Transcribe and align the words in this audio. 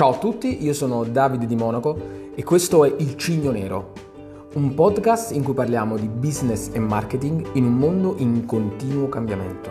Ciao 0.00 0.12
a 0.12 0.18
tutti, 0.18 0.64
io 0.64 0.72
sono 0.72 1.04
Davide 1.04 1.44
di 1.44 1.54
Monaco 1.54 2.30
e 2.34 2.42
questo 2.42 2.86
è 2.86 2.94
Il 3.00 3.18
Cigno 3.18 3.50
Nero, 3.50 3.92
un 4.54 4.72
podcast 4.72 5.32
in 5.32 5.44
cui 5.44 5.52
parliamo 5.52 5.98
di 5.98 6.08
business 6.08 6.70
e 6.72 6.78
marketing 6.78 7.54
in 7.56 7.64
un 7.64 7.74
mondo 7.74 8.14
in 8.16 8.46
continuo 8.46 9.10
cambiamento. 9.10 9.70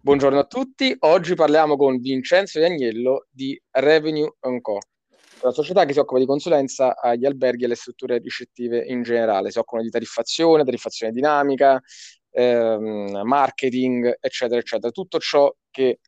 Buongiorno 0.00 0.38
a 0.38 0.44
tutti, 0.44 0.94
oggi 1.00 1.34
parliamo 1.34 1.76
con 1.76 1.98
Vincenzo 1.98 2.64
Agnello 2.64 3.26
di 3.32 3.60
Revenue 3.72 4.36
Co 4.60 4.78
una 5.42 5.52
società 5.52 5.84
che 5.84 5.92
si 5.92 5.98
occupa 5.98 6.18
di 6.18 6.26
consulenza 6.26 6.96
agli 6.96 7.24
alberghi 7.24 7.62
e 7.62 7.66
alle 7.66 7.74
strutture 7.74 8.18
ricettive 8.18 8.84
in 8.86 9.02
generale, 9.02 9.50
si 9.50 9.58
occupano 9.58 9.82
di 9.82 9.90
tariffazione, 9.90 10.64
tariffazione 10.64 11.12
dinamica, 11.12 11.80
ehm, 12.30 13.22
marketing, 13.24 14.16
eccetera, 14.20 14.60
eccetera. 14.60 14.92
Tutto 14.92 15.18
ciò 15.18 15.52
che 15.70 16.00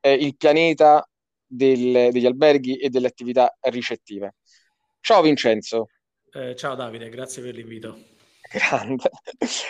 è 0.00 0.08
il 0.08 0.36
pianeta 0.36 1.08
del, 1.46 2.10
degli 2.12 2.26
alberghi 2.26 2.76
e 2.76 2.88
delle 2.88 3.06
attività 3.06 3.56
ricettive. 3.60 4.36
Ciao 5.00 5.22
Vincenzo. 5.22 5.88
Eh, 6.32 6.54
ciao 6.56 6.74
Davide, 6.74 7.08
grazie 7.08 7.42
per 7.42 7.54
l'invito. 7.54 8.12
Grande. 8.50 9.10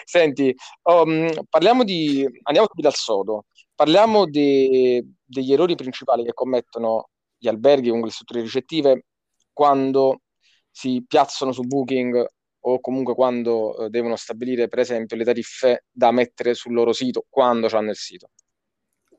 Senti, 0.05 0.55
um, 0.83 1.29
parliamo 1.49 1.85
di, 1.85 2.27
andiamo 2.43 2.69
qui 2.69 2.83
dal 2.83 2.95
sodo, 2.95 3.47
parliamo 3.75 4.27
de, 4.27 5.05
degli 5.25 5.53
errori 5.53 5.75
principali 5.75 6.25
che 6.25 6.33
commettono 6.33 7.11
gli 7.45 7.49
alberghi, 7.49 7.89
comunque 7.89 8.09
le 8.09 8.15
strutture 8.15 8.41
ricettive, 8.41 9.05
quando 9.53 10.23
si 10.71 11.05
piazzano 11.07 11.53
su 11.53 11.63
Booking 11.63 12.27
o 12.67 12.81
comunque 12.81 13.15
quando 13.15 13.77
eh, 13.77 13.91
devono 13.91 14.17
stabilire, 14.17 14.69
per 14.69 14.79
esempio, 14.79 15.17
le 15.17 15.25
tariffe 15.25 15.85
da 15.91 16.11
mettere 16.11 16.55
sul 16.55 16.73
loro 16.73 16.95
sito, 16.95 17.27
quando 17.29 17.69
hanno 17.71 17.91
il 17.91 17.97
sito. 17.97 18.31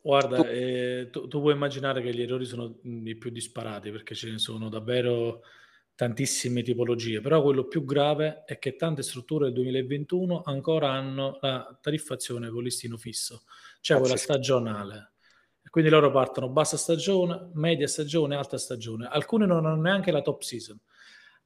Guarda, 0.02 0.38
tu... 0.38 0.47
Eh, 0.47 1.09
tu, 1.11 1.27
tu, 1.27 1.39
puoi 1.39 1.53
immaginare 1.53 2.02
che 2.02 2.13
gli 2.13 2.23
errori 2.23 2.45
sono 2.45 2.80
i 2.83 3.16
più 3.16 3.30
disparati 3.30 3.91
perché 3.91 4.16
ce 4.16 4.31
ne 4.31 4.39
sono 4.39 4.69
davvero 4.69 5.41
tantissime 5.94 6.63
tipologie, 6.63 7.22
però 7.22 7.41
quello 7.44 7.67
più 7.67 7.85
grave 7.85 8.44
è 8.45 8.57
che 8.57 8.75
tante 8.75 9.03
strutture 9.03 9.45
del 9.45 9.53
2021 9.53 10.41
ancora 10.44 10.91
hanno 10.91 11.38
la 11.41 11.78
tariffazione 11.80 12.50
con 12.50 12.63
listino 12.63 12.97
fisso, 12.97 13.44
cioè 13.80 14.00
quella 14.00 14.17
stagionale. 14.17 15.14
Quindi 15.76 15.92
loro 15.92 16.09
partono 16.09 16.48
bassa 16.48 16.78
stagione, 16.78 17.50
media 17.56 17.86
stagione, 17.86 18.38
alta 18.38 18.58
stagione. 18.58 19.09
Alcune 19.12 19.45
non 19.45 19.66
hanno 19.66 19.81
neanche 19.81 20.09
la 20.09 20.22
top 20.22 20.42
season, 20.42 20.80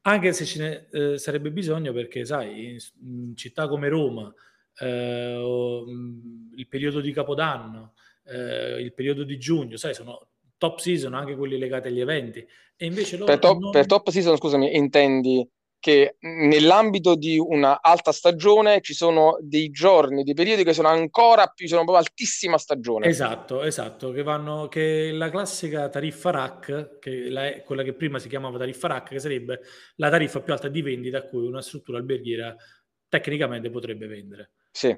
anche 0.02 0.34
se 0.34 0.46
ce 0.46 0.60
ne 0.60 0.88
eh, 0.92 1.18
sarebbe 1.18 1.50
bisogno 1.50 1.92
perché, 1.94 2.24
sai, 2.26 2.74
in, 2.74 2.78
in 3.02 3.36
città 3.36 3.68
come 3.68 3.90
Roma, 3.90 4.32
eh, 4.82 5.34
o, 5.36 5.84
mh, 5.84 6.52
il 6.58 6.68
periodo 6.68 7.02
di 7.02 7.12
Capodanno, 7.12 7.94
eh, 8.26 8.80
il 8.80 8.94
periodo 8.94 9.24
di 9.24 9.40
giugno, 9.40 9.78
sai, 9.78 9.96
sono 9.96 10.28
top 10.60 10.78
season 10.78 11.16
anche 11.16 11.36
quelli 11.36 11.58
legati 11.58 11.88
agli 11.88 12.00
eventi. 12.00 12.46
E 12.78 12.86
invece 12.86 13.18
loro 13.18 13.32
per, 13.32 13.40
top, 13.40 13.58
non... 13.58 13.72
per 13.72 13.88
top 13.88 14.10
season, 14.10 14.38
scusami, 14.38 14.76
intendi 14.76 15.50
che 15.80 16.18
nell'ambito 16.20 17.16
di 17.16 17.38
una 17.40 17.82
alta 17.82 18.12
stagione 18.12 18.82
ci 18.82 18.94
sono 18.94 19.38
dei 19.42 19.70
giorni, 19.70 20.24
dei 20.24 20.34
periodi 20.34 20.66
che 20.66 20.74
sono 20.74 20.90
ancora 20.90 21.48
più, 21.48 21.68
sono 21.68 21.84
proprio 21.84 22.06
altissima 22.06 22.58
stagione. 22.58 23.08
Esatto, 23.08 23.64
esatto, 23.64 24.12
che 24.12 24.22
vanno, 24.22 24.68
che 24.68 25.12
la 25.14 25.30
classica 25.30 25.88
tariffa 25.88 26.32
RAC, 26.32 27.00
che 27.00 27.30
la, 27.30 27.62
quella 27.62 27.84
che 27.84 27.94
prima 27.94 28.20
si 28.20 28.28
chiamava 28.28 28.58
tariffa 28.58 28.88
RAC, 28.88 29.10
che 29.10 29.20
sarebbe 29.20 29.62
la 29.96 30.10
tariffa 30.10 30.42
più 30.42 30.52
alta 30.52 30.68
di 30.68 30.82
vendita 30.82 31.20
a 31.20 31.24
cui 31.24 31.46
una 31.48 31.62
struttura 31.62 31.98
alberghiera 31.98 32.54
tecnicamente 33.08 33.70
potrebbe 33.70 34.08
vendere. 34.08 34.52
Sì. 34.72 34.96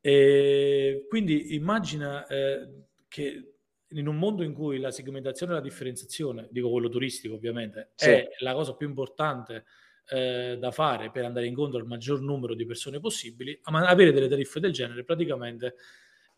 E 0.00 1.06
quindi 1.08 1.54
immagina 1.54 2.26
eh, 2.26 2.68
che 3.06 3.54
in 3.88 4.08
un 4.08 4.16
mondo 4.16 4.42
in 4.42 4.52
cui 4.52 4.78
la 4.78 4.90
segmentazione 4.90 5.52
e 5.52 5.54
la 5.54 5.60
differenziazione, 5.60 6.48
dico 6.50 6.68
quello 6.68 6.88
turistico 6.88 7.34
ovviamente, 7.34 7.92
sì. 7.94 8.10
è 8.10 8.28
la 8.38 8.52
cosa 8.54 8.74
più 8.74 8.88
importante 8.88 9.64
eh, 10.08 10.56
da 10.58 10.70
fare 10.70 11.10
per 11.10 11.24
andare 11.24 11.46
incontro 11.46 11.78
al 11.78 11.86
maggior 11.86 12.20
numero 12.20 12.54
di 12.54 12.66
persone 12.66 13.00
possibili, 13.00 13.58
ma 13.70 13.86
avere 13.86 14.12
delle 14.12 14.28
tariffe 14.28 14.60
del 14.60 14.72
genere 14.72 15.04
praticamente 15.04 15.76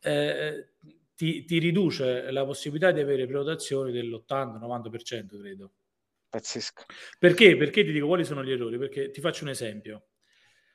eh, 0.01 0.73
ti, 1.15 1.45
ti, 1.45 1.59
riduce 1.59 2.31
la 2.31 2.45
possibilità 2.45 2.93
di 2.93 3.01
avere 3.01 3.27
prenotazioni 3.27 3.91
dell'80-90%, 3.91 5.41
credo. 5.41 5.73
Pazzesco. 6.29 6.85
Perché? 7.19 7.57
Perché 7.57 7.85
ti 7.85 7.93
dico 7.93 8.07
quali 8.07 8.25
sono 8.25 8.45
gli 8.45 8.53
errori? 8.53 8.79
Perché 8.79 9.11
ti 9.11 9.21
faccio 9.21 9.45
un 9.45 9.51
esempio. 9.51 10.09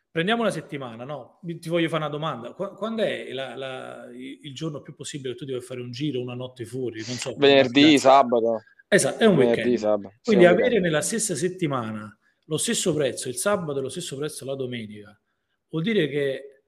Prendiamo 0.09 0.41
una 0.41 0.52
settimana, 0.52 1.06
no? 1.06 1.40
Ti 1.41 1.69
voglio 1.69 1.88
fare 1.88 2.03
una 2.03 2.12
domanda. 2.12 2.53
Quando 2.53 3.03
è 3.03 3.31
la, 3.31 3.56
la, 3.56 4.09
il 4.12 4.53
giorno 4.53 4.81
più 4.81 4.94
possibile 4.94 5.34
che 5.34 5.40
tu 5.40 5.46
devi 5.46 5.62
fare 5.62 5.79
un 5.79 5.91
giro, 5.91 6.19
una 6.19 6.34
notte 6.34 6.66
fuori? 6.66 7.02
Non 7.08 7.16
so. 7.16 7.35
Venerdì, 7.38 7.97
sabato. 7.97 8.63
Esatto, 8.90 9.23
è 9.23 9.25
un 9.25 9.38
Venerdì, 9.38 9.59
weekend. 9.62 9.78
Sabato. 9.78 10.16
Quindi 10.23 10.44
sì, 10.44 10.50
avere 10.50 10.63
weekend. 10.63 10.85
nella 10.85 11.02
stessa 11.02 11.35
settimana 11.35 12.19
lo 12.51 12.57
stesso 12.57 12.94
prezzo 12.94 13.29
il 13.29 13.38
sabato 13.38 13.79
e 13.79 13.81
lo 13.81 13.88
stesso 13.88 14.17
prezzo 14.17 14.44
la 14.44 14.56
domenica, 14.56 15.17
vuol 15.69 15.84
dire 15.84 16.09
che 16.09 16.63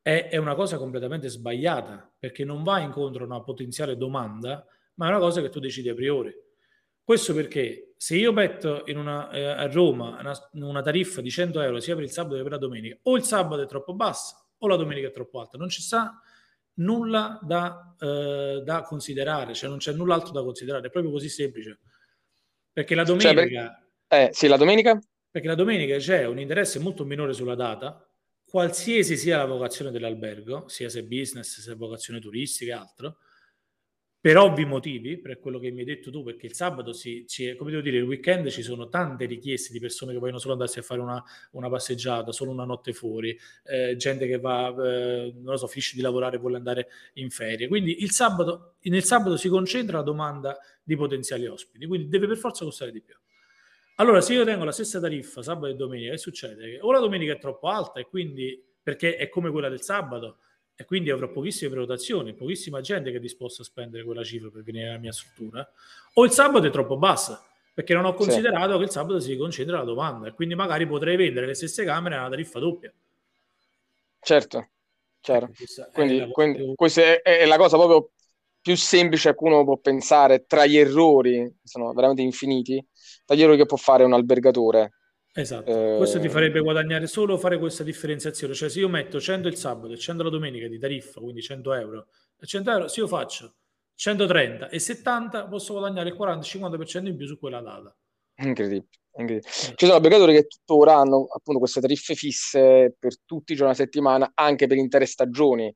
è, 0.00 0.28
è, 0.30 0.38
una 0.38 0.54
cosa 0.54 0.78
completamente 0.78 1.28
sbagliata, 1.28 2.10
perché 2.18 2.46
non 2.46 2.62
va 2.62 2.78
incontro 2.78 3.24
a 3.24 3.26
una 3.26 3.42
potenziale 3.42 3.98
domanda, 3.98 4.64
ma 4.94 5.06
è 5.06 5.10
una 5.10 5.18
cosa 5.18 5.42
che 5.42 5.50
tu 5.50 5.60
decidi 5.60 5.90
a 5.90 5.94
priori. 5.94 6.34
Questo 7.04 7.34
perché 7.34 7.92
se 7.98 8.16
io 8.16 8.32
metto 8.32 8.84
una, 8.86 9.30
eh, 9.30 9.44
a 9.44 9.70
Roma 9.70 10.18
una, 10.18 10.32
una, 10.52 10.80
tariffa 10.80 11.20
di 11.20 11.30
100 11.30 11.60
euro 11.60 11.78
sia 11.78 11.94
per 11.94 12.04
il 12.04 12.10
sabato 12.10 12.36
che 12.36 12.42
per 12.42 12.52
la 12.52 12.58
domenica, 12.58 12.96
o 13.02 13.16
il 13.16 13.22
sabato 13.22 13.60
è 13.60 13.66
troppo 13.66 13.92
bassa 13.92 14.42
o 14.56 14.66
la 14.66 14.76
domenica 14.76 15.08
è 15.08 15.10
troppo 15.10 15.40
alta, 15.40 15.58
non 15.58 15.68
ci 15.68 15.82
sta 15.82 16.22
nulla 16.76 17.38
da, 17.42 17.94
eh, 18.00 18.62
da 18.64 18.80
considerare, 18.80 19.52
cioè 19.52 19.68
non 19.68 19.78
c'è 19.78 19.92
null'altro 19.92 20.32
da 20.32 20.42
considerare, 20.42 20.86
è 20.86 20.90
proprio 20.90 21.12
così 21.12 21.28
semplice. 21.28 21.80
Perché 22.72 22.94
la 22.94 23.04
domenica... 23.04 23.86
Cioè. 24.08 24.24
Eh, 24.24 24.30
sì, 24.32 24.46
la 24.46 24.56
domenica? 24.56 24.98
Perché 25.38 25.52
la 25.54 25.62
domenica 25.62 25.96
c'è 25.98 26.26
un 26.26 26.40
interesse 26.40 26.80
molto 26.80 27.04
minore 27.04 27.32
sulla 27.32 27.54
data, 27.54 28.04
qualsiasi 28.44 29.16
sia 29.16 29.36
la 29.36 29.44
vocazione 29.44 29.92
dell'albergo, 29.92 30.66
sia 30.66 30.88
se 30.88 31.04
business, 31.04 31.60
sia 31.60 31.76
vocazione 31.76 32.18
turistica 32.18 32.72
e 32.72 32.76
altro, 32.76 33.18
per 34.20 34.36
ovvi 34.36 34.64
motivi, 34.64 35.16
per 35.20 35.38
quello 35.38 35.60
che 35.60 35.70
mi 35.70 35.78
hai 35.78 35.84
detto 35.84 36.10
tu, 36.10 36.24
perché 36.24 36.46
il 36.46 36.54
sabato, 36.54 36.92
si, 36.92 37.24
ci, 37.28 37.54
come 37.54 37.70
devo 37.70 37.84
dire, 37.84 37.98
il 37.98 38.02
weekend 38.02 38.48
ci 38.48 38.62
sono 38.62 38.88
tante 38.88 39.26
richieste 39.26 39.72
di 39.72 39.78
persone 39.78 40.12
che 40.12 40.18
vogliono 40.18 40.38
solo 40.38 40.54
andarsi 40.54 40.80
a 40.80 40.82
fare 40.82 41.00
una, 41.00 41.22
una 41.52 41.68
passeggiata, 41.68 42.32
solo 42.32 42.50
una 42.50 42.64
notte 42.64 42.92
fuori, 42.92 43.38
eh, 43.62 43.94
gente 43.94 44.26
che 44.26 44.40
va, 44.40 44.70
eh, 44.70 45.32
non 45.36 45.52
lo 45.52 45.56
so, 45.56 45.68
finisce 45.68 45.94
di 45.94 46.02
lavorare 46.02 46.34
e 46.34 46.40
vuole 46.40 46.56
andare 46.56 46.88
in 47.12 47.30
ferie. 47.30 47.68
Quindi 47.68 48.02
il 48.02 48.10
sabato, 48.10 48.74
nel 48.80 49.04
sabato 49.04 49.36
si 49.36 49.48
concentra 49.48 49.98
la 49.98 50.02
domanda 50.02 50.58
di 50.82 50.96
potenziali 50.96 51.46
ospiti, 51.46 51.86
quindi 51.86 52.08
deve 52.08 52.26
per 52.26 52.38
forza 52.38 52.64
costare 52.64 52.90
di 52.90 53.00
più. 53.00 53.14
Allora, 54.00 54.20
se 54.20 54.32
io 54.32 54.44
tengo 54.44 54.64
la 54.64 54.70
stessa 54.70 55.00
tariffa 55.00 55.42
sabato 55.42 55.66
e 55.66 55.74
domenica, 55.74 56.12
che 56.12 56.18
succede? 56.18 56.70
Che 56.70 56.78
o 56.80 56.92
la 56.92 57.00
domenica 57.00 57.32
è 57.32 57.38
troppo 57.38 57.68
alta 57.68 57.98
e 57.98 58.04
quindi 58.04 58.62
perché 58.80 59.16
è 59.16 59.28
come 59.28 59.50
quella 59.50 59.68
del 59.68 59.82
sabato 59.82 60.38
e 60.76 60.84
quindi 60.84 61.10
avrò 61.10 61.28
pochissime 61.28 61.70
prenotazioni, 61.70 62.32
pochissima 62.32 62.80
gente 62.80 63.10
che 63.10 63.16
è 63.16 63.20
disposta 63.20 63.62
a 63.62 63.64
spendere 63.64 64.04
quella 64.04 64.22
cifra 64.22 64.50
per 64.50 64.62
venire 64.62 64.86
nella 64.86 64.98
mia 64.98 65.10
struttura, 65.10 65.68
o 66.14 66.24
il 66.24 66.30
sabato 66.30 66.66
è 66.66 66.70
troppo 66.70 66.96
bassa 66.96 67.44
perché 67.74 67.92
non 67.94 68.04
ho 68.04 68.14
considerato 68.14 68.72
sì. 68.72 68.78
che 68.78 68.84
il 68.84 68.90
sabato 68.90 69.18
si 69.18 69.36
concentra 69.36 69.78
la 69.78 69.84
domanda 69.84 70.28
e 70.28 70.32
quindi 70.32 70.54
magari 70.54 70.86
potrei 70.86 71.16
vendere 71.16 71.46
le 71.46 71.54
stesse 71.54 71.84
camere 71.84 72.14
a 72.14 72.20
una 72.20 72.30
tariffa 72.30 72.60
doppia. 72.60 72.92
Certo, 74.20 74.68
certo. 75.20 75.52
Quindi, 75.92 76.30
quindi 76.30 76.72
questa 76.76 77.02
è, 77.02 77.20
è 77.20 77.46
la 77.46 77.56
cosa 77.56 77.76
proprio 77.76 78.10
più 78.60 78.76
semplice 78.76 79.30
a 79.30 79.34
cui 79.34 79.50
uno 79.50 79.64
può 79.64 79.76
pensare 79.76 80.44
tra 80.46 80.66
gli 80.66 80.76
errori, 80.76 81.52
sono 81.64 81.92
veramente 81.92 82.22
infiniti, 82.22 82.84
tra 83.28 83.36
gli 83.36 83.42
errori 83.42 83.58
che 83.58 83.66
può 83.66 83.76
fare 83.76 84.04
un 84.04 84.14
albergatore. 84.14 84.92
Esatto, 85.34 85.70
eh... 85.70 85.96
questo 85.98 86.18
ti 86.18 86.30
farebbe 86.30 86.60
guadagnare 86.60 87.06
solo 87.06 87.36
fare 87.36 87.58
questa 87.58 87.84
differenziazione, 87.84 88.54
cioè 88.54 88.70
se 88.70 88.80
io 88.80 88.88
metto 88.88 89.20
100 89.20 89.48
il 89.48 89.56
sabato 89.56 89.92
e 89.92 89.98
100 89.98 90.22
la 90.22 90.30
domenica 90.30 90.66
di 90.66 90.78
tariffa, 90.78 91.20
quindi 91.20 91.42
100 91.42 91.74
euro, 91.74 92.06
e 92.40 92.46
100 92.46 92.70
euro, 92.70 92.88
se 92.88 93.00
io 93.00 93.06
faccio 93.06 93.54
130 93.94 94.70
e 94.70 94.78
70 94.78 95.46
posso 95.46 95.74
guadagnare 95.74 96.08
il 96.08 96.16
40-50% 96.18 97.06
in 97.06 97.16
più 97.16 97.26
su 97.26 97.38
quella 97.38 97.60
data. 97.60 97.94
Incredibile. 98.36 98.88
incredibile. 99.18 99.52
Ci 99.52 99.84
sono 99.84 99.94
albergatori 99.94 100.32
che 100.32 100.46
tuttora 100.46 100.96
hanno 100.96 101.26
appunto 101.26 101.58
queste 101.58 101.82
tariffe 101.82 102.14
fisse 102.14 102.96
per 102.98 103.20
tutti 103.26 103.52
i 103.52 103.56
giorni 103.56 103.74
della 103.74 103.84
settimana, 103.84 104.30
anche 104.32 104.66
per 104.66 104.78
intere 104.78 105.04
stagioni 105.04 105.72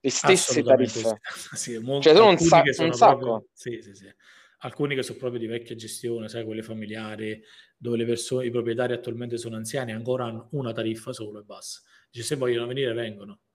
le 0.00 0.10
stesse 0.10 0.62
tariffe. 0.62 1.20
Sì, 1.54 1.78
molto, 1.80 2.02
cioè, 2.02 2.14
sono 2.14 2.28
un, 2.28 2.38
sa- 2.38 2.62
sono 2.72 2.88
un 2.88 2.94
sacco. 2.94 3.18
Proprio, 3.18 3.48
sì, 3.54 3.80
sì, 3.80 3.94
sì. 3.94 4.14
Alcuni 4.62 4.94
che 4.94 5.02
sono 5.02 5.18
proprio 5.18 5.40
di 5.40 5.46
vecchia 5.46 5.74
gestione, 5.74 6.28
sai, 6.28 6.44
quelle 6.44 6.62
familiari, 6.62 7.42
dove 7.76 7.96
le 7.96 8.04
persone, 8.04 8.46
i 8.46 8.50
proprietari 8.50 8.92
attualmente 8.92 9.38
sono 9.38 9.56
anziani, 9.56 9.92
ancora 9.92 10.24
hanno 10.26 10.48
una 10.52 10.72
tariffa 10.72 11.12
solo 11.12 11.40
e 11.40 11.42
basta. 11.42 11.80
Dice, 12.10 12.24
se 12.24 12.36
vogliono 12.36 12.66
venire, 12.66 12.92
vengono. 12.92 13.40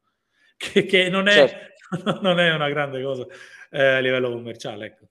Che, 0.58 0.86
che 0.86 1.10
non, 1.10 1.28
è, 1.28 1.50
certo. 1.50 2.22
non, 2.22 2.40
è, 2.40 2.54
una 2.54 2.70
grande 2.70 3.04
cosa 3.04 3.28
eh, 3.70 3.84
a 3.84 4.00
livello 4.00 4.32
commerciale, 4.32 4.86
ecco. 4.86 5.08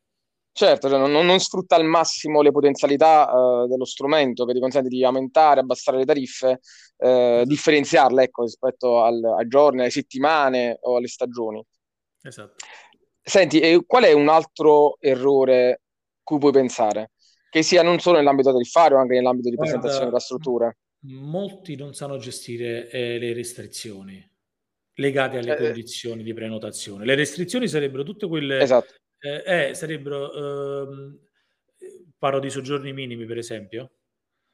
Certo, 0.57 0.89
cioè 0.89 0.99
non, 0.99 1.11
non, 1.11 1.41
sfrutta 1.41 1.75
al 1.75 1.85
massimo 1.85 2.41
le 2.41 2.53
potenzialità 2.53 3.29
uh, 3.29 3.67
dello 3.67 3.85
strumento 3.85 4.45
che 4.45 4.53
ti 4.53 4.61
consente 4.61 4.89
di 4.89 5.05
aumentare, 5.05 5.59
abbassare 5.59 5.97
le 5.99 6.05
tariffe, 6.05 6.61
uh, 6.99 7.45
differenziarle 7.45 8.23
ecco, 8.23 8.45
rispetto 8.45 9.03
al, 9.03 9.21
ai 9.37 9.49
giorni, 9.49 9.81
alle 9.81 9.91
settimane 9.91 10.79
o 10.83 10.97
alle 10.97 11.09
stagioni. 11.09 11.61
Esatto. 12.23 12.55
Senti, 13.21 13.83
qual 13.85 14.05
è 14.05 14.13
un 14.13 14.29
altro 14.29 14.97
errore 15.01 15.84
cui 16.25 16.39
puoi 16.39 16.51
pensare? 16.51 17.13
Che 17.49 17.63
sia 17.63 17.85
non 17.85 18.01
solo 18.01 18.17
nell'ambito 18.17 18.51
tariffario, 18.51 18.97
ma 18.97 19.03
anche 19.03 19.15
nell'ambito 19.15 19.49
di 19.49 19.55
Guarda, 19.55 19.73
presentazione 19.73 20.11
della 20.11 20.25
struttura? 20.25 20.77
Molti 21.07 21.77
non 21.77 21.95
sanno 21.95 22.17
gestire 22.17 22.91
eh, 22.91 23.19
le 23.19 23.33
restrizioni 23.33 24.29
legate 24.95 25.39
alle 25.39 25.57
eh, 25.57 25.63
condizioni 25.67 26.25
di 26.25 26.35
prenotazione. 26.35 27.05
Le 27.05 27.15
restrizioni 27.15 27.69
sarebbero 27.69 28.03
tutte 28.03 28.27
quelle 28.27 28.59
esatto 28.61 28.95
eh, 29.25 29.69
eh, 29.69 29.75
sarebbero, 29.75 30.33
ehm, 30.35 31.19
parlo 32.19 32.41
di 32.41 32.51
soggiorni 32.51 32.93
minimi 32.93 33.25
per 33.25 33.39
esempio. 33.39 33.93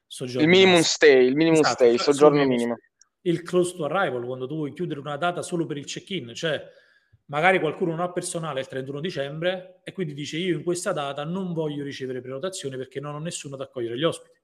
Soggiorni 0.07 0.45
il 0.45 0.49
minimum 0.49 0.81
stay, 0.83 1.27
il 1.27 1.35
minimum 1.35 1.61
esatto, 1.61 1.75
stay, 1.75 1.95
il 1.95 2.01
soggiorno 2.01 2.45
minimo. 2.45 2.77
Il 3.23 3.43
close 3.43 3.75
to 3.77 3.85
arrival, 3.85 4.25
quando 4.25 4.47
tu 4.47 4.55
vuoi 4.55 4.73
chiudere 4.73 5.01
una 5.01 5.17
data 5.17 5.43
solo 5.43 5.67
per 5.67 5.77
il 5.77 5.87
check-in, 5.87 6.35
cioè 6.35 6.63
magari 7.31 7.59
qualcuno 7.61 7.93
non 7.93 8.01
ha 8.01 8.13
personale 8.13 8.61
il 8.61 8.67
31 8.67 9.01
dicembre 9.01 9.81
e 9.85 9.93
quindi 9.93 10.15
dice 10.15 10.37
io 10.37 10.57
in 10.57 10.63
questa 10.63 10.93
data 10.93 11.25
non 11.25 11.53
voglio 11.53 11.83
ricevere 11.83 12.21
prenotazioni 12.21 12.77
perché 12.77 13.01
non 13.01 13.15
ho 13.15 13.19
nessuno 13.19 13.55
ad 13.55 13.63
accogliere 13.63 13.97
gli 13.97 14.05
ospiti. 14.05 14.39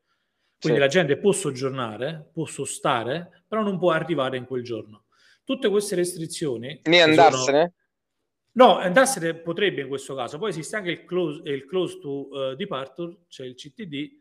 Quindi 0.58 0.78
sì. 0.78 0.84
la 0.84 0.90
gente 0.90 1.18
può 1.18 1.32
soggiornare, 1.32 2.30
può 2.32 2.46
sostare, 2.46 3.44
però 3.46 3.62
non 3.62 3.78
può 3.78 3.90
arrivare 3.90 4.38
in 4.38 4.46
quel 4.46 4.62
giorno. 4.62 5.04
Tutte 5.44 5.68
queste 5.68 5.96
restrizioni... 5.96 6.80
Ne 6.84 7.02
andarsene? 7.02 7.58
Sono, 7.58 7.72
No, 8.56 8.78
andarsene 8.78 9.34
potrebbe 9.34 9.82
in 9.82 9.88
questo 9.88 10.14
caso. 10.14 10.38
Poi 10.38 10.48
esiste 10.48 10.76
anche 10.76 10.90
il 10.90 11.04
close, 11.04 11.42
il 11.44 11.66
close 11.66 11.98
to 11.98 12.28
uh, 12.28 12.54
departure, 12.54 13.24
cioè 13.28 13.46
il 13.46 13.54
CTD, 13.54 14.12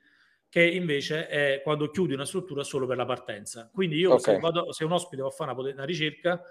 che 0.50 0.62
invece 0.62 1.28
è 1.28 1.62
quando 1.64 1.90
chiudi 1.90 2.14
una 2.14 2.26
struttura 2.26 2.64
solo 2.64 2.86
per 2.86 2.98
la 2.98 3.06
partenza. 3.06 3.70
Quindi 3.74 3.96
io 3.96 4.16
okay. 4.16 4.36
se, 4.36 4.40
vado, 4.42 4.74
se, 4.74 4.84
un 4.84 4.92
ospite 4.92 5.22
va 5.22 5.30
a 5.30 5.32
fare 5.32 5.52
una, 5.54 5.72
una 5.72 5.86
ricerca 5.86 6.42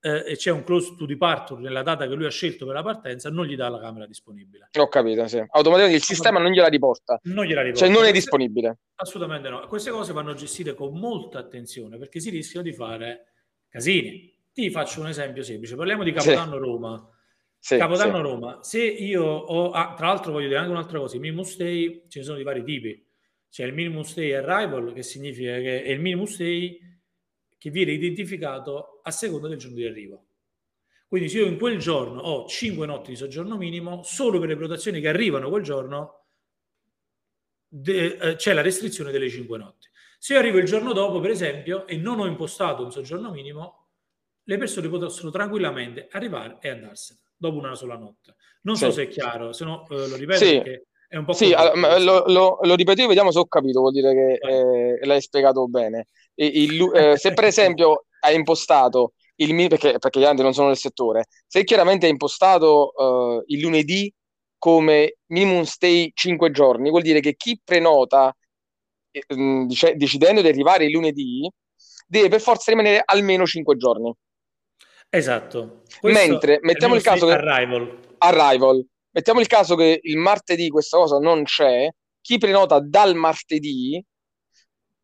eh, 0.00 0.24
e 0.26 0.36
c'è 0.36 0.50
un 0.50 0.64
close 0.64 0.94
to 0.96 1.06
departure 1.06 1.60
nella 1.60 1.82
data 1.82 2.06
che 2.06 2.14
lui 2.14 2.26
ha 2.26 2.30
scelto 2.30 2.64
per 2.66 2.74
la 2.74 2.82
partenza, 2.82 3.30
non 3.30 3.46
gli 3.46 3.56
dà 3.56 3.68
la 3.68 3.80
camera 3.80 4.06
disponibile. 4.06 4.68
Ho 4.78 4.88
capito, 4.88 5.26
sì. 5.26 5.38
Automaticamente 5.38 5.96
il 5.96 6.02
sistema 6.02 6.38
non 6.38 6.52
gliela 6.52 6.68
riporta. 6.68 7.18
Non 7.24 7.44
gliela 7.44 7.62
riporta. 7.62 7.86
Cioè 7.86 7.94
non 7.94 8.04
è 8.04 8.12
disponibile. 8.12 8.78
Assolutamente 8.96 9.48
no. 9.48 9.66
Queste 9.66 9.90
cose 9.90 10.12
vanno 10.12 10.34
gestite 10.34 10.74
con 10.74 10.98
molta 10.98 11.38
attenzione 11.38 11.98
perché 11.98 12.20
si 12.20 12.30
rischiano 12.30 12.66
di 12.66 12.72
fare 12.72 13.32
casini. 13.68 14.36
Ti 14.52 14.70
faccio 14.70 15.00
un 15.00 15.08
esempio 15.08 15.42
semplice. 15.42 15.76
Parliamo 15.76 16.02
di 16.02 16.12
Capodanno 16.12 16.54
sì. 16.54 16.58
Roma 16.58 17.12
sì, 17.60 17.76
Capodanno 17.76 18.16
sì. 18.16 18.22
Roma. 18.22 18.62
Se 18.62 18.82
io 18.82 19.24
ho, 19.24 19.70
ah, 19.70 19.94
tra 19.96 20.06
l'altro 20.06 20.32
voglio 20.32 20.46
dire 20.46 20.58
anche 20.58 20.70
un'altra 20.70 20.98
cosa, 20.98 21.16
il 21.16 21.20
minimum 21.20 21.44
stay 21.44 22.04
ce 22.08 22.20
ne 22.20 22.24
sono 22.24 22.36
di 22.36 22.44
vari 22.44 22.62
tipi. 22.62 23.06
C'è 23.50 23.64
il 23.64 23.74
minimum 23.74 24.02
stay 24.02 24.32
arrival, 24.32 24.92
che 24.92 25.02
significa 25.02 25.54
che 25.54 25.82
è 25.82 25.90
il 25.90 26.00
minimum 26.00 26.26
stay 26.26 26.78
che 27.56 27.70
viene 27.70 27.92
identificato 27.92 28.97
a 29.08 29.12
seconda 29.12 29.48
del 29.48 29.58
giorno 29.58 29.76
di 29.76 29.86
arrivo. 29.86 30.26
Quindi 31.08 31.28
se 31.28 31.38
io 31.38 31.46
in 31.46 31.58
quel 31.58 31.78
giorno 31.78 32.20
ho 32.20 32.46
5 32.46 32.86
notti 32.86 33.10
di 33.10 33.16
soggiorno 33.16 33.56
minimo, 33.56 34.02
solo 34.02 34.38
per 34.38 34.48
le 34.48 34.56
prenotazioni 34.56 35.00
che 35.00 35.08
arrivano 35.08 35.48
quel 35.48 35.62
giorno 35.62 36.26
de- 37.66 38.16
eh, 38.16 38.36
c'è 38.36 38.52
la 38.52 38.60
restrizione 38.60 39.10
delle 39.10 39.28
5 39.28 39.58
notti. 39.58 39.88
Se 40.18 40.34
io 40.34 40.38
arrivo 40.38 40.58
il 40.58 40.66
giorno 40.66 40.92
dopo, 40.92 41.20
per 41.20 41.30
esempio, 41.30 41.86
e 41.86 41.96
non 41.96 42.20
ho 42.20 42.26
impostato 42.26 42.84
un 42.84 42.90
soggiorno 42.90 43.30
minimo, 43.30 43.86
le 44.42 44.58
persone 44.58 44.88
possono 44.88 45.30
tranquillamente 45.30 46.08
arrivare 46.10 46.58
e 46.60 46.68
andarsene 46.70 47.20
dopo 47.36 47.56
una 47.56 47.74
sola 47.74 47.96
notte. 47.96 48.36
Non 48.62 48.76
sì. 48.76 48.84
so 48.84 48.90
se 48.90 49.04
è 49.04 49.08
chiaro, 49.08 49.52
se 49.52 49.64
no 49.64 49.86
eh, 49.88 50.08
lo 50.08 50.16
ripeto 50.16 50.44
sì. 50.44 50.54
perché 50.56 50.86
è 51.08 51.16
un 51.16 51.24
po' 51.24 51.32
Sì, 51.32 51.50
lo, 51.50 52.24
lo, 52.26 52.58
lo, 52.60 52.74
ripeto 52.74 53.06
vediamo 53.06 53.30
se 53.30 53.38
ho 53.38 53.46
capito, 53.46 53.80
vuol 53.80 53.92
dire 53.92 54.12
che 54.12 54.32
eh, 54.34 55.06
l'hai 55.06 55.20
spiegato 55.22 55.66
bene. 55.68 56.08
Il, 56.34 56.90
eh, 56.94 57.16
se 57.16 57.32
per 57.32 57.44
esempio 57.46 58.04
hai 58.20 58.34
impostato 58.34 59.12
il 59.36 59.68
perché, 59.68 59.98
perché 59.98 60.20
gli 60.20 60.24
altri 60.24 60.42
non 60.42 60.54
sono 60.54 60.68
nel 60.68 60.76
settore, 60.76 61.26
se 61.46 61.64
chiaramente 61.64 62.06
hai 62.06 62.12
impostato 62.12 62.92
uh, 62.94 63.42
il 63.46 63.60
lunedì 63.60 64.12
come 64.58 65.18
minimum 65.26 65.62
stay 65.62 66.10
5 66.12 66.50
giorni, 66.50 66.90
vuol 66.90 67.02
dire 67.02 67.20
che 67.20 67.36
chi 67.36 67.60
prenota 67.62 68.34
eh, 69.10 69.24
dice, 69.66 69.94
decidendo 69.94 70.42
di 70.42 70.48
arrivare 70.48 70.86
il 70.86 70.90
lunedì 70.90 71.48
deve 72.06 72.28
per 72.28 72.40
forza 72.40 72.70
rimanere 72.70 73.02
almeno 73.04 73.46
5 73.46 73.76
giorni. 73.76 74.12
Esatto. 75.10 75.82
Questo 76.00 76.28
Mentre 76.28 76.58
mettiamo 76.62 76.94
il 76.94 77.02
caso 77.02 77.26
che 77.26 77.32
arrival. 77.32 77.98
arrival. 78.18 78.84
Mettiamo 79.10 79.40
il 79.40 79.46
caso 79.46 79.74
che 79.74 80.00
il 80.02 80.16
martedì 80.16 80.68
questa 80.68 80.98
cosa 80.98 81.18
non 81.18 81.44
c'è, 81.44 81.88
chi 82.20 82.38
prenota 82.38 82.80
dal 82.80 83.14
martedì 83.14 84.04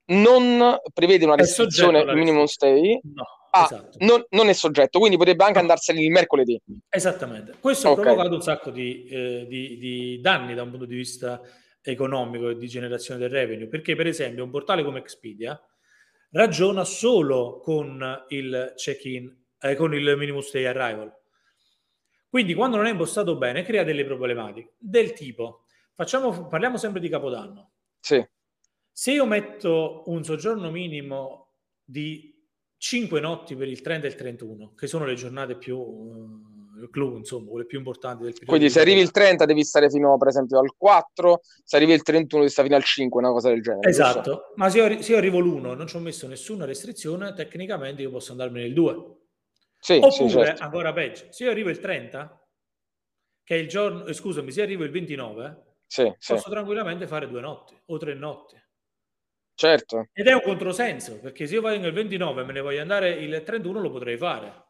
non 0.07 0.79
prevede 0.93 1.25
una 1.25 1.37
restrizione 1.37 2.05
minimum 2.15 2.45
stay. 2.45 3.01
No. 3.03 3.25
Ah, 3.51 3.69
esatto. 3.71 3.99
non, 4.01 4.25
non, 4.31 4.49
è 4.49 4.53
soggetto, 4.53 4.99
quindi 4.99 5.17
potrebbe 5.17 5.45
anche 5.45 5.61
andarsene 5.61 6.03
il 6.03 6.11
mercoledì. 6.11 6.61
Esattamente. 6.89 7.55
Questo 7.61 7.91
okay. 7.91 8.03
ha 8.03 8.07
provocato 8.07 8.35
un 8.35 8.43
sacco 8.43 8.71
di, 8.71 9.05
eh, 9.05 9.47
di, 9.49 9.79
di 9.79 10.21
danni 10.21 10.55
da 10.55 10.63
un 10.63 10.71
punto 10.71 10.87
di 10.87 10.97
vista 10.97 11.41
economico 11.81 12.49
e 12.49 12.57
di 12.57 12.67
generazione 12.67 13.21
del 13.21 13.31
revenue, 13.31 13.69
perché 13.69 13.95
per 13.95 14.09
esempio 14.09 14.43
un 14.43 14.51
portale 14.51 14.83
come 14.83 14.99
Expedia 14.99 15.61
ragiona 16.31 16.83
solo 16.83 17.61
con 17.61 18.25
il 18.31 18.73
check-in 18.75 19.43
eh, 19.65 19.75
con 19.77 19.95
il 19.95 20.15
minimum 20.17 20.41
stay 20.41 20.67
arrival. 20.67 21.13
Quindi 22.29 22.55
quando 22.55 22.77
non 22.77 22.87
è 22.87 22.91
impostato 22.91 23.37
bene 23.37 23.63
crea 23.63 23.85
delle 23.85 24.05
problematiche 24.05 24.75
del 24.79 25.13
tipo, 25.13 25.65
facciamo, 25.95 26.49
parliamo 26.49 26.77
sempre 26.77 27.01
di 27.01 27.09
Capodanno. 27.09 27.71
Sì. 28.01 28.27
Se 28.97 29.11
io 29.11 29.27
metto 29.27 30.05
un 30.07 30.23
soggiorno 30.23 30.71
minimo 30.71 31.49
di 31.83 32.33
5 32.77 33.19
notti 33.19 33.57
per 33.57 33.67
il 33.67 33.81
30 33.81 34.07
e 34.07 34.09
il 34.09 34.15
31, 34.15 34.75
che 34.77 34.87
sono 34.87 35.05
le 35.05 35.15
giornate 35.15 35.57
più 35.57 35.77
uh, 35.77 36.89
clou, 36.91 37.17
insomma, 37.17 37.51
quelle 37.51 37.67
più 37.67 37.79
importanti 37.79 38.23
del 38.23 38.35
periodo. 38.35 38.53
Quindi 38.53 38.71
se 38.71 38.81
arrivi 38.81 39.01
il 39.01 39.11
30 39.11 39.47
devi 39.47 39.65
stare 39.65 39.91
fino, 39.91 40.17
per 40.17 40.29
esempio, 40.29 40.61
al 40.61 40.77
4, 40.77 41.41
se 41.65 41.75
arrivi 41.75 41.93
il 41.93 42.03
31 42.03 42.43
devi 42.43 42.53
stare 42.53 42.69
fino 42.69 42.79
al 42.79 42.87
5, 42.87 43.21
una 43.21 43.33
cosa 43.33 43.49
del 43.49 43.63
genere. 43.63 43.89
Esatto, 43.89 44.31
giusto? 44.31 44.53
ma 44.55 44.71
se 44.71 44.79
io, 44.79 45.03
se 45.03 45.11
io 45.11 45.19
arrivo 45.19 45.41
l'1 45.41 45.75
non 45.75 45.87
ci 45.89 45.97
ho 45.97 46.01
messo 46.01 46.29
nessuna 46.29 46.65
restrizione, 46.65 47.33
tecnicamente 47.33 48.01
io 48.01 48.13
posso 48.13 48.31
andarmene 48.31 48.65
il 48.65 48.75
2. 48.75 49.17
Sì, 49.77 49.95
Oppure, 49.95 50.13
sì, 50.13 50.29
certo. 50.29 50.63
ancora 50.63 50.93
peggio, 50.93 51.25
se 51.31 51.43
io 51.43 51.51
arrivo 51.51 51.69
il 51.69 51.81
30, 51.81 52.49
che 53.43 53.57
è 53.57 53.59
il 53.59 53.67
giorno, 53.67 54.07
eh, 54.07 54.13
scusami, 54.13 54.53
se 54.53 54.63
arrivo 54.63 54.85
il 54.85 54.91
29, 54.91 55.79
sì, 55.85 56.05
posso 56.05 56.45
sì. 56.45 56.51
tranquillamente 56.51 57.09
fare 57.09 57.27
due 57.27 57.41
notti 57.41 57.77
o 57.87 57.99
tre 57.99 58.15
notti. 58.15 58.63
Certo. 59.55 60.09
Ed 60.13 60.27
è 60.27 60.33
un 60.33 60.43
controsenso, 60.43 61.21
perché 61.21 61.47
se 61.47 61.55
io 61.55 61.61
vado 61.61 61.79
nel 61.79 61.93
29 61.93 62.43
e 62.43 62.45
me 62.45 62.53
ne 62.53 62.61
voglio 62.61 62.81
andare 62.81 63.11
il 63.11 63.43
31 63.45 63.81
lo 63.81 63.91
potrei 63.91 64.17
fare, 64.17 64.65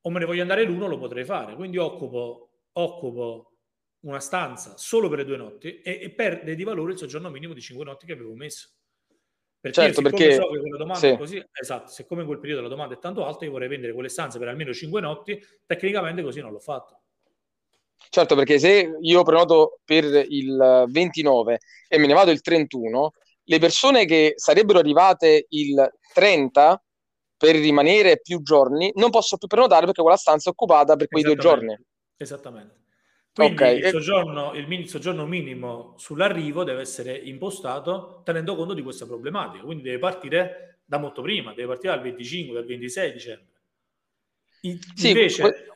o 0.00 0.10
me 0.10 0.18
ne 0.18 0.24
voglio 0.24 0.42
andare 0.42 0.64
l'1 0.64 0.88
lo 0.88 0.98
potrei 0.98 1.24
fare, 1.24 1.54
quindi 1.54 1.76
occupo, 1.76 2.50
occupo 2.72 3.52
una 4.00 4.20
stanza 4.20 4.76
solo 4.76 5.08
per 5.08 5.18
le 5.18 5.24
due 5.24 5.36
notti 5.36 5.80
e, 5.80 5.98
e 6.02 6.10
perde 6.10 6.54
di 6.54 6.64
valore 6.64 6.92
il 6.92 6.98
soggiorno 6.98 7.30
minimo 7.30 7.52
di 7.52 7.60
5 7.60 7.84
notti 7.84 8.06
che 8.06 8.12
avevo 8.12 8.34
messo. 8.34 8.70
Perché 9.60 9.82
certo, 9.82 10.02
perché 10.02 10.34
so 10.34 10.48
che 10.48 10.60
quella 10.60 10.76
domanda 10.76 11.00
sì. 11.00 11.06
è 11.08 11.16
così, 11.16 11.44
esatto, 11.52 11.90
siccome 11.90 12.20
in 12.20 12.28
quel 12.28 12.38
periodo 12.38 12.62
la 12.62 12.68
domanda 12.68 12.94
è 12.94 12.98
tanto 12.98 13.26
alta, 13.26 13.44
io 13.44 13.50
vorrei 13.50 13.68
vendere 13.68 13.92
quelle 13.92 14.08
stanze 14.08 14.38
per 14.38 14.48
almeno 14.48 14.72
5 14.72 15.00
notti, 15.00 15.38
tecnicamente 15.66 16.22
così 16.22 16.40
non 16.40 16.52
l'ho 16.52 16.60
fatto. 16.60 17.00
Certo, 18.08 18.36
perché 18.36 18.60
se 18.60 18.96
io 19.00 19.22
prenoto 19.24 19.80
per 19.84 20.04
il 20.28 20.84
29 20.88 21.58
e 21.88 21.98
me 21.98 22.06
ne 22.06 22.14
vado 22.14 22.30
il 22.30 22.40
31, 22.40 23.12
le 23.48 23.58
persone 23.58 24.04
che 24.04 24.34
sarebbero 24.36 24.78
arrivate 24.78 25.46
il 25.48 25.90
30 26.12 26.82
per 27.36 27.56
rimanere 27.56 28.20
più 28.20 28.42
giorni 28.42 28.90
non 28.96 29.10
posso 29.10 29.38
più 29.38 29.46
prenotare 29.46 29.86
perché 29.86 30.02
quella 30.02 30.16
stanza 30.16 30.50
è 30.50 30.52
occupata 30.52 30.96
per 30.96 31.08
quei 31.08 31.22
due 31.22 31.36
giorni. 31.36 31.76
Esattamente. 32.16 32.76
Quindi 33.32 33.54
okay. 33.54 33.78
il, 33.78 33.88
soggiorno, 33.88 34.52
il, 34.54 34.70
il, 34.70 34.88
soggiorno, 34.88 35.24
minimo 35.24 35.94
sull'arrivo 35.96 36.64
deve 36.64 36.80
essere 36.80 37.16
impostato 37.16 38.22
tenendo 38.24 38.56
conto 38.56 38.74
di 38.74 38.82
questa 38.82 39.06
problematica, 39.06 39.62
quindi 39.62 39.84
deve 39.84 39.98
partire 39.98 40.80
da 40.84 40.98
molto 40.98 41.22
prima, 41.22 41.54
deve 41.54 41.68
partire 41.68 41.94
dal 41.94 42.02
25, 42.02 42.54
dal 42.54 42.66
26 42.66 43.12
dicembre. 43.12 43.46
In, 44.62 44.78
sì, 44.94 45.08
invece, 45.08 45.42
que... 45.42 45.66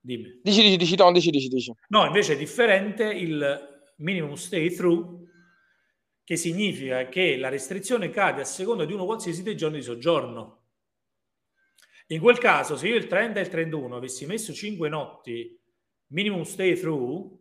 dimmi. 0.00 0.40
Dici, 0.42 0.62
dici, 0.62 0.76
dici, 0.76 0.96
no, 0.96 1.12
dici, 1.12 1.30
dici, 1.30 1.48
dici. 1.48 1.72
No, 1.88 2.04
invece 2.06 2.32
è 2.32 2.36
differente 2.36 3.04
il 3.04 3.94
minimum 3.98 4.34
stay 4.34 4.74
through, 4.74 5.21
che 6.32 6.38
significa 6.38 7.08
che 7.08 7.36
la 7.36 7.50
restrizione 7.50 8.08
cade 8.08 8.40
a 8.40 8.46
seconda 8.46 8.86
di 8.86 8.94
uno 8.94 9.04
qualsiasi 9.04 9.42
dei 9.42 9.54
giorni 9.54 9.76
di 9.76 9.82
soggiorno. 9.82 10.60
In 12.06 12.20
quel 12.20 12.38
caso, 12.38 12.74
se 12.78 12.88
io 12.88 12.96
il 12.96 13.06
30 13.06 13.38
e 13.38 13.42
il 13.42 13.50
31 13.50 13.96
avessi 13.96 14.24
messo 14.24 14.54
5 14.54 14.88
notti 14.88 15.60
minimum 16.06 16.44
stay 16.44 16.74
through, 16.74 17.38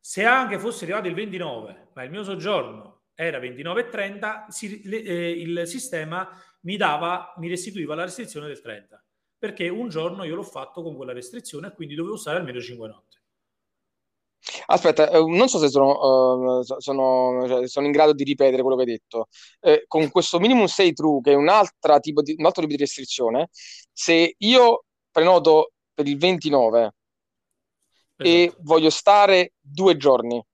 se 0.00 0.24
anche 0.24 0.58
fosse 0.58 0.82
arrivato 0.82 1.06
il 1.06 1.14
29, 1.14 1.90
ma 1.94 2.02
il 2.02 2.10
mio 2.10 2.24
soggiorno 2.24 3.02
era 3.14 3.38
29,30, 3.38 4.48
si, 4.48 4.80
le, 4.88 5.00
eh, 5.00 5.30
il 5.30 5.62
sistema 5.68 6.28
mi 6.62 6.76
dava, 6.76 7.34
mi 7.36 7.48
restituiva 7.48 7.94
la 7.94 8.02
restrizione 8.02 8.48
del 8.48 8.60
30, 8.60 9.00
perché 9.38 9.68
un 9.68 9.88
giorno 9.88 10.24
io 10.24 10.34
l'ho 10.34 10.42
fatto 10.42 10.82
con 10.82 10.96
quella 10.96 11.12
restrizione 11.12 11.68
e 11.68 11.72
quindi 11.72 11.94
dovevo 11.94 12.16
stare 12.16 12.38
almeno 12.38 12.60
5 12.60 12.88
notti. 12.88 13.17
Aspetta, 14.70 15.10
eh, 15.10 15.18
non 15.24 15.48
so 15.48 15.58
se 15.58 15.68
sono, 15.68 16.58
uh, 16.58 16.62
sono, 16.62 17.46
cioè, 17.46 17.68
sono, 17.68 17.86
in 17.86 17.92
grado 17.92 18.12
di 18.12 18.22
ripetere 18.22 18.60
quello 18.60 18.76
che 18.76 18.82
hai 18.82 18.88
detto. 18.88 19.28
Eh, 19.60 19.84
con 19.86 20.10
questo 20.10 20.38
minimum 20.38 20.66
stay 20.66 20.92
true, 20.92 21.20
che 21.22 21.32
è 21.32 21.34
un, 21.34 21.48
tipo 22.00 22.20
di, 22.20 22.34
un 22.36 22.44
altro 22.44 22.62
tipo 22.62 22.74
di 22.74 22.76
restrizione, 22.76 23.48
se 23.92 24.34
io 24.36 24.84
prenoto 25.10 25.72
per 25.94 26.06
il 26.06 26.18
29 26.18 26.78
esatto. 26.80 26.94
e 28.16 28.52
voglio 28.60 28.90
stare 28.90 29.54
due 29.58 29.96
giorni, 29.96 30.44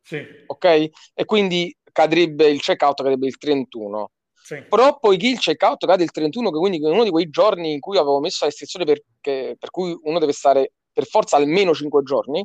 sì. 0.00 0.22
ok? 0.46 0.88
E 1.12 1.24
quindi 1.26 1.76
cadrebbe 1.92 2.48
il 2.48 2.60
checkout 2.60 2.96
cadrebbe 2.96 3.26
il 3.26 3.36
31. 3.36 4.10
Sì. 4.32 4.62
Però 4.68 4.98
poiché 4.98 5.28
il 5.28 5.38
checkout 5.38 5.84
cade 5.86 6.02
il 6.02 6.10
31, 6.10 6.50
che 6.50 6.58
quindi 6.58 6.82
è 6.82 6.88
uno 6.88 7.04
di 7.04 7.10
quei 7.10 7.28
giorni 7.28 7.72
in 7.72 7.80
cui 7.80 7.98
avevo 7.98 8.20
messo 8.20 8.38
la 8.40 8.48
restrizione 8.48 8.86
per, 8.86 9.02
per 9.20 9.70
cui 9.70 9.94
uno 10.02 10.18
deve 10.18 10.32
stare 10.32 10.72
per 10.94 11.06
forza 11.06 11.36
almeno 11.36 11.74
5 11.74 12.02
giorni, 12.04 12.42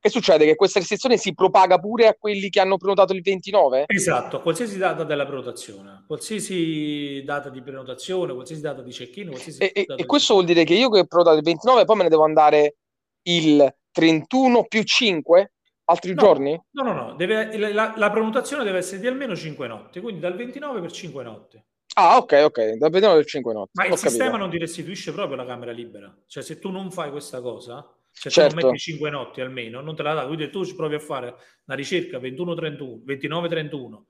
che 0.00 0.10
succede? 0.10 0.44
Che 0.44 0.54
questa 0.54 0.78
restrizione 0.78 1.16
si 1.16 1.34
propaga 1.34 1.78
pure 1.78 2.06
a 2.06 2.14
quelli 2.14 2.48
che 2.50 2.60
hanno 2.60 2.76
prenotato 2.76 3.12
il 3.12 3.22
29? 3.22 3.84
Esatto, 3.88 4.40
qualsiasi 4.40 4.78
data 4.78 5.02
della 5.04 5.26
prenotazione, 5.26 6.04
qualsiasi 6.06 7.22
data 7.24 7.48
di 7.48 7.60
prenotazione, 7.62 8.32
qualsiasi 8.32 8.62
data 8.62 8.82
di 8.82 8.92
check-in. 8.92 9.32
E, 9.58 9.70
e, 9.74 9.86
e 9.96 10.06
questo 10.06 10.34
vuol 10.34 10.46
dire 10.46 10.64
che 10.64 10.74
io 10.74 10.88
che 10.88 11.00
ho 11.00 11.04
prenotato 11.04 11.36
il 11.36 11.42
29 11.42 11.84
poi 11.84 11.96
me 11.96 12.02
ne 12.04 12.08
devo 12.08 12.24
andare 12.24 12.76
il 13.22 13.74
31 13.90 14.64
più 14.64 14.82
5 14.82 15.52
altri 15.86 16.14
no, 16.14 16.22
giorni? 16.22 16.60
No, 16.70 16.82
no, 16.84 16.92
no, 16.92 17.14
deve, 17.14 17.56
la, 17.58 17.94
la, 17.96 18.10
prenotazione 18.10 18.62
deve 18.62 18.78
essere 18.78 19.00
di 19.00 19.06
almeno 19.06 19.34
5 19.34 19.66
notti, 19.66 20.00
quindi 20.00 20.20
dal 20.20 20.36
29 20.36 20.80
per 20.80 20.92
5 20.92 21.24
notti. 21.24 21.62
Ah, 21.94 22.18
ok, 22.18 22.42
ok, 22.44 22.58
dal 22.74 22.90
29 22.90 23.16
per 23.16 23.26
5 23.26 23.52
notti. 23.52 23.70
Ma 23.72 23.82
ho 23.82 23.86
il 23.86 23.92
capito. 23.94 24.10
sistema 24.10 24.36
non 24.36 24.50
ti 24.50 24.58
restituisce 24.58 25.12
proprio 25.12 25.36
la 25.36 25.44
camera 25.44 25.72
libera. 25.72 26.14
Cioè, 26.26 26.42
se 26.42 26.58
tu 26.60 26.70
non 26.70 26.92
fai 26.92 27.10
questa 27.10 27.40
cosa, 27.40 27.84
se 28.20 28.30
certo. 28.30 28.56
tu 28.56 28.60
non 28.60 28.70
metti 28.70 28.78
5 28.78 29.10
notti 29.10 29.40
almeno, 29.40 29.80
non 29.80 29.94
te 29.94 30.02
la 30.02 30.14
dà. 30.14 30.26
Quindi 30.26 30.50
tu 30.50 30.64
ci 30.64 30.74
provi 30.74 30.96
a 30.96 31.00
fare 31.00 31.34
una 31.66 31.76
ricerca 31.76 32.18
21-31, 32.18 33.04
29-31, 33.04 34.02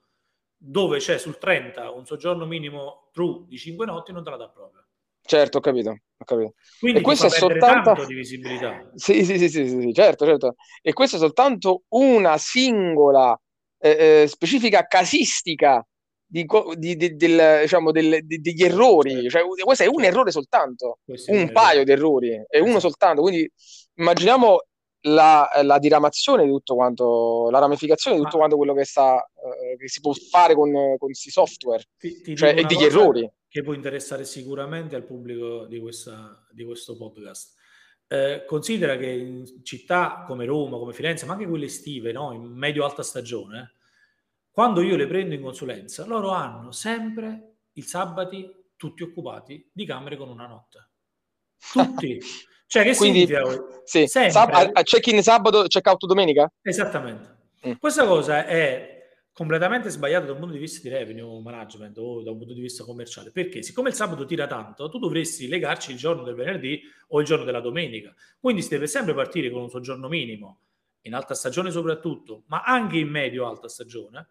dove 0.56 0.98
c'è 0.98 1.18
sul 1.18 1.36
30 1.36 1.90
un 1.90 2.06
soggiorno 2.06 2.46
minimo 2.46 3.10
true 3.12 3.44
di 3.46 3.58
5 3.58 3.84
notti, 3.84 4.12
non 4.12 4.24
te 4.24 4.30
la 4.30 4.36
dà 4.36 4.48
proprio. 4.48 4.86
Certo, 5.22 5.58
ho 5.58 5.60
capito. 5.60 5.90
Ho 5.90 6.24
capito. 6.24 6.54
Quindi 6.78 7.00
e 7.00 7.02
questo 7.02 7.26
è 7.26 7.28
soltanto 7.28 8.06
di 8.06 8.14
visibilità. 8.14 8.90
Sì, 8.94 9.24
sì, 9.24 9.36
sì, 9.36 9.48
sì, 9.50 9.68
sì, 9.68 9.92
certo, 9.92 10.24
certo. 10.24 10.54
E 10.80 10.94
questa 10.94 11.16
è 11.16 11.20
soltanto 11.20 11.82
una 11.88 12.38
singola 12.38 13.38
eh, 13.78 14.22
eh, 14.22 14.26
specifica 14.26 14.86
casistica 14.86 15.86
di, 16.24 16.46
di, 16.76 16.96
di, 16.96 17.16
del, 17.16 17.60
diciamo, 17.62 17.90
del, 17.90 18.20
degli 18.22 18.62
errori. 18.62 19.28
Cioè, 19.28 19.42
questo 19.62 19.84
è 19.84 19.86
un 19.86 20.04
errore 20.04 20.30
soltanto, 20.30 20.98
questo 21.04 21.32
un 21.32 21.52
paio 21.52 21.84
di 21.84 21.92
errori, 21.92 22.30
è 22.30 22.46
esatto. 22.48 22.70
uno 22.70 22.80
soltanto. 22.80 23.22
Quindi 23.22 23.50
immaginiamo 23.98 24.62
la, 25.02 25.48
la, 25.62 25.78
diramazione 25.78 26.44
di 26.44 26.50
tutto 26.50 26.74
quanto, 26.74 27.50
la 27.50 27.58
ramificazione 27.58 28.16
di 28.16 28.22
tutto 28.22 28.36
Ma... 28.36 28.46
quanto 28.46 28.56
quello 28.56 28.74
che, 28.74 28.84
sta, 28.84 29.16
eh, 29.22 29.76
che 29.76 29.88
si 29.88 30.00
può 30.00 30.12
fare 30.12 30.54
con, 30.54 30.70
con 30.72 30.96
questi 30.98 31.30
software 31.30 31.84
ti, 31.96 32.20
ti 32.20 32.34
cioè, 32.34 32.56
e 32.56 32.64
degli 32.64 32.84
errori. 32.84 33.30
Che 33.48 33.62
può 33.62 33.72
interessare 33.72 34.24
sicuramente 34.24 34.96
al 34.96 35.04
pubblico 35.04 35.66
di, 35.66 35.78
questa, 35.78 36.44
di 36.50 36.64
questo 36.64 36.96
podcast. 36.96 37.56
Eh, 38.08 38.44
considera 38.46 38.96
che 38.96 39.06
in 39.06 39.62
città 39.62 40.24
come 40.26 40.44
Roma, 40.44 40.78
come 40.78 40.92
Firenze, 40.92 41.26
ma 41.26 41.34
anche 41.34 41.46
quelle 41.46 41.66
estive, 41.66 42.12
no? 42.12 42.32
in 42.32 42.42
medio-alta 42.42 43.02
stagione, 43.02 43.74
quando 44.50 44.82
io 44.82 44.96
le 44.96 45.06
prendo 45.06 45.34
in 45.34 45.42
consulenza, 45.42 46.04
loro 46.06 46.30
hanno 46.30 46.72
sempre 46.72 47.58
il 47.74 47.84
sabati 47.84 48.50
tutti 48.76 49.02
occupati 49.02 49.70
di 49.72 49.84
camere 49.84 50.16
con 50.16 50.28
una 50.28 50.46
notte. 50.46 50.90
Tutti. 51.72 52.18
Cioè, 52.68 52.84
che 52.84 52.94
Quindi, 52.94 53.26
significa? 53.26 53.80
Sì. 53.84 54.06
Sab- 54.06 54.82
check-in 54.82 55.22
sabato, 55.22 55.62
check-out 55.62 56.04
domenica? 56.04 56.52
Esattamente. 56.60 57.36
Mm. 57.66 57.72
Questa 57.80 58.06
cosa 58.06 58.44
è 58.44 58.96
completamente 59.32 59.88
sbagliata 59.88 60.26
da 60.26 60.32
un 60.32 60.38
punto 60.38 60.52
di 60.52 60.60
vista 60.60 60.86
di 60.86 60.94
revenue 60.94 61.40
management 61.40 61.96
o 61.96 62.22
da 62.22 62.30
un 62.30 62.36
punto 62.36 62.52
di 62.52 62.60
vista 62.60 62.84
commerciale, 62.84 63.30
perché 63.30 63.62
siccome 63.62 63.88
il 63.88 63.94
sabato 63.94 64.26
tira 64.26 64.46
tanto, 64.46 64.90
tu 64.90 64.98
dovresti 64.98 65.48
legarci 65.48 65.92
il 65.92 65.96
giorno 65.96 66.24
del 66.24 66.34
venerdì 66.34 66.82
o 67.08 67.20
il 67.20 67.26
giorno 67.26 67.44
della 67.44 67.60
domenica. 67.60 68.14
Quindi 68.38 68.60
si 68.60 68.68
deve 68.68 68.86
sempre 68.86 69.14
partire 69.14 69.50
con 69.50 69.62
un 69.62 69.70
soggiorno 69.70 70.08
minimo, 70.08 70.60
in 71.02 71.14
alta 71.14 71.32
stagione 71.32 71.70
soprattutto, 71.70 72.42
ma 72.48 72.62
anche 72.64 72.98
in 72.98 73.08
medio 73.08 73.48
alta 73.48 73.68
stagione, 73.68 74.28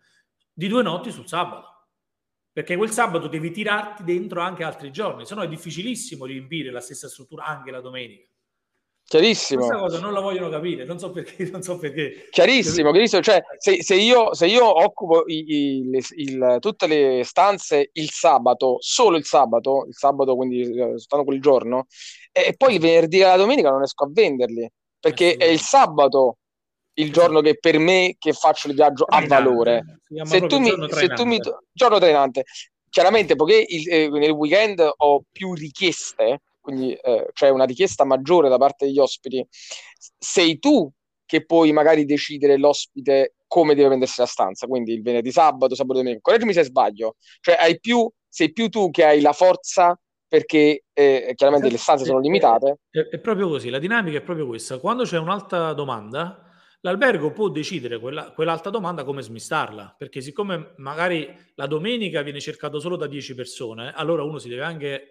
di 0.53 0.67
due 0.67 0.84
notti 0.84 1.10
sul 1.10 1.27
sabato 1.27 1.77
perché 2.58 2.76
quel 2.76 2.90
sabato 2.90 3.28
devi 3.28 3.52
tirarti 3.52 4.04
dentro 4.04 4.42
anche 4.42 4.64
altri 4.64 4.90
giorni, 4.90 5.28
se 5.28 5.36
no 5.36 5.44
è 5.44 5.48
difficilissimo 5.48 6.26
riempire 6.26 6.72
la 6.72 6.82
stessa 6.82 7.08
struttura 7.08 7.46
anche 7.46 7.70
la 7.70 7.82
domenica. 7.82 8.28
Chiarissimo. 9.04 9.60
Questa 9.64 9.78
cosa 9.78 10.00
non 10.00 10.12
la 10.12 10.22
vogliono 10.22 10.50
capire, 10.50 10.84
non 10.84 10.98
so 10.98 11.12
perché. 11.12 11.52
Non 11.52 11.62
so 11.62 11.78
perché. 11.78 12.28
Chiarissimo, 12.32 12.90
chiarissimo. 12.90 13.22
Cioè, 13.22 13.44
se, 13.60 13.84
se, 13.84 13.94
io, 13.94 14.34
se 14.34 14.48
io 14.48 14.66
occupo 14.66 15.26
i, 15.28 15.44
i, 15.48 15.84
le, 15.88 16.00
il, 16.16 16.58
tutte 16.60 16.88
le 16.88 17.22
stanze 17.24 17.92
il 17.94 18.10
sabato, 18.10 18.78
solo 18.80 19.18
il 19.18 19.26
sabato, 19.26 19.86
il 19.88 19.94
sabato 19.94 20.36
quindi 20.36 20.62
eh, 20.62 20.98
soltanto 20.98 21.26
quel 21.26 21.40
giorno, 21.40 21.86
e 22.32 22.56
poi 22.58 22.74
il 22.74 22.80
venerdì 22.80 23.20
e 23.20 23.26
la 23.26 23.38
domenica 23.38 23.70
non 23.70 23.78
riesco 23.78 24.04
a 24.04 24.10
venderli, 24.12 24.68
perché 25.00 25.36
è 25.36 25.46
il 25.46 25.60
sabato 25.60 26.38
il 27.00 27.12
giorno 27.12 27.42
che 27.42 27.58
per 27.60 27.77
me 27.77 28.16
che 28.18 28.34
faccio 28.34 28.68
il 28.68 28.75
viaggio 28.75 29.06
ha 29.06 29.25
valore. 29.25 30.00
Se 30.24 30.46
tu, 30.48 30.60
mi, 30.60 30.72
se 30.89 31.08
tu 31.10 31.25
mi 31.25 31.39
giorno 31.72 32.00
trainante, 32.00 32.44
chiaramente 32.89 33.36
poiché 33.36 33.66
il, 33.68 33.89
eh, 33.89 34.10
nel 34.10 34.32
weekend 34.32 34.88
ho 34.96 35.24
più 35.32 35.54
richieste, 35.54 36.42
quindi 36.60 36.94
eh, 36.94 37.30
c'è 37.34 37.50
una 37.50 37.66
richiesta 37.66 38.04
maggiore 38.04 38.50
da 38.50 38.58
parte 38.58 38.86
degli 38.86 39.00
ospiti, 39.00 39.46
sei 40.18 40.60
tu 40.60 40.89
che 41.25 41.46
puoi 41.46 41.72
magari 41.72 42.06
decidere 42.06 42.58
l'ospite 42.58 43.36
come 43.48 43.75
deve 43.75 43.89
vendersi 43.89 44.20
la 44.20 44.25
stanza, 44.25 44.66
quindi 44.66 44.94
il 44.94 45.01
venerdì, 45.01 45.32
sabato, 45.32 45.75
sabato, 45.75 46.00
domenica. 46.00 46.22
Correggimi 46.22 46.54
se 46.54 46.63
sbaglio, 46.63 47.16
cioè 47.42 47.56
hai 47.60 47.80
più, 47.80 48.10
sei 48.27 48.51
più 48.51 48.70
tu 48.70 48.89
che 48.89 49.06
hai 49.06 49.22
la 49.22 49.34
forza 49.34 49.98
perché 50.27 50.84
eh, 50.94 51.32
chiaramente 51.36 51.70
le 51.70 51.77
stanze 51.77 52.06
sono 52.06 52.20
limitate. 52.20 52.80
È, 52.89 53.00
è, 53.00 53.20
proprio 53.20 53.48
così, 53.48 53.70
la 53.70 53.80
dinamica 53.80 54.18
è 54.18 54.22
proprio 54.22 54.48
questa. 54.48 54.80
Quando 54.80 55.04
c'è 55.04 55.18
un'alta 55.18 55.74
domanda, 55.74 56.47
l'albergo 56.82 57.32
può 57.32 57.50
decidere 57.50 58.00
quella, 58.00 58.32
quell'alta 58.32 58.70
domanda 58.70 59.04
come 59.04 59.22
smistarla, 59.22 59.96
perché 59.98 60.22
siccome 60.22 60.74
magari 60.78 61.34
la 61.56 61.68
domenica 61.68 62.22
viene 62.22 62.40
cercato 62.40 62.80
solo 62.80 62.96
da 62.96 63.08
10 63.08 63.36
persone, 63.36 63.94
allora 63.94 64.24
uno 64.24 64.38
si 64.38 64.50
deve 64.50 64.64
anche 64.64 65.10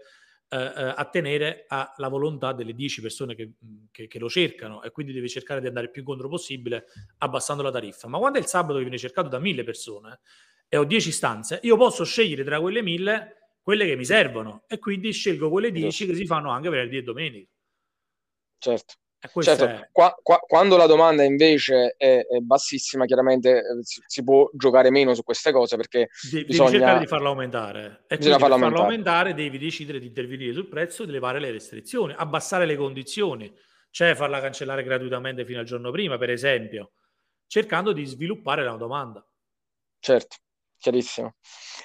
eh, 0.49 0.57
eh 0.57 0.95
attenere 0.97 1.65
alla 1.69 2.09
volontà 2.09 2.53
delle 2.53 2.73
10 2.73 3.01
persone 3.01 3.35
che, 3.35 3.55
che, 3.91 4.07
che, 4.07 4.19
lo 4.19 4.29
cercano 4.29 4.83
e 4.83 4.91
quindi 4.91 5.13
deve 5.13 5.29
cercare 5.29 5.61
di 5.61 5.67
andare 5.67 5.91
più 5.91 6.03
incontro 6.03 6.29
possibile 6.29 6.87
abbassando 7.19 7.63
la 7.63 7.71
tariffa. 7.71 8.09
Ma 8.09 8.19
quando 8.19 8.39
è 8.39 8.41
il 8.41 8.47
sabato 8.47 8.75
che 8.75 8.83
viene 8.83 8.99
cercato 8.99 9.29
da 9.29 9.39
1000 9.39 9.65
persone 9.65 10.21
e 10.69 10.77
ho 10.77 10.85
10 10.85 11.11
stanze, 11.11 11.61
io 11.63 11.77
posso 11.77 12.05
scegliere 12.05 12.45
tra 12.45 12.61
quelle 12.61 12.83
1000 12.83 13.37
quelle 13.67 13.85
che 13.85 13.97
mi 13.97 14.05
servono 14.05 14.63
e 14.69 14.79
quindi 14.79 15.13
scelgo 15.13 15.51
quelle 15.51 15.73
10 15.73 16.07
che 16.07 16.15
si 16.15 16.25
fanno 16.25 16.51
anche 16.51 16.69
venerdì 16.69 16.99
e 16.99 17.03
domenica. 17.03 17.51
Certo. 18.59 18.95
Certo, 19.41 19.65
è... 19.65 19.89
qua, 19.93 20.15
qua, 20.23 20.39
quando 20.39 20.77
la 20.77 20.87
domanda 20.87 21.23
invece 21.23 21.95
è, 21.97 22.27
è 22.27 22.39
bassissima, 22.41 23.05
chiaramente 23.05 23.59
eh, 23.59 23.63
si, 23.83 24.03
si, 24.07 24.25
può 24.25 24.49
giocare 24.53 24.91
meno 24.91 25.15
su 25.15 25.23
queste 25.23 25.53
cose 25.53 25.77
perché 25.77 26.09
De- 26.31 26.45
bisogna... 26.45 26.71
devi 26.71 26.83
cercare 26.83 27.01
di 27.01 27.07
farla 27.07 27.29
aumentare. 27.29 28.05
E 28.09 28.17
bisogna 28.17 28.39
farla 28.39 28.55
aumentare. 28.55 28.83
farla 28.83 28.95
aumentare 28.95 29.35
devi 29.35 29.59
decidere 29.59 29.99
di 29.99 30.07
intervenire 30.07 30.53
sul 30.53 30.69
prezzo, 30.69 31.05
di 31.05 31.13
levare 31.13 31.41
le 31.41 31.51
restrizioni, 31.51 32.15
abbassare 32.17 32.67
le 32.67 32.77
condizioni, 32.77 33.53
cioè 33.91 34.15
farla 34.15 34.41
cancellare 34.41 34.83
gratuitamente 34.83 35.45
fino 35.45 35.61
al 35.61 35.65
giorno 35.65 35.91
prima, 35.91 36.19
per 36.19 36.31
esempio, 36.31 36.93
cercando 37.47 37.93
di 37.93 38.05
sviluppare 38.05 38.65
la 38.65 38.77
domanda. 38.77 39.27
Certo, 39.99 40.37
chiarissimo. 40.79 41.35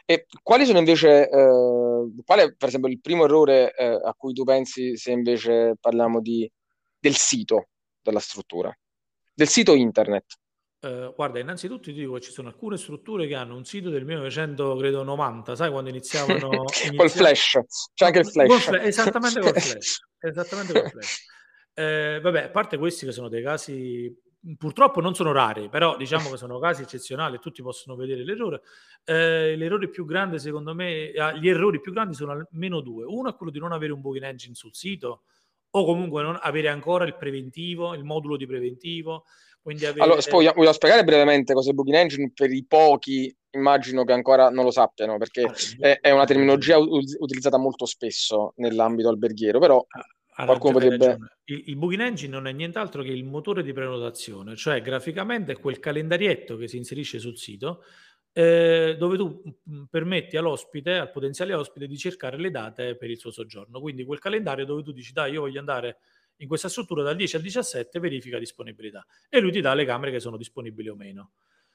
E 0.06 0.26
quali 0.44 0.66
sono 0.66 0.80
invece, 0.80 1.30
eh, 1.30 2.12
qual 2.26 2.40
è 2.40 2.54
per 2.56 2.68
esempio 2.68 2.90
il 2.90 3.00
primo 3.00 3.26
errore 3.26 3.74
eh, 3.74 3.86
a 3.86 4.14
cui 4.14 4.34
tu 4.34 4.44
pensi 4.44 4.98
se 4.98 5.12
invece 5.12 5.76
parliamo 5.80 6.22
di 6.22 6.52
del 7.02 7.16
sito 7.16 7.70
della 8.02 8.20
struttura, 8.20 8.74
del 9.34 9.48
sito 9.48 9.74
internet. 9.74 10.38
Uh, 10.82 11.14
guarda, 11.14 11.40
innanzitutto 11.40 11.82
ti 11.82 11.94
dico 11.94 12.14
che 12.14 12.22
ci 12.22 12.32
sono 12.32 12.48
alcune 12.48 12.76
strutture 12.78 13.28
che 13.28 13.36
hanno 13.36 13.56
un 13.56 13.66
sito 13.66 13.90
del 13.90 14.06
1990, 14.06 15.56
sai 15.56 15.70
quando 15.70 15.90
iniziavano... 15.90 16.50
iniziavano... 16.64 16.98
col 16.98 17.10
flash, 17.10 17.60
c'è 17.94 18.06
anche 18.06 18.20
il 18.20 18.28
flash. 18.28 18.64
flash 18.64 18.86
esattamente 18.86 19.40
col 19.40 19.54
flash. 19.60 20.00
esattamente 20.20 20.74
col 20.74 20.90
flash. 20.90 21.26
Eh, 21.74 22.20
vabbè, 22.22 22.44
a 22.44 22.50
parte 22.50 22.78
questi 22.78 23.06
che 23.06 23.12
sono 23.12 23.30
dei 23.30 23.44
casi, 23.44 24.12
purtroppo 24.58 25.02
non 25.02 25.14
sono 25.14 25.32
rari, 25.32 25.70
però 25.70 25.96
diciamo 25.96 26.32
che 26.32 26.38
sono 26.38 26.60
casi 26.60 26.82
eccezionali, 26.82 27.40
tutti 27.40 27.62
possono 27.62 27.96
vedere 27.96 28.24
l'errore. 28.24 28.62
Eh, 29.04 29.56
l'errore 29.56 29.88
più 29.90 30.06
grande, 30.06 30.40
secondo 30.40 30.74
me, 30.74 31.12
ah, 31.12 31.34
gli 31.34 31.48
errori 31.48 31.80
più 31.80 31.94
grandi 31.94 32.16
sono 32.16 32.32
almeno 32.32 32.82
due. 32.82 33.06
Uno 33.06 33.30
è 33.30 33.36
quello 33.36 33.52
di 33.52 33.60
non 33.60 33.72
avere 33.72 33.94
un 33.94 34.02
booking 34.02 34.26
engine 34.26 34.56
sul 34.56 34.74
sito, 34.74 35.24
o 35.72 35.86
comunque 35.86 36.24
non 36.24 36.38
avere 36.42 36.68
ancora 36.68 37.06
il 37.06 37.16
preventivo, 37.16 37.94
il 37.94 38.04
modulo 38.04 38.38
di 38.38 38.46
preventivo. 38.46 39.26
Quindi 39.62 39.86
avere... 39.86 40.04
Allora, 40.04 40.22
voglio, 40.30 40.54
voglio 40.56 40.74
spiegare 40.74 41.04
brevemente 41.04 41.54
cos'è 41.54 41.72
Booking 41.72 41.98
Engine 41.98 42.32
per 42.34 42.52
i 42.52 42.66
pochi, 42.66 43.34
immagino 43.52 44.04
che 44.04 44.12
ancora 44.12 44.50
non 44.50 44.64
lo 44.64 44.72
sappiano, 44.72 45.18
perché 45.18 45.44
ah, 45.44 45.54
è, 45.80 46.00
è, 46.02 46.12
una 46.12 46.26
terminologia 46.26 46.78
utilizzata 46.78 47.58
molto 47.58 47.86
spesso 47.86 48.54
nell'ambito 48.58 49.10
alberghiero, 49.10 49.60
però... 49.60 49.86
Qualcuno 50.34 50.80
potrebbe... 50.80 51.18
Il, 51.44 51.64
il, 51.68 51.76
booking 51.76 52.02
engine 52.02 52.32
non 52.32 52.48
è 52.48 52.52
nient'altro 52.52 53.04
che 53.04 53.12
il 53.12 53.24
motore 53.24 53.62
di 53.62 53.74
prenotazione, 53.74 54.56
cioè 54.56 54.82
graficamente 54.82 55.52
è 55.52 55.60
quel 55.60 55.78
calendarietto 55.78 56.58
che 56.58 56.68
si 56.68 56.78
inserisce 56.78 57.20
sul 57.20 57.38
sito 57.38 57.84
eh, 58.34 58.96
dove 58.98 59.18
tu 59.18 59.42
mh, 59.64 59.84
permetti 59.90 60.38
all'ospite, 60.38 60.98
al 60.98 61.12
potenziale 61.12 61.54
ospite, 61.54 61.88
di 61.88 61.98
cercare 61.98 62.38
le 62.38 62.50
date 62.50 62.96
per 62.96 63.10
il 63.10 63.18
suo 63.18 63.32
soggiorno. 63.32 63.80
Quindi 63.80 64.04
quel 64.04 64.20
calendario 64.20 64.66
dove 64.66 64.84
tu 64.84 64.92
dici, 64.92 65.12
dai, 65.12 65.34
io 65.34 65.42
voglio 65.42 65.60
andare 65.60 65.98
in 66.38 66.48
questa 66.48 66.70
struttura 66.70 67.04
dal 67.04 67.16
10 67.16 67.36
al 67.36 67.42
17, 67.42 68.00
verifica 68.00 68.40
disponibilità 68.40 69.06
e 69.30 69.40
lui 69.40 69.52
ti 69.52 69.62
dà 69.62 69.74
le 69.74 69.86
camere 69.86 70.12
che 70.12 70.20
sono 70.20 70.38
disponibili 70.38 70.90
o 70.90 70.96
meno. 70.96 71.32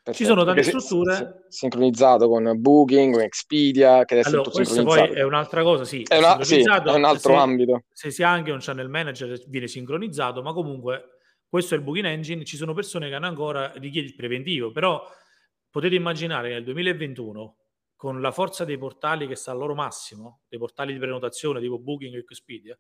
Perfetto. 0.06 0.24
Ci 0.24 0.24
sono 0.24 0.44
tante 0.44 0.62
strutture. 0.62 1.46
Sincronizzato 1.48 2.28
con 2.28 2.52
Booking, 2.60 3.12
con 3.12 3.22
Expedia, 3.22 4.04
che 4.04 4.14
adesso 4.14 4.36
allora, 4.36 4.50
è 4.50 4.64
tutto 4.64 4.84
poi 4.84 5.00
è 5.08 5.22
un'altra 5.22 5.62
cosa, 5.64 5.84
sì. 5.84 6.04
È, 6.06 6.16
una, 6.16 6.44
sì, 6.44 6.60
è 6.60 6.92
un 6.92 7.04
altro 7.04 7.32
se, 7.32 7.38
ambito. 7.38 7.82
Se 7.92 8.10
si 8.12 8.22
ha 8.22 8.30
anche 8.30 8.52
un 8.52 8.58
channel 8.60 8.88
manager 8.88 9.42
viene 9.48 9.66
sincronizzato, 9.66 10.42
ma 10.42 10.52
comunque 10.52 11.18
questo 11.48 11.74
è 11.74 11.78
il 11.78 11.82
Booking 11.82 12.06
Engine. 12.06 12.44
Ci 12.44 12.56
sono 12.56 12.72
persone 12.72 13.08
che 13.08 13.16
hanno 13.16 13.26
ancora 13.26 13.72
richiede 13.78 14.06
il 14.06 14.14
preventivo, 14.14 14.70
però 14.70 15.04
potete 15.76 15.94
immaginare 15.94 16.48
che 16.48 16.54
nel 16.54 16.64
2021 16.64 17.56
con 17.96 18.22
la 18.22 18.30
forza 18.30 18.64
dei 18.64 18.78
portali 18.78 19.26
che 19.26 19.36
sta 19.36 19.50
al 19.50 19.58
loro 19.58 19.74
massimo, 19.74 20.44
dei 20.48 20.58
portali 20.58 20.94
di 20.94 20.98
prenotazione 20.98 21.60
tipo 21.60 21.78
Booking 21.78 22.14
e 22.14 22.18
Expedia, 22.20 22.78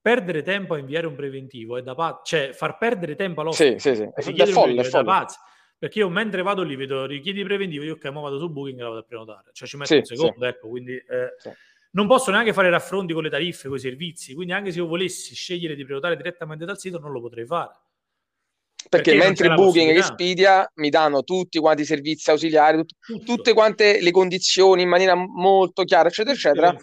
perdere 0.00 0.40
tempo 0.40 0.72
a 0.72 0.78
inviare 0.78 1.06
un 1.06 1.16
preventivo 1.16 1.76
è 1.76 1.82
da 1.82 1.94
pazzi, 1.94 2.36
cioè 2.36 2.52
far 2.54 2.78
perdere 2.78 3.14
tempo 3.14 3.42
all'ospite 3.42 3.78
sì, 3.78 3.94
sì, 3.94 4.10
sì. 4.22 4.32
è 4.32 4.46
folle, 4.46 4.80
è 4.80 4.84
folle. 4.84 5.04
da 5.04 5.04
pazzi. 5.04 5.38
Perché 5.76 5.98
io 5.98 6.08
mentre 6.08 6.40
vado 6.40 6.62
lì 6.62 6.76
vedo 6.76 7.04
richiedi 7.04 7.42
preventivo, 7.42 7.84
io 7.84 7.92
ok, 7.94 8.06
mo 8.06 8.22
vado 8.22 8.38
su 8.38 8.50
Booking 8.50 8.78
e 8.78 8.82
la 8.82 8.88
vado 8.88 9.00
a 9.00 9.04
prenotare. 9.04 9.50
Cioè 9.52 9.68
ci 9.68 9.76
metto 9.76 9.92
sì, 9.92 9.96
un 9.98 10.04
secondo, 10.04 10.40
sì. 10.40 10.46
ecco, 10.46 10.68
quindi 10.70 10.92
eh, 10.92 11.34
sì. 11.36 11.50
non 11.90 12.06
posso 12.06 12.30
neanche 12.30 12.54
fare 12.54 12.70
raffronti 12.70 13.12
con 13.12 13.22
le 13.22 13.28
tariffe, 13.28 13.68
con 13.68 13.76
i 13.76 13.80
servizi, 13.80 14.32
quindi 14.32 14.54
anche 14.54 14.72
se 14.72 14.78
io 14.78 14.86
volessi 14.86 15.34
scegliere 15.34 15.74
di 15.74 15.84
prenotare 15.84 16.16
direttamente 16.16 16.64
dal 16.64 16.78
sito 16.78 16.98
non 16.98 17.12
lo 17.12 17.20
potrei 17.20 17.44
fare. 17.44 17.74
Perché, 18.88 19.12
perché 19.12 19.26
mentre 19.26 19.54
Booking 19.54 19.90
e 19.90 19.96
Expedia 19.98 20.70
mi 20.76 20.90
danno 20.90 21.22
tutti 21.22 21.58
quanti 21.58 21.82
i 21.82 21.86
servizi 21.86 22.30
ausiliari, 22.30 22.84
tut- 22.84 23.24
tutte 23.24 23.52
quante 23.52 24.00
le 24.00 24.10
condizioni 24.10 24.82
in 24.82 24.88
maniera 24.88 25.14
molto 25.14 25.84
chiara, 25.84 26.08
eccetera, 26.08 26.34
eccetera. 26.34 26.76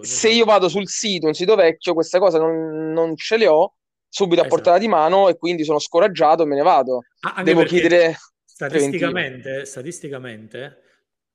Se 0.00 0.30
io 0.30 0.44
vado 0.44 0.68
sul 0.68 0.88
sito, 0.88 1.26
un 1.26 1.34
sito 1.34 1.54
vecchio, 1.54 1.94
queste 1.94 2.18
cose 2.18 2.38
non, 2.38 2.92
non 2.92 3.16
ce 3.16 3.36
le 3.36 3.46
ho 3.46 3.74
subito 4.08 4.42
a 4.42 4.44
esatto. 4.44 4.56
portata 4.56 4.78
di 4.78 4.88
mano 4.88 5.28
e 5.28 5.36
quindi 5.36 5.64
sono 5.64 5.78
scoraggiato 5.78 6.42
e 6.42 6.46
me 6.46 6.56
ne 6.56 6.62
vado. 6.62 7.00
Ah, 7.20 7.42
Devo 7.42 7.62
chiedere 7.64 8.16
statisticamente, 8.44 9.64
statisticamente 9.64 10.82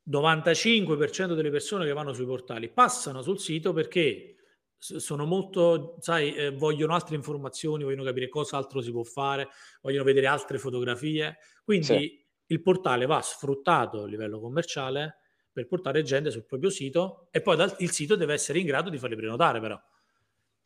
95% 0.09 1.33
delle 1.33 1.49
persone 1.49 1.85
che 1.85 1.93
vanno 1.93 2.13
sui 2.13 2.25
portali 2.25 2.69
passano 2.69 3.21
sul 3.21 3.39
sito 3.39 3.73
perché 3.73 4.36
sono 4.77 5.25
molto, 5.25 5.97
sai, 5.99 6.33
eh, 6.33 6.51
vogliono 6.51 6.93
altre 6.93 7.15
informazioni, 7.15 7.83
vogliono 7.83 8.03
capire 8.03 8.29
cosa 8.29 8.57
altro 8.57 8.81
si 8.81 8.91
può 8.91 9.03
fare, 9.03 9.49
vogliono 9.81 10.03
vedere 10.03 10.27
altre 10.27 10.57
fotografie. 10.57 11.37
Quindi 11.63 11.85
sì. 11.85 12.25
il 12.47 12.61
portale 12.61 13.05
va 13.05 13.21
sfruttato 13.21 14.03
a 14.03 14.07
livello 14.07 14.39
commerciale 14.39 15.17
per 15.51 15.67
portare 15.67 16.03
gente 16.03 16.29
sul 16.29 16.45
proprio 16.45 16.69
sito 16.69 17.27
e 17.31 17.41
poi 17.41 17.55
dal, 17.55 17.73
il 17.79 17.91
sito 17.91 18.15
deve 18.15 18.33
essere 18.33 18.59
in 18.59 18.65
grado 18.67 18.89
di 18.89 18.97
farli 18.97 19.15
prenotare 19.15 19.59
però. 19.59 19.79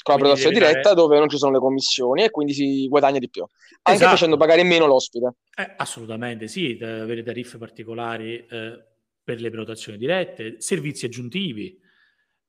Con 0.03 0.15
la 0.15 0.19
prenotazione 0.19 0.57
diretta 0.57 0.81
dare... 0.81 0.95
dove 0.95 1.19
non 1.19 1.29
ci 1.29 1.37
sono 1.37 1.51
le 1.51 1.59
commissioni 1.59 2.23
e 2.23 2.31
quindi 2.31 2.53
si 2.53 2.87
guadagna 2.87 3.19
di 3.19 3.29
più, 3.29 3.43
anche 3.43 3.99
esatto. 3.99 4.15
facendo 4.15 4.35
pagare 4.35 4.63
meno 4.63 4.87
l'ospite. 4.87 5.35
Eh, 5.55 5.75
assolutamente 5.77 6.47
sì, 6.47 6.77
avere 6.81 7.23
tariffe 7.23 7.57
particolari 7.57 8.45
eh, 8.49 8.83
per 9.23 9.39
le 9.39 9.49
prenotazioni 9.49 9.97
dirette, 9.97 10.55
servizi 10.59 11.05
aggiuntivi 11.05 11.79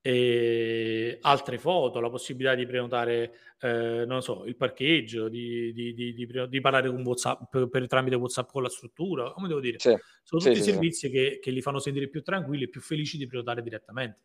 e 0.04 1.18
altre 1.20 1.58
foto, 1.58 2.00
la 2.00 2.10
possibilità 2.10 2.56
di 2.56 2.66
prenotare, 2.66 3.34
eh, 3.60 4.04
non 4.04 4.20
so, 4.20 4.44
il 4.46 4.56
parcheggio, 4.56 5.28
di, 5.28 5.72
di, 5.72 5.94
di, 5.94 6.26
di 6.48 6.60
parlare 6.60 6.88
con 6.88 7.06
WhatsApp 7.06 7.42
per, 7.48 7.68
per, 7.68 7.86
tramite 7.86 8.16
WhatsApp 8.16 8.50
con 8.50 8.64
la 8.64 8.68
struttura, 8.68 9.30
come 9.30 9.46
devo 9.46 9.60
dire, 9.60 9.78
sì, 9.78 9.96
sono 10.24 10.42
tutti 10.42 10.56
sì, 10.56 10.62
servizi 10.62 11.06
sì. 11.06 11.10
Che, 11.10 11.38
che, 11.40 11.50
li 11.52 11.62
fanno 11.62 11.78
sentire 11.78 12.08
più 12.08 12.20
tranquilli 12.20 12.64
e 12.64 12.68
più 12.68 12.80
felici 12.80 13.16
di 13.16 13.28
prenotare 13.28 13.62
direttamente. 13.62 14.22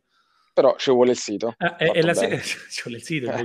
Però 0.52 0.74
ci 0.76 0.90
vuole 0.90 1.12
il 1.12 1.16
sito. 1.16 1.54
Eh, 1.56 1.92
e, 1.94 2.02
la 2.02 2.12
se- 2.12 2.26
ci 2.42 2.82
vuole 2.82 2.98
il 2.98 3.04
sito, 3.04 3.30
eh, 3.30 3.44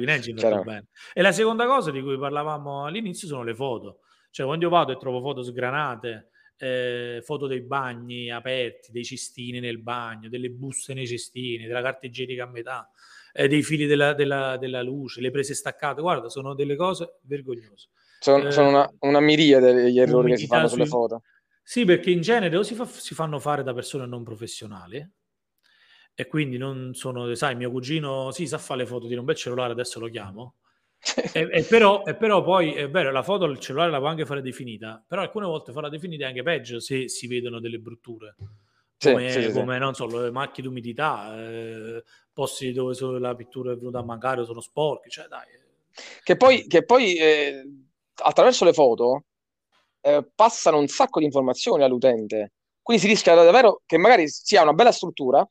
bene. 0.63 0.88
E 1.13 1.22
la 1.22 1.32
seconda 1.32 1.67
cosa 1.67 1.91
di 1.91 2.02
cui 2.02 2.17
parlavamo 2.17 2.86
all'inizio 2.86 3.28
sono 3.28 3.43
le 3.43 3.54
foto. 3.54 4.00
Cioè, 4.32 4.48
quando 4.48 4.65
io 4.65 4.72
vado 4.72 4.91
e 4.91 4.98
trovo 4.98 5.22
foto 5.22 5.43
sgranate, 5.43 6.30
eh, 6.58 7.22
foto 7.24 7.48
dei 7.48 7.62
bagni 7.62 8.32
aperti, 8.32 8.92
dei 8.92 9.04
cestini 9.04 9.60
nel 9.60 9.82
bagno, 9.82 10.30
delle 10.30 10.50
buste 10.50 10.94
nei 10.94 11.08
cestini, 11.08 11.66
della 11.66 11.82
carta 11.82 12.06
igienica 12.06 12.44
a 12.44 12.48
metà, 12.48 12.89
eh, 13.34 13.48
dei 13.48 13.63
fili 13.63 13.86
della, 13.86 14.13
della, 14.13 14.58
della, 14.58 14.82
luce, 14.82 15.22
le 15.22 15.32
prese 15.32 15.54
staccate. 15.54 16.02
Guarda, 16.02 16.30
sono 16.30 16.54
delle 16.54 16.76
cose 16.76 17.20
vergognose. 17.22 17.89
Sono, 18.20 18.48
eh, 18.48 18.52
sono 18.52 18.70
una, 18.70 18.94
una, 19.00 19.20
miriade 19.20 19.74
degli 19.74 20.00
errori 20.00 20.32
che 20.32 20.38
si 20.38 20.48
fanno 20.48 20.68
sulle 20.68 20.86
foto. 20.86 21.24
Sì, 21.62 21.86
perché 21.86 22.12
in 22.12 22.22
genere 22.22 22.56
o 22.58 22.63
si, 22.63 22.76
fa, 22.76 22.86
si 22.86 23.13
fanno 23.13 23.39
fare 23.39 23.63
da 23.63 23.74
persone 23.74 24.06
non 24.06 24.24
professionali 24.24 25.06
e 26.16 26.28
quindi 26.28 26.58
non 26.58 26.94
sono, 26.94 27.34
sai, 27.36 27.56
mio 27.56 27.72
cugino 27.72 28.32
sì, 28.32 28.46
sa 28.46 28.58
fare 28.58 28.82
le 28.82 28.86
foto, 28.86 29.08
di 29.08 29.16
un 29.16 29.26
bel 29.26 29.36
cellulare, 29.36 29.72
adesso 29.72 30.00
lo 30.00 30.10
chiamo 30.10 30.58
e, 31.34 31.50
e, 31.52 31.63
però, 31.63 32.04
e, 32.06 32.16
però, 32.16 32.42
poi 32.44 32.74
è 32.74 32.89
vero, 32.89 33.12
la 33.12 33.24
foto 33.24 33.46
il 33.46 33.60
cellulare 33.60 33.92
la 33.92 34.00
può 34.00 34.08
anche 34.08 34.26
fare 34.26 34.42
definita, 34.42 35.04
però 35.06 35.22
alcune 35.22 35.46
volte 35.46 35.74
farla 35.74 35.89
definita 35.89 36.26
è 36.26 36.28
anche 36.28 36.44
peggio 36.44 36.80
se 36.80 37.10
si 37.10 37.28
vedono 37.28 37.60
delle 37.60 37.80
brutture. 37.80 38.36
Come, 38.98 39.30
sì, 39.30 39.44
sì, 39.44 39.52
come 39.52 39.74
sì. 39.74 39.80
non 39.80 39.94
so, 39.94 40.06
le 40.06 40.32
macchie 40.32 40.63
d'umidità, 40.63 41.38
eh, 41.38 42.04
posti 42.32 42.72
dove 42.72 42.96
la 43.20 43.36
pittura 43.36 43.74
è 43.74 43.76
venuta 43.76 44.00
a 44.00 44.04
mancare 44.04 44.46
sono 44.46 44.62
sporchi, 44.62 45.10
cioè 45.10 45.28
dai. 45.28 45.46
Che 46.24 46.38
poi, 46.38 46.66
che 46.68 46.86
poi 46.86 47.18
eh, 47.18 47.63
attraverso 48.24 48.63
le 48.63 48.74
foto 48.74 49.26
eh, 50.00 50.26
passano 50.34 50.80
un 50.80 50.88
sacco 50.88 51.20
di 51.20 51.26
informazioni 51.26 51.84
all'utente, 51.84 52.54
quindi 52.82 53.04
si 53.04 53.10
rischia 53.10 53.36
davvero 53.36 53.82
che 53.86 53.98
magari 53.98 54.30
sia 54.30 54.62
una 54.62 54.74
bella 54.74 54.92
struttura, 54.94 55.46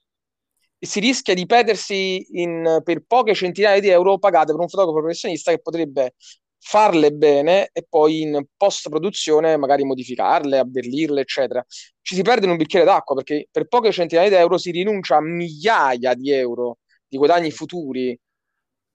si 0.87 1.01
rischia 1.01 1.35
di 1.35 1.47
perdersi 1.47 2.27
in, 2.41 2.81
per 2.83 3.05
poche 3.07 3.35
centinaia 3.35 3.81
di 3.81 3.89
euro 3.89 4.19
pagate 4.19 4.53
per 4.53 4.61
un 4.61 4.69
fotografo 4.69 4.99
professionista 4.99 5.53
che 5.53 5.61
potrebbe 5.61 6.15
farle 6.59 7.13
bene 7.13 7.71
e 7.73 7.85
poi 7.89 8.23
in 8.23 8.45
post 8.57 8.89
produzione 8.89 9.57
magari 9.57 9.85
modificarle, 9.85 10.59
abbellirle, 10.59 11.21
eccetera. 11.21 11.65
Ci 12.01 12.15
si 12.15 12.23
perde 12.23 12.47
in 12.47 12.53
un 12.53 12.57
bicchiere 12.57 12.85
d'acqua 12.85 13.15
perché 13.15 13.47
per 13.51 13.67
poche 13.67 13.93
centinaia 13.93 14.29
di 14.29 14.35
euro 14.35 14.59
si 14.59 14.71
rinuncia 14.71 15.17
a 15.17 15.21
migliaia 15.21 16.15
di 16.15 16.31
euro 16.33 16.79
di 17.07 17.17
guadagni 17.17 17.51
futuri 17.51 18.19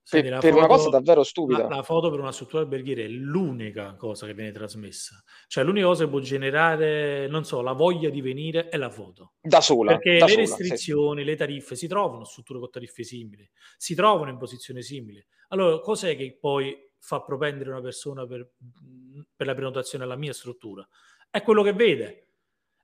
per, 0.09 0.23
per 0.23 0.39
foto, 0.39 0.57
una 0.57 0.67
cosa 0.67 0.89
davvero 0.89 1.23
stupida. 1.23 1.63
La, 1.63 1.75
la, 1.75 1.83
foto 1.83 2.09
per 2.09 2.19
una 2.19 2.31
struttura 2.31 2.61
alberghiera 2.61 3.01
è 3.01 3.07
l'unica 3.07 3.95
cosa 3.95 4.25
che 4.25 4.33
viene 4.33 4.51
trasmessa. 4.51 5.21
Cioè 5.47 5.65
l'unica 5.65 5.87
cosa 5.87 6.05
che 6.05 6.09
può 6.09 6.19
generare, 6.19 7.27
non 7.27 7.43
so, 7.43 7.61
la 7.61 7.73
voglia 7.73 8.09
di 8.09 8.21
venire 8.21 8.69
è 8.69 8.77
la 8.77 8.89
foto. 8.89 9.33
Da 9.41 9.59
sola. 9.59 9.97
Perché 9.97 10.19
da 10.19 10.25
le 10.25 10.31
sola, 10.31 10.41
restrizioni, 10.43 11.21
sì. 11.21 11.25
le 11.25 11.35
tariffe 11.35 11.75
si 11.75 11.87
trovano 11.87 12.23
strutture 12.23 12.59
con 12.59 12.69
tariffe 12.69 13.03
simili, 13.03 13.49
si 13.75 13.95
trovano 13.95 14.29
in 14.29 14.37
posizione 14.37 14.81
simile. 14.81 15.27
Allora, 15.49 15.79
cos'è 15.79 16.15
che 16.15 16.37
poi 16.39 16.75
fa 16.99 17.21
propendere 17.21 17.69
una 17.69 17.81
persona 17.81 18.25
per, 18.25 18.49
per 19.35 19.45
la 19.45 19.53
prenotazione 19.53 20.05
alla 20.05 20.15
mia 20.15 20.33
struttura? 20.33 20.87
È 21.29 21.41
quello 21.41 21.63
che 21.63 21.73
vede. 21.73 22.23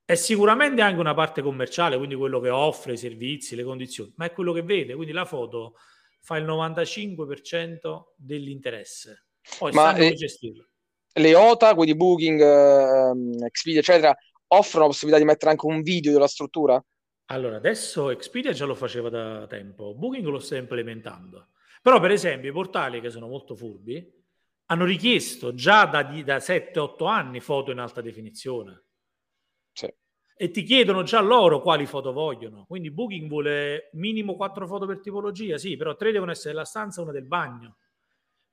È 0.06 0.16
sicuramente 0.16 0.82
anche 0.82 1.00
una 1.00 1.14
parte 1.14 1.42
commerciale, 1.42 1.96
quindi 1.96 2.16
quello 2.16 2.42
che 2.42 2.50
offre 2.50 2.94
i 2.94 2.98
servizi, 2.98 3.56
le 3.56 3.64
condizioni, 3.64 4.12
ma 4.18 4.26
è 4.26 4.34
quello 4.34 4.52
che 4.52 4.62
vede. 4.62 4.94
Quindi 4.94 5.14
la 5.14 5.24
foto 5.24 5.76
fa 6.24 6.38
il 6.38 6.46
95% 6.46 8.14
dell'interesse. 8.16 9.26
Poi 9.60 9.74
Ma 9.74 9.94
eh, 9.96 10.14
gestirlo. 10.14 10.70
Le 11.14 11.36
OTA, 11.36 11.76
quindi 11.76 11.96
Booking, 11.96 12.40
eh, 12.42 13.46
Expedia, 13.46 13.82
eccetera, 13.82 14.16
offrono 14.48 14.86
la 14.86 14.90
possibilità 14.90 15.22
di 15.22 15.28
mettere 15.28 15.52
anche 15.52 15.66
un 15.66 15.82
video 15.82 16.14
della 16.14 16.28
struttura? 16.28 16.84
Allora, 17.26 17.58
adesso 17.58 18.10
Expedia 18.10 18.54
già 18.54 18.66
lo 18.66 18.74
faceva 18.74 19.10
da 19.10 19.46
tempo, 19.48 19.94
Booking 19.96 20.26
lo 20.26 20.40
sta 20.40 20.56
implementando. 20.56 21.50
Però, 21.82 22.00
per 22.00 22.12
esempio, 22.12 22.50
i 22.50 22.54
portali 22.54 23.02
che 23.02 23.10
sono 23.10 23.28
molto 23.28 23.56
furbi 23.56 24.22
hanno 24.68 24.86
richiesto 24.86 25.54
già 25.54 25.86
da, 25.86 26.04
da 26.04 26.38
7-8 26.38 27.06
anni 27.06 27.42
foto 27.42 27.72
in 27.72 27.80
alta 27.80 28.00
definizione 28.00 28.83
e 30.44 30.52
ti 30.52 30.64
chiedono 30.64 31.04
già 31.04 31.22
loro 31.22 31.62
quali 31.62 31.86
foto 31.86 32.12
vogliono. 32.12 32.66
Quindi 32.68 32.92
Booking 32.92 33.30
vuole 33.30 33.90
minimo 33.94 34.36
quattro 34.36 34.68
foto 34.68 34.86
per 34.86 35.00
tipologia, 35.00 35.58
sì, 35.58 35.78
però 35.78 35.96
tre 35.96 36.12
devono 36.12 36.32
essere 36.32 36.50
della 36.52 36.66
stanza 36.66 37.00
e 37.00 37.04
una 37.04 37.14
del 37.14 37.24
bagno. 37.24 37.78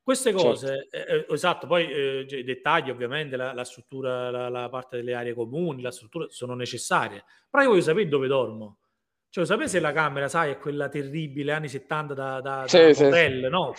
Queste 0.01 0.31
cose, 0.31 0.87
certo. 0.89 0.97
eh, 0.97 1.17
eh 1.17 1.35
esatto, 1.35 1.67
poi 1.67 1.91
eh, 1.91 2.27
i 2.29 2.45
dettagli 2.45 2.91
ovviamente, 2.91 3.35
la, 3.37 3.53
la 3.53 3.65
struttura, 3.65 4.31
la, 4.31 4.49
la, 4.49 4.69
parte 4.69 4.99
delle 4.99 5.15
aree 5.15 5.35
comuni, 5.35 5.83
la 5.83 5.91
struttura 5.91 6.27
sono 6.29 6.55
necessarie, 6.55 7.25
però 7.51 7.65
io 7.65 7.71
voglio 7.71 7.83
sapere 7.83 8.07
dove 8.07 8.29
dormo. 8.29 8.79
Cioè, 9.29 9.45
sapere 9.45 9.67
se 9.67 9.81
la 9.81 9.91
camera, 9.91 10.29
sai, 10.29 10.53
è 10.53 10.59
quella 10.59 10.89
terribile 10.89 11.51
anni 11.51 11.69
70 11.69 12.15
da, 12.15 12.41
da, 12.41 12.65
sì, 12.69 12.79
da 12.79 12.95
sì, 12.95 13.03
hotel, 13.03 13.43
sì. 13.43 13.49
no? 13.49 13.75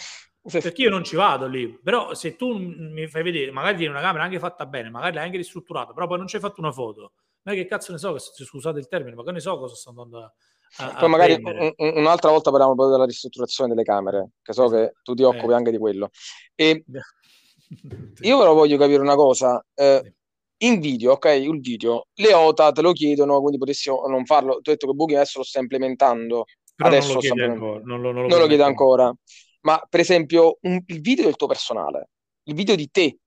Perché 0.52 0.82
io 0.82 0.90
non 0.90 1.06
ci 1.06 1.16
vado 1.16 1.48
lì, 1.48 1.80
però 1.82 2.14
se 2.14 2.36
tu 2.36 2.58
mi 2.58 3.08
fai 3.08 3.24
vedere, 3.24 3.52
magari 3.52 3.78
tieni 3.78 3.94
una 3.94 4.02
camera 4.02 4.26
anche 4.26 4.40
fatta 4.40 4.66
bene, 4.66 4.90
magari 4.90 5.16
l'hai 5.16 5.24
anche 5.24 5.38
ristrutturata, 5.38 5.94
però 5.94 6.08
poi 6.08 6.18
non 6.18 6.28
ci 6.28 6.36
hai 6.36 6.42
fatto 6.42 6.60
una 6.60 6.74
foto, 6.74 7.14
ma 7.44 7.54
che 7.54 7.66
cazzo 7.66 7.92
ne 7.92 7.98
so, 7.98 8.16
scusate 8.18 8.80
il 8.80 8.88
termine, 8.88 9.16
ma 9.16 9.24
che 9.24 9.32
ne 9.32 9.40
so 9.40 9.58
cosa 9.58 9.76
sto 9.76 9.90
andando 9.90 10.20
a, 10.20 10.34
a, 10.78 10.96
Poi 11.00 11.10
magari 11.10 11.42
un, 11.42 11.74
un'altra 11.78 12.30
volta 12.30 12.50
parliamo 12.50 12.76
proprio 12.76 12.96
della 12.96 13.08
ristrutturazione 13.08 13.70
delle 13.70 13.84
camere, 13.84 14.32
che 14.42 14.54
so 14.54 14.68
che 14.70 14.94
tu 15.04 15.14
ti 15.14 15.24
occupi 15.24 15.52
eh. 15.52 15.56
anche 15.56 15.72
di 15.72 15.78
quello. 15.78 16.10
E 16.56 16.84
io 18.22 18.38
però 18.38 18.54
voglio 18.54 18.78
capire 18.78 19.02
una 19.02 19.16
cosa. 19.16 19.64
Eh, 19.74 20.14
in 20.62 20.80
video, 20.80 21.14
ok, 21.14 21.26
il 21.26 21.60
video, 21.60 22.08
le 22.14 22.34
OTA 22.34 22.72
te 22.72 22.82
lo 22.82 22.92
chiedono, 22.92 23.40
quindi 23.40 23.58
potessi 23.58 23.90
non 23.90 24.26
farlo. 24.26 24.60
Tu 24.62 24.70
hai 24.70 24.76
detto 24.76 24.88
che 24.88 24.94
Booking 24.94 25.18
adesso 25.18 25.40
lo 25.40 25.44
sta 25.44 25.60
implementando. 25.60 26.46
Però 26.76 26.90
adesso 26.90 27.14
non 27.14 27.16
lo 27.16 27.22
chiede 27.22 27.44
ancora. 27.44 27.82
Non 27.84 28.02
lo, 28.02 28.12
non 28.12 28.22
lo, 28.24 28.28
non 28.28 28.40
lo 28.40 28.48
chiede 28.48 28.64
ancora. 28.64 29.14
Ma 29.62 29.84
per 29.90 30.00
esempio, 30.00 30.58
un, 30.62 30.80
il 30.86 31.02
video 31.02 31.26
del 31.26 31.36
tuo 31.36 31.48
personale, 31.48 32.10
il 32.44 32.54
video 32.54 32.76
di 32.76 32.90
te 32.92 33.18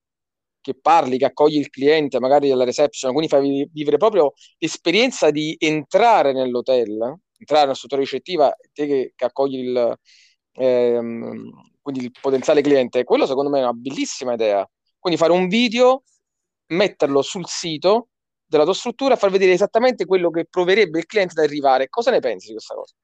che 0.64 0.74
parli, 0.74 1.18
che 1.18 1.26
accogli 1.26 1.58
il 1.58 1.68
cliente, 1.68 2.18
magari 2.18 2.50
alla 2.50 2.64
reception, 2.64 3.12
quindi 3.12 3.28
fai 3.28 3.68
vivere 3.70 3.98
proprio 3.98 4.32
l'esperienza 4.56 5.30
di 5.30 5.54
entrare 5.58 6.32
nell'hotel, 6.32 7.18
entrare 7.36 7.64
nella 7.64 7.74
struttura 7.74 8.00
ricettiva, 8.00 8.50
te 8.72 8.86
che, 8.86 9.12
che 9.14 9.24
accogli 9.26 9.58
il, 9.58 9.98
ehm, 10.54 11.50
quindi 11.82 12.04
il 12.04 12.12
potenziale 12.18 12.62
cliente, 12.62 13.04
quello 13.04 13.26
secondo 13.26 13.50
me 13.50 13.58
è 13.58 13.62
una 13.62 13.74
bellissima 13.74 14.32
idea. 14.32 14.66
Quindi 14.98 15.20
fare 15.20 15.32
un 15.32 15.48
video, 15.48 16.04
metterlo 16.68 17.20
sul 17.20 17.46
sito 17.46 18.08
della 18.46 18.64
tua 18.64 18.72
struttura, 18.72 19.16
far 19.16 19.30
vedere 19.30 19.52
esattamente 19.52 20.06
quello 20.06 20.30
che 20.30 20.46
proverebbe 20.46 20.98
il 20.98 21.04
cliente 21.04 21.38
ad 21.38 21.46
arrivare. 21.46 21.90
Cosa 21.90 22.10
ne 22.10 22.20
pensi 22.20 22.46
di 22.46 22.52
questa 22.54 22.74
cosa? 22.74 22.94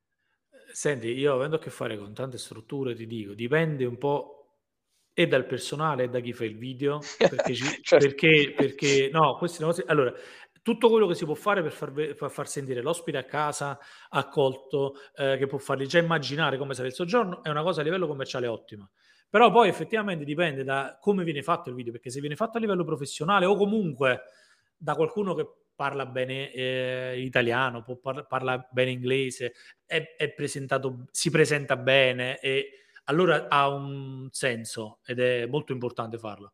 Senti, 0.73 1.09
io 1.09 1.35
avendo 1.35 1.57
a 1.57 1.59
che 1.59 1.69
fare 1.69 1.99
con 1.99 2.15
tante 2.15 2.39
strutture, 2.39 2.95
ti 2.95 3.07
dico, 3.07 3.35
dipende 3.35 3.85
un 3.85 3.99
po' 3.99 4.40
e 5.13 5.27
dal 5.27 5.47
personale 5.47 6.05
e 6.05 6.09
da 6.09 6.21
chi 6.21 6.33
fa 6.33 6.45
il 6.45 6.57
video, 6.57 7.01
perché, 7.19 7.55
ci, 7.55 7.65
certo. 7.83 8.07
perché, 8.07 8.55
perché 8.57 9.11
no, 9.13 9.37
queste 9.37 9.63
cose, 9.65 9.85
allora, 9.87 10.13
tutto 10.63 10.89
quello 10.89 11.07
che 11.07 11.15
si 11.15 11.25
può 11.25 11.35
fare 11.35 11.63
per 11.63 11.73
far, 11.73 11.93
per 11.93 12.31
far 12.31 12.49
sentire 12.49 12.83
l'ospite 12.83 13.19
a 13.19 13.25
casa 13.25 13.79
accolto, 14.11 14.95
eh, 15.15 15.37
che 15.39 15.47
può 15.47 15.59
fargli 15.59 15.87
già 15.87 15.99
immaginare 15.99 16.59
come 16.59 16.75
sarà 16.75 16.89
il 16.89 16.95
soggiorno, 16.95 17.43
è 17.43 17.49
una 17.49 17.63
cosa 17.63 17.81
a 17.81 17.85
livello 17.85 18.07
commerciale 18.07 18.47
ottima. 18.47 18.89
Però 19.29 19.51
poi 19.51 19.69
effettivamente 19.69 20.25
dipende 20.25 20.65
da 20.65 20.99
come 21.01 21.25
viene 21.25 21.43
fatto 21.43 21.69
il 21.69 21.77
video, 21.77 21.93
perché 21.93 22.11
se 22.11 22.21
viene 22.21 22.37
fatto 22.37 22.59
a 22.59 22.61
livello 22.61 22.85
professionale 22.85 23.47
o 23.47 23.57
comunque 23.57 24.23
da 24.77 24.95
qualcuno 24.95 25.35
che 25.35 25.47
parla 25.75 26.05
bene 26.05 26.53
eh, 26.53 27.21
italiano, 27.21 27.85
par- 28.03 28.27
parla 28.27 28.69
bene 28.71 28.91
inglese, 28.91 29.55
è, 29.87 30.15
è 30.17 30.31
presentato, 30.33 31.07
si 31.11 31.31
presenta 31.31 31.77
bene 31.77 32.39
e 32.41 32.87
allora 33.11 33.49
ha 33.49 33.69
un 33.69 34.29
senso 34.31 35.01
ed 35.05 35.19
è 35.19 35.47
molto 35.47 35.73
importante 35.73 36.17
farlo. 36.19 36.53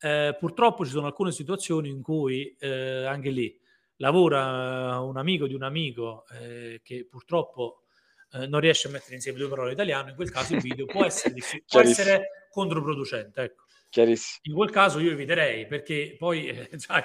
Eh, 0.00 0.36
purtroppo 0.38 0.84
ci 0.84 0.90
sono 0.90 1.06
alcune 1.06 1.32
situazioni 1.32 1.88
in 1.88 2.02
cui 2.02 2.56
eh, 2.58 3.04
anche 3.04 3.30
lì 3.30 3.60
lavora 3.96 5.00
un 5.00 5.16
amico 5.16 5.46
di 5.46 5.54
un 5.54 5.64
amico 5.64 6.24
eh, 6.30 6.80
che 6.82 7.06
purtroppo 7.08 7.82
eh, 8.32 8.46
non 8.46 8.60
riesce 8.60 8.88
a 8.88 8.90
mettere 8.90 9.16
insieme 9.16 9.38
due 9.38 9.48
parole 9.48 9.72
italiane, 9.72 10.10
in 10.10 10.16
quel 10.16 10.30
caso 10.30 10.54
il 10.54 10.60
video 10.60 10.86
può 10.86 11.04
essere, 11.04 11.34
diffi- 11.34 11.62
può 11.68 11.80
essere 11.80 12.46
controproducente. 12.50 13.42
Ecco. 13.42 13.64
In 14.42 14.54
quel 14.54 14.70
caso 14.70 14.98
io 14.98 15.12
eviterei 15.12 15.66
perché 15.66 16.14
poi 16.18 16.46
eh, 16.46 16.68
sai, 16.78 17.02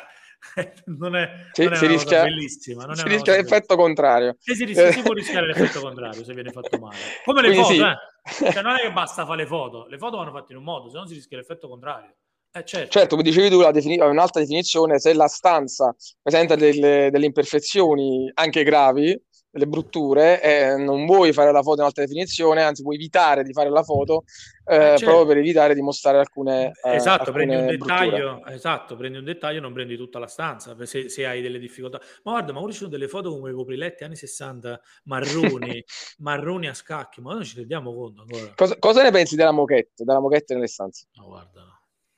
non 0.86 1.16
è, 1.16 1.48
sì, 1.52 1.64
non 1.64 1.74
è 1.74 1.76
si 1.78 1.86
una 1.86 1.94
rischia, 1.94 2.24
bellissima. 2.24 2.86
Non 2.86 2.96
si 2.96 3.08
rischia 3.08 3.36
l'effetto 3.36 3.76
contrario. 3.76 4.36
Sì, 4.40 4.54
si, 4.56 4.66
rischia, 4.66 4.92
si 4.92 5.02
può 5.02 5.14
rischiare 5.14 5.48
l'effetto 5.48 5.80
contrario 5.82 6.24
se 6.24 6.34
viene 6.34 6.52
fatto 6.52 6.78
male. 6.78 6.98
Come 7.24 7.42
le 7.42 7.48
Quindi 7.48 7.64
foto, 7.64 7.74
sì. 7.74 7.82
eh? 7.82 7.96
Cioè, 8.34 8.62
non 8.62 8.76
è 8.76 8.82
che 8.82 8.92
basta 8.92 9.26
fare 9.26 9.44
le 9.44 9.48
foto, 9.48 9.86
le 9.88 9.98
foto 9.98 10.18
vanno 10.18 10.32
fatte 10.32 10.52
in 10.54 10.58
un 10.60 10.64
modo, 10.64 10.90
se 10.90 10.98
no 10.98 11.06
si 11.06 11.14
rischia 11.14 11.38
l'effetto 11.38 11.68
contrario. 11.68 12.14
Eh, 12.56 12.64
certo. 12.66 12.92
certo, 12.92 13.16
come 13.16 13.24
dicevi 13.28 13.50
tu, 13.50 13.62
la 13.62 13.72
defini- 13.72 14.00
un'altra 14.00 14.40
definizione, 14.40 15.00
se 15.00 15.14
la 15.14 15.28
stanza 15.28 15.96
presenta 16.22 16.56
delle, 16.56 17.10
delle 17.12 17.26
imperfezioni 17.26 18.30
anche 18.36 18.64
gravi, 18.64 19.20
delle 19.54 19.68
brutture, 19.68 20.42
eh, 20.42 20.78
non 20.78 21.06
vuoi 21.06 21.32
fare 21.32 21.52
la 21.52 21.62
foto 21.62 21.82
in 21.82 21.86
alta 21.86 22.02
definizione, 22.02 22.64
anzi 22.64 22.82
vuoi 22.82 22.96
evitare 22.96 23.44
di 23.44 23.54
fare 23.54 23.70
la 23.70 23.84
foto 23.84 24.24
eh, 24.66 24.76
eh, 24.76 24.80
certo. 24.80 25.06
proprio 25.06 25.28
per 25.28 25.38
evitare 25.38 25.76
di 25.76 25.82
mostrare 25.84 26.18
alcune 26.18 26.72
eh, 26.84 26.96
Esatto, 26.96 27.30
alcune 27.30 27.46
prendi 27.46 27.56
un 27.56 27.78
dettaglio, 27.78 28.46
esatto, 28.48 28.96
prendi 28.96 29.20
un 29.20 29.24
dettaglio, 29.24 29.62
non 29.62 29.72
prendi 29.72 29.96
tutta 29.96 30.18
la 30.18 30.26
stanza, 30.26 30.76
se, 30.86 31.08
se 31.08 31.28
hai 31.28 31.44
delle 31.44 31.60
difficoltà. 31.60 32.00
Ma 32.24 32.32
guarda, 32.32 32.52
ma 32.52 32.62
ora 32.62 32.72
ci 32.72 32.80
sono 32.80 32.90
delle 32.90 33.08
foto 33.08 33.30
come 33.30 33.52
i 33.52 33.54
copriletti 33.54 34.04
anni 34.04 34.16
60, 34.16 34.82
marroni, 35.04 35.86
marroni 36.18 36.68
a 36.68 36.74
scacchi, 36.74 37.22
ma 37.22 37.36
noi 37.36 37.46
ci 37.46 37.56
rendiamo 37.58 37.94
conto 37.94 38.22
ancora. 38.22 38.54
Cosa, 38.56 38.80
cosa 38.80 39.04
ne 39.04 39.12
pensi 39.12 39.36
della 39.36 39.52
moquette, 39.52 40.04
della 40.04 40.20
moquette 40.20 40.56
nelle 40.56 40.68
stanze? 40.68 41.10
No, 41.14 41.26
guarda, 41.28 41.62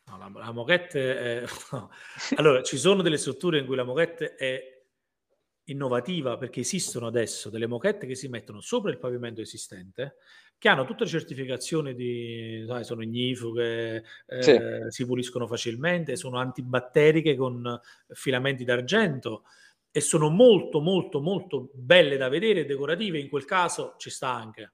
no. 0.06 0.17
la, 0.17 0.32
la 0.34 0.52
moquette 0.54 1.17
è... 1.17 1.43
Allora, 2.38 2.63
ci 2.63 2.78
sono 2.78 3.02
delle 3.02 3.17
strutture 3.17 3.60
in 3.60 3.65
cui 3.65 3.76
la 3.76 3.84
moquette 3.84 4.36
è 4.36 4.74
innovativa 5.65 6.38
perché 6.38 6.62
esistono 6.62 7.08
adesso 7.08 7.49
delle 7.49 7.67
moquette 7.67 8.06
che 8.06 8.15
si 8.15 8.28
mettono 8.28 8.62
sopra 8.62 8.91
il 8.91 8.99
pavimento 8.99 9.41
esistente 9.41 10.15
che 10.58 10.69
hanno 10.69 10.86
tutte 10.86 11.04
le 11.04 11.10
certificazioni 11.10 11.93
di 11.93 12.63
sai, 12.67 12.84
sono 12.84 13.04
ignifughe, 13.04 14.04
eh, 14.25 14.41
sì. 14.41 14.60
si 14.88 15.06
puliscono 15.06 15.47
facilmente, 15.47 16.15
sono 16.15 16.38
antibatteriche 16.38 17.36
con 17.36 17.80
filamenti 18.10 18.63
d'argento 18.63 19.43
e 19.91 20.01
sono 20.01 20.30
molto 20.30 20.82
molto 20.82 21.19
molto 21.19 21.69
belle 21.73 22.17
da 22.17 22.30
vedere 22.30 22.65
decorative, 22.65 23.19
in 23.19 23.30
quel 23.30 23.45
caso 23.45 23.95
ci 23.97 24.10
sta 24.10 24.30
anche. 24.30 24.73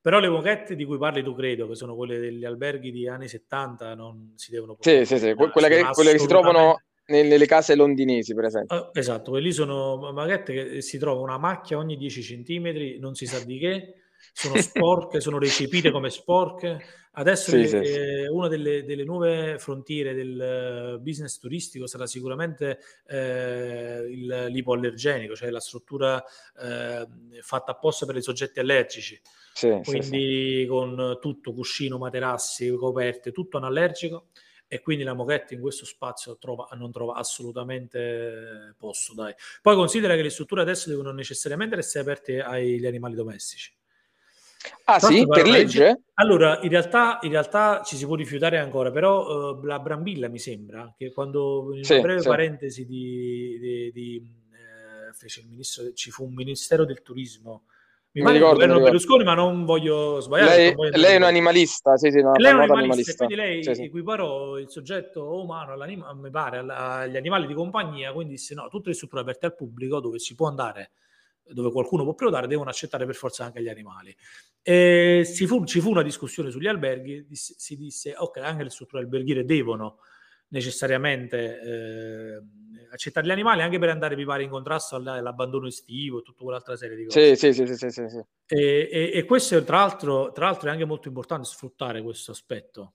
Però 0.00 0.18
le 0.18 0.28
moquette 0.28 0.74
di 0.74 0.84
cui 0.84 0.98
parli 0.98 1.22
tu 1.22 1.34
credo, 1.34 1.68
che 1.68 1.76
sono 1.76 1.94
quelle 1.94 2.18
degli 2.18 2.44
alberghi 2.44 2.90
di 2.90 3.06
anni 3.06 3.28
70, 3.28 3.94
non 3.94 4.32
si 4.34 4.50
devono... 4.50 4.76
Sì, 4.80 5.04
sì, 5.04 5.16
sì, 5.18 5.34
quelle 5.34 5.68
che, 5.68 5.84
quelle 5.92 6.12
che 6.12 6.18
si 6.18 6.26
trovano 6.26 6.82
nelle 7.20 7.46
case 7.46 7.74
londinesi, 7.74 8.34
per 8.34 8.44
esempio. 8.44 8.76
Uh, 8.76 8.98
esatto, 8.98 9.34
lì 9.36 9.52
sono 9.52 10.12
maghette 10.12 10.52
che 10.52 10.80
si 10.82 10.98
trova 10.98 11.20
una 11.20 11.38
macchia 11.38 11.76
ogni 11.76 11.96
10 11.96 12.22
centimetri, 12.22 12.98
non 12.98 13.14
si 13.14 13.26
sa 13.26 13.38
di 13.44 13.58
che, 13.58 13.94
sono 14.32 14.56
sporche, 14.60 15.20
sono 15.20 15.38
recepite 15.38 15.90
come 15.90 16.10
sporche. 16.10 16.80
Adesso 17.14 17.50
sì, 17.50 17.56
le, 17.58 17.66
sì. 17.66 17.76
Eh, 17.76 18.28
una 18.28 18.48
delle, 18.48 18.84
delle, 18.84 19.04
nuove 19.04 19.58
frontiere 19.58 20.14
del 20.14 20.98
business 21.02 21.38
turistico 21.38 21.86
sarà 21.86 22.06
sicuramente 22.06 22.78
eh, 23.06 24.06
il, 24.08 24.46
l'ipoallergenico, 24.48 25.34
cioè 25.34 25.50
la 25.50 25.60
struttura 25.60 26.24
eh, 26.58 27.06
fatta 27.42 27.72
apposta 27.72 28.06
per 28.06 28.16
i 28.16 28.22
soggetti 28.22 28.60
allergici. 28.60 29.20
Sì, 29.52 29.78
Quindi 29.84 30.64
con 30.66 31.18
tutto, 31.20 31.52
cuscino, 31.52 31.98
materassi, 31.98 32.70
coperte, 32.70 33.30
tutto 33.30 33.58
anallergico 33.58 34.28
e 34.72 34.80
quindi 34.80 35.04
la 35.04 35.12
moquette 35.12 35.52
in 35.52 35.60
questo 35.60 35.84
spazio 35.84 36.38
trova, 36.38 36.66
non 36.78 36.90
trova 36.90 37.16
assolutamente 37.16 38.74
posto. 38.78 39.12
Dai. 39.12 39.34
Poi 39.60 39.74
considera 39.74 40.14
che 40.14 40.22
le 40.22 40.30
strutture 40.30 40.62
adesso 40.62 40.88
devono 40.88 41.12
necessariamente 41.12 41.76
essere 41.76 42.04
aperte 42.04 42.40
agli 42.40 42.86
animali 42.86 43.14
domestici. 43.14 43.70
Ah 44.84 44.98
Tanto 44.98 45.14
sì, 45.14 45.26
per 45.26 45.46
legge? 45.46 46.04
Allora, 46.14 46.58
in 46.62 46.70
realtà, 46.70 47.18
in 47.20 47.32
realtà, 47.32 47.82
ci 47.84 47.96
si 47.96 48.06
può 48.06 48.14
rifiutare 48.14 48.56
ancora, 48.56 48.90
però 48.90 49.58
uh, 49.58 49.62
la 49.62 49.78
Brambilla 49.78 50.28
mi 50.28 50.38
sembra 50.38 50.94
che 50.96 51.12
quando 51.12 51.74
in 51.74 51.84
sì, 51.84 51.92
una 51.92 52.02
breve 52.02 52.20
sì. 52.22 52.28
parentesi 52.28 52.86
di, 52.86 53.58
di, 53.60 53.92
di 53.92 54.16
eh, 54.52 55.12
fece 55.12 55.40
il 55.40 55.48
ministro, 55.48 55.92
ci 55.92 56.10
fu 56.10 56.24
un 56.24 56.32
ministero 56.32 56.86
del 56.86 57.02
turismo 57.02 57.64
mi, 58.14 58.22
mi 58.22 58.32
ricordo, 58.32 58.54
governo 58.54 58.80
Berlusconi, 58.80 59.24
ma 59.24 59.34
non 59.34 59.64
voglio 59.64 60.20
sbagliare. 60.20 60.56
Lei, 60.56 60.74
voglio 60.74 60.98
lei 60.98 61.14
è 61.14 61.16
un 61.16 61.22
animalista, 61.22 61.96
sì, 61.96 62.10
sì, 62.10 62.20
no, 62.20 62.32
lei 62.36 62.50
è 62.50 62.54
un 62.54 62.60
animalista, 62.60 62.78
animalista. 62.82 63.24
quindi 63.24 63.34
lei 63.34 63.64
sì, 63.64 63.74
sì. 63.74 63.82
equiparò 63.84 64.58
il 64.58 64.68
soggetto 64.68 65.40
umano 65.40 65.74
mi 66.14 66.30
pare, 66.30 66.58
agli 66.58 67.16
animali 67.16 67.46
di 67.46 67.54
compagnia, 67.54 68.12
quindi 68.12 68.34
disse 68.34 68.54
no, 68.54 68.68
tutte 68.68 68.90
le 68.90 68.94
strutture 68.94 69.22
aperte 69.22 69.46
al 69.46 69.54
pubblico 69.54 69.98
dove 70.00 70.18
si 70.18 70.34
può 70.34 70.46
andare, 70.48 70.92
dove 71.42 71.70
qualcuno 71.70 72.04
può 72.04 72.14
prenotare, 72.14 72.46
devono 72.46 72.68
accettare 72.68 73.06
per 73.06 73.14
forza 73.14 73.44
anche 73.44 73.62
gli 73.62 73.68
animali. 73.68 74.14
E 74.60 75.26
fu, 75.46 75.64
ci 75.64 75.80
fu 75.80 75.90
una 75.90 76.02
discussione 76.02 76.50
sugli 76.50 76.66
alberghi, 76.66 77.26
si 77.30 77.76
disse 77.76 78.14
ok, 78.14 78.36
anche 78.38 78.64
le 78.64 78.70
strutture 78.70 79.02
alberghiere 79.02 79.46
devono 79.46 80.00
necessariamente 80.52 81.60
eh, 81.60 82.42
accettare 82.90 83.26
gli 83.26 83.30
animali 83.30 83.62
anche 83.62 83.78
per 83.78 83.88
andare 83.88 84.16
mi 84.16 84.24
pare 84.24 84.42
in 84.42 84.50
contrasto 84.50 84.96
all'abbandono 84.96 85.66
estivo 85.66 86.20
e 86.20 86.22
tutta 86.22 86.42
quell'altra 86.42 86.76
serie 86.76 86.96
di 86.96 87.04
cose. 87.04 87.36
Sì, 87.36 87.52
sì, 87.52 87.66
sì, 87.66 87.74
sì, 87.74 87.90
sì, 87.90 88.08
sì. 88.08 88.20
E, 88.46 88.88
e, 88.90 89.10
e, 89.14 89.24
questo 89.24 89.62
tra 89.64 89.78
l'altro, 89.78 90.30
tra 90.32 90.46
l'altro 90.46 90.68
è 90.68 90.72
anche 90.72 90.84
molto 90.84 91.08
importante 91.08 91.48
sfruttare 91.48 92.02
questo 92.02 92.30
aspetto. 92.30 92.94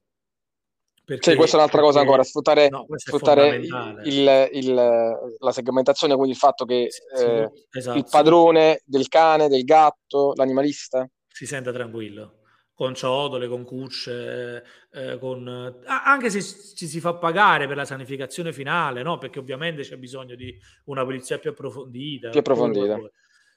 Perché, 1.03 1.31
sì, 1.31 1.37
questa 1.37 1.55
è 1.55 1.59
un'altra 1.61 1.81
cosa 1.81 2.01
ancora, 2.01 2.21
sfruttare, 2.21 2.67
no, 2.67 2.85
sfruttare 2.95 3.55
il, 3.55 4.49
il, 4.51 4.73
la 4.73 5.51
segmentazione, 5.53 6.15
quindi 6.15 6.33
il 6.33 6.37
fatto 6.37 6.65
che 6.65 6.87
sì, 6.89 7.23
eh, 7.23 7.49
esatto, 7.71 7.97
il 7.97 8.05
padrone 8.09 8.81
del 8.83 9.07
cane, 9.07 9.47
del 9.47 9.63
gatto, 9.63 10.33
l'animalista 10.35 11.09
si 11.29 11.45
senta 11.45 11.71
tranquillo 11.71 12.36
con 12.77 12.93
ciotole, 12.93 13.47
con 13.47 13.63
cucce, 13.63 14.63
eh, 14.93 15.17
con... 15.17 15.47
anche 15.87 16.29
se 16.29 16.41
ci 16.75 16.85
si 16.85 16.99
fa 16.99 17.15
pagare 17.15 17.65
per 17.65 17.75
la 17.75 17.85
sanificazione 17.85 18.53
finale, 18.53 19.01
no? 19.01 19.17
perché 19.17 19.39
ovviamente 19.39 19.81
c'è 19.81 19.97
bisogno 19.97 20.35
di 20.35 20.55
una 20.85 21.03
pulizia 21.03 21.39
più 21.39 21.49
approfondita. 21.49 22.29
Più 22.29 22.39
approfondita. 22.39 22.99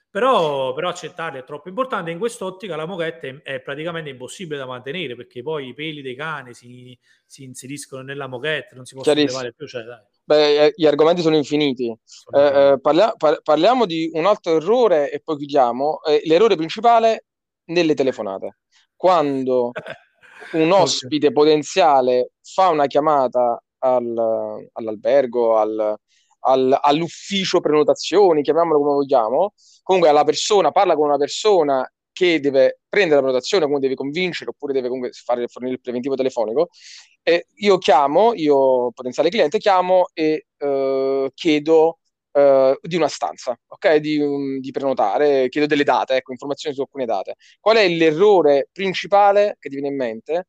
Però, 0.09 0.73
però 0.73 0.89
accettarli 0.89 1.37
è 1.37 1.43
troppo 1.43 1.69
importante. 1.69 2.09
In 2.09 2.17
quest'ottica 2.17 2.75
la 2.75 2.87
moquette 2.87 3.41
è 3.43 3.59
praticamente 3.59 4.09
impossibile 4.09 4.57
da 4.57 4.65
mantenere 4.65 5.15
perché 5.15 5.43
poi 5.43 5.67
i 5.67 5.73
peli 5.75 6.01
dei 6.01 6.15
cani 6.15 6.55
si, 6.55 6.97
si 7.23 7.43
inseriscono 7.43 8.01
nella 8.01 8.25
moquette, 8.25 8.73
non 8.73 8.85
si 8.85 8.95
possono 8.95 9.13
levare 9.13 9.53
più. 9.53 9.67
Cioè, 9.67 9.83
Beh, 10.23 10.73
gli 10.75 10.87
argomenti 10.87 11.21
sono 11.21 11.35
infiniti. 11.35 11.95
Sono 12.03 12.43
eh, 12.43 12.71
eh, 12.71 12.81
parlia- 12.81 13.13
par- 13.15 13.41
parliamo 13.43 13.85
di 13.85 14.09
un 14.13 14.25
altro 14.25 14.55
errore 14.55 15.11
e 15.11 15.21
poi 15.23 15.37
chiudiamo. 15.37 16.01
Eh, 16.05 16.21
l'errore 16.25 16.55
principale 16.55 17.25
nelle 17.65 17.93
telefonate. 17.93 18.55
Quando 19.01 19.71
un 20.53 20.71
ospite 20.71 21.27
okay. 21.27 21.31
potenziale 21.31 22.33
fa 22.43 22.69
una 22.69 22.85
chiamata 22.85 23.59
al, 23.79 24.69
all'albergo, 24.73 25.57
al, 25.57 25.95
al, 26.41 26.77
all'ufficio 26.79 27.61
prenotazioni, 27.61 28.43
chiamiamolo 28.43 28.77
come 28.77 28.93
vogliamo, 28.93 29.53
comunque 29.81 30.07
alla 30.07 30.23
persona, 30.23 30.69
parla 30.69 30.93
con 30.93 31.07
una 31.07 31.17
persona 31.17 31.83
che 32.11 32.39
deve 32.39 32.81
prendere 32.87 33.15
la 33.15 33.21
prenotazione, 33.23 33.63
comunque 33.63 33.87
deve 33.87 33.99
convincere 33.99 34.51
oppure 34.51 34.71
deve 34.71 34.87
comunque 34.87 35.11
fare 35.13 35.47
fornire 35.47 35.73
il 35.73 35.81
preventivo 35.81 36.13
telefonico, 36.13 36.69
e 37.23 37.47
io 37.55 37.79
chiamo, 37.79 38.35
io 38.35 38.91
potenziale 38.91 39.29
cliente, 39.29 39.57
chiamo 39.57 40.09
e 40.13 40.45
eh, 40.59 41.31
chiedo 41.33 42.00
eh, 42.31 42.77
di 42.81 42.95
una 42.95 43.07
stanza, 43.07 43.57
ok? 43.67 43.95
Di, 43.95 44.19
um, 44.19 44.59
di, 44.59 44.71
prenotare, 44.71 45.49
chiedo 45.49 45.67
delle 45.67 45.83
date, 45.83 46.15
ecco, 46.15 46.31
informazioni 46.31 46.75
su 46.75 46.81
alcune 46.81 47.05
date. 47.05 47.35
Qual 47.59 47.77
è 47.77 47.87
l'errore 47.87 48.69
principale 48.71 49.57
che 49.59 49.69
ti 49.69 49.75
viene 49.75 49.89
in 49.89 49.97
mente 49.97 50.47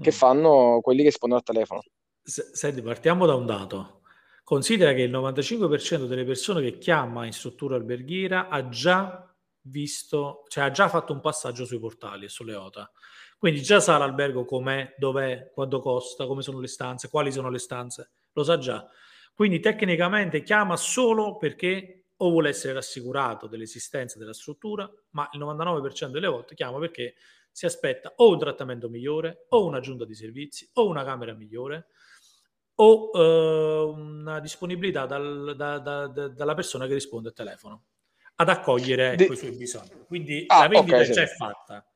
che 0.00 0.10
mm. 0.10 0.14
fanno 0.14 0.80
quelli 0.82 1.00
che 1.00 1.08
rispondono 1.08 1.40
al 1.40 1.46
telefono? 1.46 1.82
Senti, 2.22 2.82
partiamo 2.82 3.24
da 3.26 3.34
un 3.34 3.46
dato. 3.46 4.00
Considera 4.42 4.92
che 4.92 5.02
il 5.02 5.10
95% 5.10 6.06
delle 6.06 6.24
persone 6.24 6.60
che 6.62 6.78
chiama 6.78 7.26
in 7.26 7.32
struttura 7.32 7.76
alberghiera 7.76 8.48
ha 8.48 8.68
già 8.68 9.34
visto, 9.62 10.44
cioè 10.48 10.64
ha 10.64 10.70
già 10.70 10.88
fatto 10.88 11.12
un 11.12 11.20
passaggio 11.20 11.64
sui 11.64 11.80
portali 11.80 12.26
e 12.26 12.28
sulle 12.28 12.54
OTA. 12.54 12.90
Quindi 13.38 13.62
già 13.62 13.80
sa 13.80 13.98
l'albergo 13.98 14.44
com'è, 14.44 14.94
dov'è, 14.98 15.50
quanto 15.52 15.80
costa, 15.80 16.26
come 16.26 16.42
sono 16.42 16.60
le 16.60 16.68
stanze, 16.68 17.08
quali 17.08 17.30
sono 17.30 17.50
le 17.50 17.58
stanze, 17.58 18.12
lo 18.32 18.42
sa 18.44 18.58
già. 18.58 18.88
Quindi 19.36 19.60
tecnicamente 19.60 20.42
chiama 20.42 20.78
solo 20.78 21.36
perché 21.36 22.06
o 22.16 22.30
vuole 22.30 22.48
essere 22.48 22.72
rassicurato 22.72 23.46
dell'esistenza 23.46 24.18
della 24.18 24.32
struttura, 24.32 24.90
ma 25.10 25.28
il 25.32 25.40
99% 25.40 26.06
delle 26.06 26.26
volte 26.26 26.54
chiama 26.54 26.78
perché 26.78 27.16
si 27.50 27.66
aspetta 27.66 28.14
o 28.16 28.30
un 28.30 28.38
trattamento 28.38 28.88
migliore, 28.88 29.44
o 29.50 29.66
un'aggiunta 29.66 30.06
di 30.06 30.14
servizi, 30.14 30.66
o 30.72 30.86
una 30.86 31.04
camera 31.04 31.34
migliore, 31.34 31.88
o 32.76 33.10
eh, 33.12 33.82
una 33.94 34.40
disponibilità 34.40 35.04
dal, 35.04 35.54
da, 35.54 35.78
da, 35.80 36.06
da, 36.06 36.28
dalla 36.28 36.54
persona 36.54 36.86
che 36.86 36.94
risponde 36.94 37.28
al 37.28 37.34
telefono 37.34 37.84
ad 38.36 38.48
accogliere 38.48 39.16
De... 39.16 39.24
i 39.24 39.36
suoi 39.36 39.52
bisogni. 39.52 39.90
Quindi 40.06 40.44
ah, 40.46 40.60
la 40.60 40.68
vendita 40.68 40.96
okay, 40.96 41.06
già 41.06 41.12
sì. 41.12 41.20
è 41.20 41.26
fatta. 41.26 41.86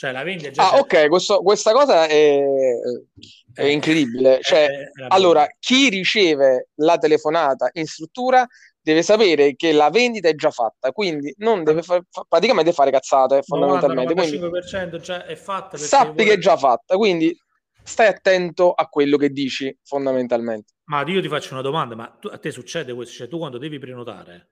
Cioè, 0.00 0.12
la 0.12 0.22
vendita 0.22 0.50
già 0.50 0.70
ah, 0.70 0.78
ok, 0.78 1.08
questo, 1.08 1.42
questa 1.42 1.72
cosa 1.72 2.06
è, 2.06 2.42
è 3.52 3.64
eh, 3.64 3.70
incredibile. 3.70 4.38
Cioè, 4.40 4.64
è 4.64 4.90
allora, 5.08 5.46
chi 5.58 5.90
riceve 5.90 6.68
la 6.76 6.96
telefonata 6.96 7.68
in 7.74 7.84
struttura 7.84 8.46
deve 8.80 9.02
sapere 9.02 9.54
che 9.56 9.72
la 9.72 9.90
vendita 9.90 10.30
è 10.30 10.34
già 10.34 10.50
fatta, 10.50 10.90
quindi 10.92 11.34
non 11.36 11.64
deve 11.64 11.82
fa- 11.82 12.02
praticamente 12.26 12.72
fare 12.72 12.90
cazzate 12.90 13.42
fondamentalmente. 13.42 14.14
95% 14.14 15.00
già 15.00 15.26
è 15.26 15.36
fatta. 15.36 15.76
Sappi 15.76 16.12
vuole... 16.12 16.24
che 16.24 16.32
è 16.32 16.38
già 16.38 16.56
fatta, 16.56 16.96
quindi 16.96 17.38
stai 17.82 18.06
attento 18.06 18.72
a 18.72 18.86
quello 18.86 19.18
che 19.18 19.28
dici 19.28 19.78
fondamentalmente. 19.82 20.72
Ma 20.84 21.04
io 21.06 21.20
ti 21.20 21.28
faccio 21.28 21.52
una 21.52 21.60
domanda, 21.60 21.94
ma 21.94 22.06
tu, 22.18 22.28
a 22.28 22.38
te 22.38 22.50
succede 22.50 22.94
questo? 22.94 23.16
Cioè, 23.16 23.28
tu 23.28 23.36
quando 23.36 23.58
devi 23.58 23.78
prenotare, 23.78 24.48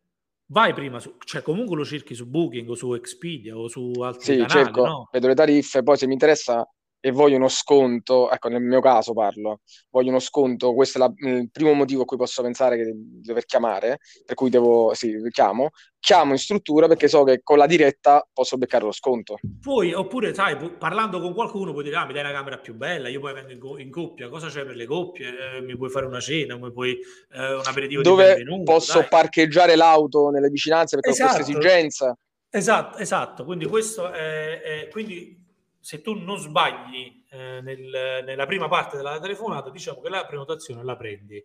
vai 0.50 0.74
prima 0.74 1.00
su, 1.00 1.14
cioè 1.24 1.42
comunque 1.42 1.76
lo 1.76 1.84
cerchi 1.84 2.14
su 2.14 2.26
Booking 2.26 2.68
o 2.68 2.74
su 2.74 2.94
Expedia 2.94 3.56
o 3.56 3.68
su 3.68 3.92
altri 4.00 4.24
sì, 4.24 4.32
canali, 4.32 4.50
cerco, 4.50 4.84
no? 4.84 5.08
vedo 5.10 5.28
le 5.28 5.34
tariffe, 5.34 5.82
poi 5.82 5.96
se 5.96 6.06
mi 6.06 6.12
interessa 6.12 6.66
e 7.00 7.12
voglio 7.12 7.36
uno 7.36 7.48
sconto, 7.48 8.30
ecco 8.30 8.48
nel 8.48 8.60
mio 8.60 8.80
caso 8.80 9.12
parlo, 9.12 9.60
voglio 9.90 10.10
uno 10.10 10.18
sconto, 10.18 10.74
questo 10.74 10.98
è 10.98 11.00
la, 11.00 11.12
il 11.30 11.50
primo 11.50 11.72
motivo 11.72 12.02
a 12.02 12.04
cui 12.04 12.16
posso 12.16 12.42
pensare 12.42 12.76
che 12.76 12.84
di 12.84 13.20
dover 13.22 13.44
chiamare, 13.44 13.98
per 14.24 14.34
cui 14.34 14.50
devo, 14.50 14.92
sì, 14.94 15.16
chiamo, 15.30 15.70
chiamo 16.00 16.32
in 16.32 16.38
struttura 16.38 16.88
perché 16.88 17.06
so 17.06 17.22
che 17.22 17.40
con 17.42 17.58
la 17.58 17.66
diretta 17.66 18.26
posso 18.32 18.56
beccare 18.56 18.84
lo 18.84 18.92
sconto. 18.92 19.38
Poi, 19.60 19.92
oppure, 19.92 20.34
sai, 20.34 20.56
parlando 20.76 21.20
con 21.20 21.34
qualcuno 21.34 21.72
puoi 21.72 21.84
dire, 21.84 21.96
ah, 21.96 22.06
mi 22.06 22.12
dai 22.12 22.22
una 22.22 22.32
camera 22.32 22.58
più 22.58 22.74
bella, 22.74 23.08
io 23.08 23.20
poi 23.20 23.32
vengo 23.32 23.78
in, 23.78 23.86
in 23.86 23.90
coppia, 23.92 24.28
cosa 24.28 24.48
c'è 24.48 24.64
per 24.64 24.74
le 24.74 24.86
coppie? 24.86 25.56
Eh, 25.56 25.60
mi 25.60 25.76
puoi 25.76 25.90
fare 25.90 26.06
una 26.06 26.20
cena, 26.20 26.56
mi 26.56 26.72
puoi 26.72 26.98
eh, 27.32 27.54
un 27.54 27.62
aperitivo 27.64 28.02
Dove 28.02 28.42
posso 28.64 28.98
dai. 28.98 29.08
parcheggiare 29.08 29.76
l'auto 29.76 30.30
nelle 30.30 30.48
vicinanze 30.48 30.96
perché 30.96 31.10
esatto. 31.10 31.30
ho 31.30 31.34
questa 31.36 31.52
esigenza. 31.52 32.18
Esatto, 32.50 32.98
esatto, 32.98 33.44
quindi 33.44 33.66
questo 33.66 34.10
è, 34.10 34.62
è 34.62 34.88
quindi 34.88 35.38
se 35.88 36.02
tu 36.02 36.12
non 36.12 36.36
sbagli 36.36 37.24
eh, 37.30 37.62
nel, 37.62 38.22
nella 38.22 38.44
prima 38.44 38.68
parte 38.68 38.98
della 38.98 39.18
telefonata, 39.18 39.70
diciamo 39.70 40.02
che 40.02 40.10
la 40.10 40.26
prenotazione 40.26 40.84
la 40.84 40.96
prendi 40.96 41.36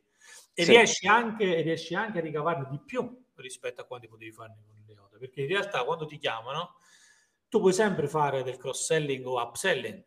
e 0.53 0.63
sì. 0.65 0.69
riesci, 0.69 1.07
anche, 1.07 1.61
riesci 1.61 1.95
anche 1.95 2.17
a 2.17 2.21
ricavarne 2.21 2.67
di 2.69 2.77
più 2.85 3.23
rispetto 3.35 3.79
a 3.79 3.85
quanti 3.85 4.09
potevi 4.09 4.33
farne 4.33 4.57
con 4.67 4.83
le 4.85 4.93
note, 4.95 5.17
perché 5.17 5.43
in 5.43 5.47
realtà 5.47 5.85
quando 5.85 6.05
ti 6.05 6.17
chiamano 6.17 6.75
tu 7.47 7.61
puoi 7.61 7.71
sempre 7.71 8.09
fare 8.09 8.43
del 8.43 8.57
cross-selling 8.57 9.25
o 9.25 9.41
upselling. 9.41 10.03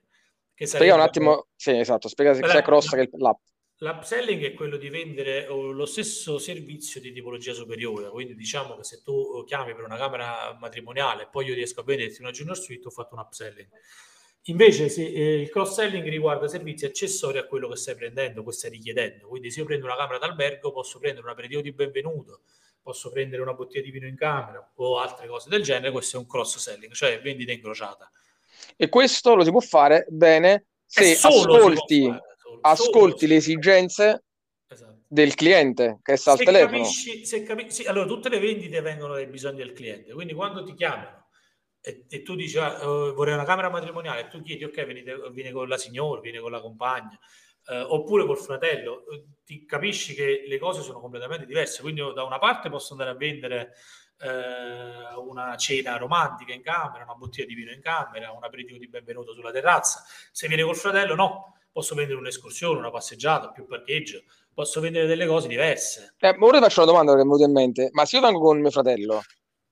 Che 0.53 0.67
spiega 0.67 0.97
un 0.97 1.01
attimo, 1.01 1.47
sì 1.57 1.71
esatto, 1.71 2.07
spiega 2.07 2.35
se 2.35 2.43
c'è 2.43 2.61
cross 2.61 2.91
che 2.91 3.09
l'app. 3.13 3.41
L'upselling 3.79 4.45
è 4.45 4.53
quello 4.53 4.77
di 4.77 4.91
vendere 4.91 5.47
lo 5.47 5.87
stesso 5.87 6.39
servizio 6.39 7.01
di 7.01 7.11
tipologia 7.11 7.55
superiore, 7.55 8.11
quindi 8.11 8.35
diciamo 8.35 8.77
che 8.77 8.85
se 8.85 9.01
tu 9.03 9.43
chiami 9.47 9.75
per 9.75 9.85
una 9.85 9.97
camera 9.97 10.55
matrimoniale 10.61 11.27
poi 11.27 11.47
io 11.47 11.55
riesco 11.55 11.81
a 11.81 11.85
venderti 11.85 12.21
una 12.21 12.33
Junior 12.33 12.59
Suite, 12.59 12.87
ho 12.87 12.91
fatto 12.91 13.15
un 13.15 13.21
upselling. 13.23 13.71
Invece 14.49 14.89
se, 14.89 15.05
eh, 15.05 15.41
il 15.41 15.49
cross-selling 15.49 16.09
riguarda 16.09 16.47
servizi 16.47 16.85
accessori 16.85 17.39
a 17.39 17.47
quello 17.47 17.69
che 17.69 17.77
stai 17.77 17.97
prendendo, 17.97 18.45
che 18.45 18.53
stai 18.53 18.71
richiedendo. 18.71 19.27
Quindi 19.27 19.51
se 19.51 19.61
io 19.61 19.67
prendo 19.67 19.87
una 19.87 19.97
camera 19.97 20.19
d'albergo 20.19 20.71
posso 20.71 20.99
prendere 21.01 21.25
un 21.25 21.33
aperitivo 21.33 21.61
di 21.63 21.73
benvenuto, 21.73 22.43
posso 22.81 23.11
prendere 23.11 23.43
una 23.43 23.55
bottiglia 23.55 23.83
di 23.83 23.91
vino 23.91 24.07
in 24.07 24.17
camera 24.17 24.73
o 24.77 24.99
altre 24.99 25.27
cose 25.27 25.49
del 25.49 25.63
genere. 25.63 25.91
Questo 25.91 26.17
è 26.17 26.21
un 26.21 26.29
cross-selling, 26.29 26.93
cioè 26.93 27.21
vendita 27.21 27.51
incrociata. 27.51 28.09
E 28.77 28.89
questo 28.89 29.35
lo 29.35 29.43
si 29.43 29.51
può 29.51 29.61
fare 29.61 30.07
bene 30.09 30.67
se 30.85 31.13
ascolti, 31.21 32.07
fare, 32.07 32.23
solo, 32.37 32.59
ascolti 32.61 33.19
solo 33.19 33.33
le 33.33 33.37
esigenze 33.37 34.25
esatto. 34.69 35.01
del 35.09 35.35
cliente 35.35 35.99
che 36.03 36.17
sta 36.17 36.37
se 36.37 36.43
al 36.43 36.45
telefono. 36.45 36.83
Capisci, 36.83 37.27
se 37.27 37.43
capisci, 37.43 37.71
sì, 37.83 37.85
allora 37.89 38.07
tutte 38.07 38.29
le 38.29 38.39
vendite 38.39 38.81
vengono 38.81 39.15
dai 39.15 39.27
bisogni 39.27 39.59
del 39.59 39.73
cliente, 39.73 40.13
quindi 40.13 40.35
quando 40.35 40.63
ti 40.63 40.73
chiamano 40.75 41.26
e, 41.87 42.05
e 42.09 42.23
tu 42.23 42.35
dici 42.35 42.59
oh, 42.59 43.15
vorrei 43.15 43.35
una 43.35 43.45
camera 43.45 43.71
matrimoniale 43.71 44.23
e 44.23 44.29
tu 44.29 44.43
chiedi 44.43 44.65
ok 44.65 44.85
venite, 44.85 45.31
vieni 45.31 45.53
con 45.53 45.69
la 45.69 45.79
signora, 45.79 46.21
vieni 46.21 46.39
con 46.39 46.51
la 46.51 46.61
compagna 46.61 47.17
eh, 47.69 47.81
oppure 47.81 48.25
col 48.25 48.39
fratello, 48.39 49.05
ti 49.45 49.65
capisci 49.65 50.15
che 50.15 50.45
le 50.47 50.59
cose 50.59 50.83
sono 50.83 51.01
completamente 51.01 51.47
diverse. 51.47 51.83
Quindi 51.83 52.01
da 52.15 52.25
una 52.25 52.39
parte 52.39 52.71
posso 52.71 52.93
andare 52.93 53.11
a 53.11 53.15
vendere 53.15 53.73
eh, 54.19 55.17
una 55.17 55.57
cena 55.57 55.97
romantica 55.97 56.53
in 56.53 56.63
camera, 56.63 57.05
una 57.05 57.15
bottiglia 57.15 57.47
di 57.47 57.55
vino 57.55 57.73
in 57.73 57.81
camera, 57.81 58.31
un 58.31 58.45
aperitivo 58.45 58.79
di 58.79 58.89
benvenuto 58.89 59.33
sulla 59.33 59.51
terrazza. 59.51 60.05
Se 60.33 60.47
viene 60.49 60.63
col 60.63 60.77
fratello, 60.77 61.15
no, 61.15 61.57
posso 61.73 61.95
vendere 61.95 62.19
un'escursione, 62.19 62.79
una 62.79 62.91
passeggiata, 62.91 63.51
più 63.51 63.67
parcheggio, 63.67 64.23
posso 64.55 64.81
vendere 64.81 65.07
delle 65.07 65.27
cose 65.27 65.49
diverse. 65.49 66.15
Eh, 66.19 66.37
ora 66.39 66.59
ti 66.59 66.65
faccio 66.65 66.83
una 66.83 66.93
domanda 66.93 67.13
che 67.13 67.19
mi 67.19 67.25
è 67.25 67.27
venuta 67.27 67.45
in 67.45 67.53
mente, 67.53 67.89
ma 67.93 68.05
se 68.05 68.17
io 68.17 68.23
vengo 68.23 68.41
con 68.41 68.61
mio 68.61 68.71
fratello 68.71 69.23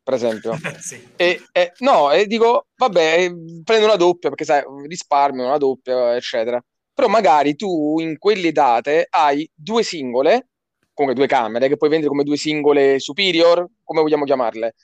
per 0.04 0.14
esempio. 0.14 0.52
sì. 0.78 1.02
e, 1.16 1.40
e, 1.50 1.72
no, 1.78 2.12
e 2.12 2.26
dico, 2.26 2.68
vabbè, 2.76 3.18
eh, 3.20 3.34
prendo 3.64 3.86
una 3.86 3.96
doppia 3.96 4.28
perché 4.28 4.44
sai, 4.44 4.62
risparmio 4.86 5.46
una 5.46 5.58
doppia, 5.58 6.14
eccetera. 6.14 6.62
Però 6.92 7.08
magari 7.08 7.56
tu 7.56 7.98
in 7.98 8.18
quelle 8.18 8.52
date 8.52 9.08
hai 9.10 9.50
due 9.52 9.82
singole, 9.82 10.50
come 10.92 11.14
due 11.14 11.26
camere, 11.26 11.66
che 11.66 11.76
puoi 11.76 11.90
vendere 11.90 12.10
come 12.10 12.22
due 12.22 12.36
singole 12.36 13.00
superior, 13.00 13.66
come 13.82 14.00
vogliamo 14.00 14.24
chiamarle, 14.24 14.74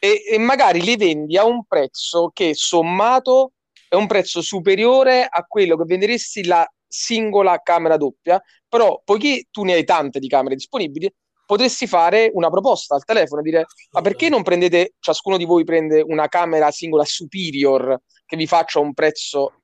e, 0.00 0.24
e 0.32 0.38
magari 0.38 0.82
le 0.82 0.96
vendi 0.96 1.36
a 1.36 1.44
un 1.44 1.64
prezzo 1.66 2.30
che 2.32 2.54
sommato 2.54 3.52
è 3.88 3.94
un 3.94 4.06
prezzo 4.06 4.40
superiore 4.40 5.26
a 5.28 5.44
quello 5.44 5.76
che 5.76 5.84
venderesti 5.84 6.44
la 6.46 6.68
singola 6.88 7.60
camera 7.62 7.96
doppia, 7.96 8.42
però 8.68 9.00
poiché 9.04 9.46
tu 9.50 9.62
ne 9.62 9.74
hai 9.74 9.84
tante 9.84 10.18
di 10.18 10.26
camere 10.26 10.56
disponibili, 10.56 11.12
potresti 11.50 11.88
fare 11.88 12.30
una 12.32 12.48
proposta 12.48 12.94
al 12.94 13.04
telefono 13.04 13.40
e 13.40 13.44
dire 13.44 13.66
ma 13.90 14.02
perché 14.02 14.28
non 14.28 14.44
prendete, 14.44 14.94
ciascuno 15.00 15.36
di 15.36 15.44
voi 15.44 15.64
prende 15.64 16.00
una 16.00 16.28
camera 16.28 16.70
singola 16.70 17.04
superior 17.04 18.00
che 18.24 18.36
vi 18.36 18.46
faccia 18.46 18.78
un 18.78 18.94
prezzo 18.94 19.62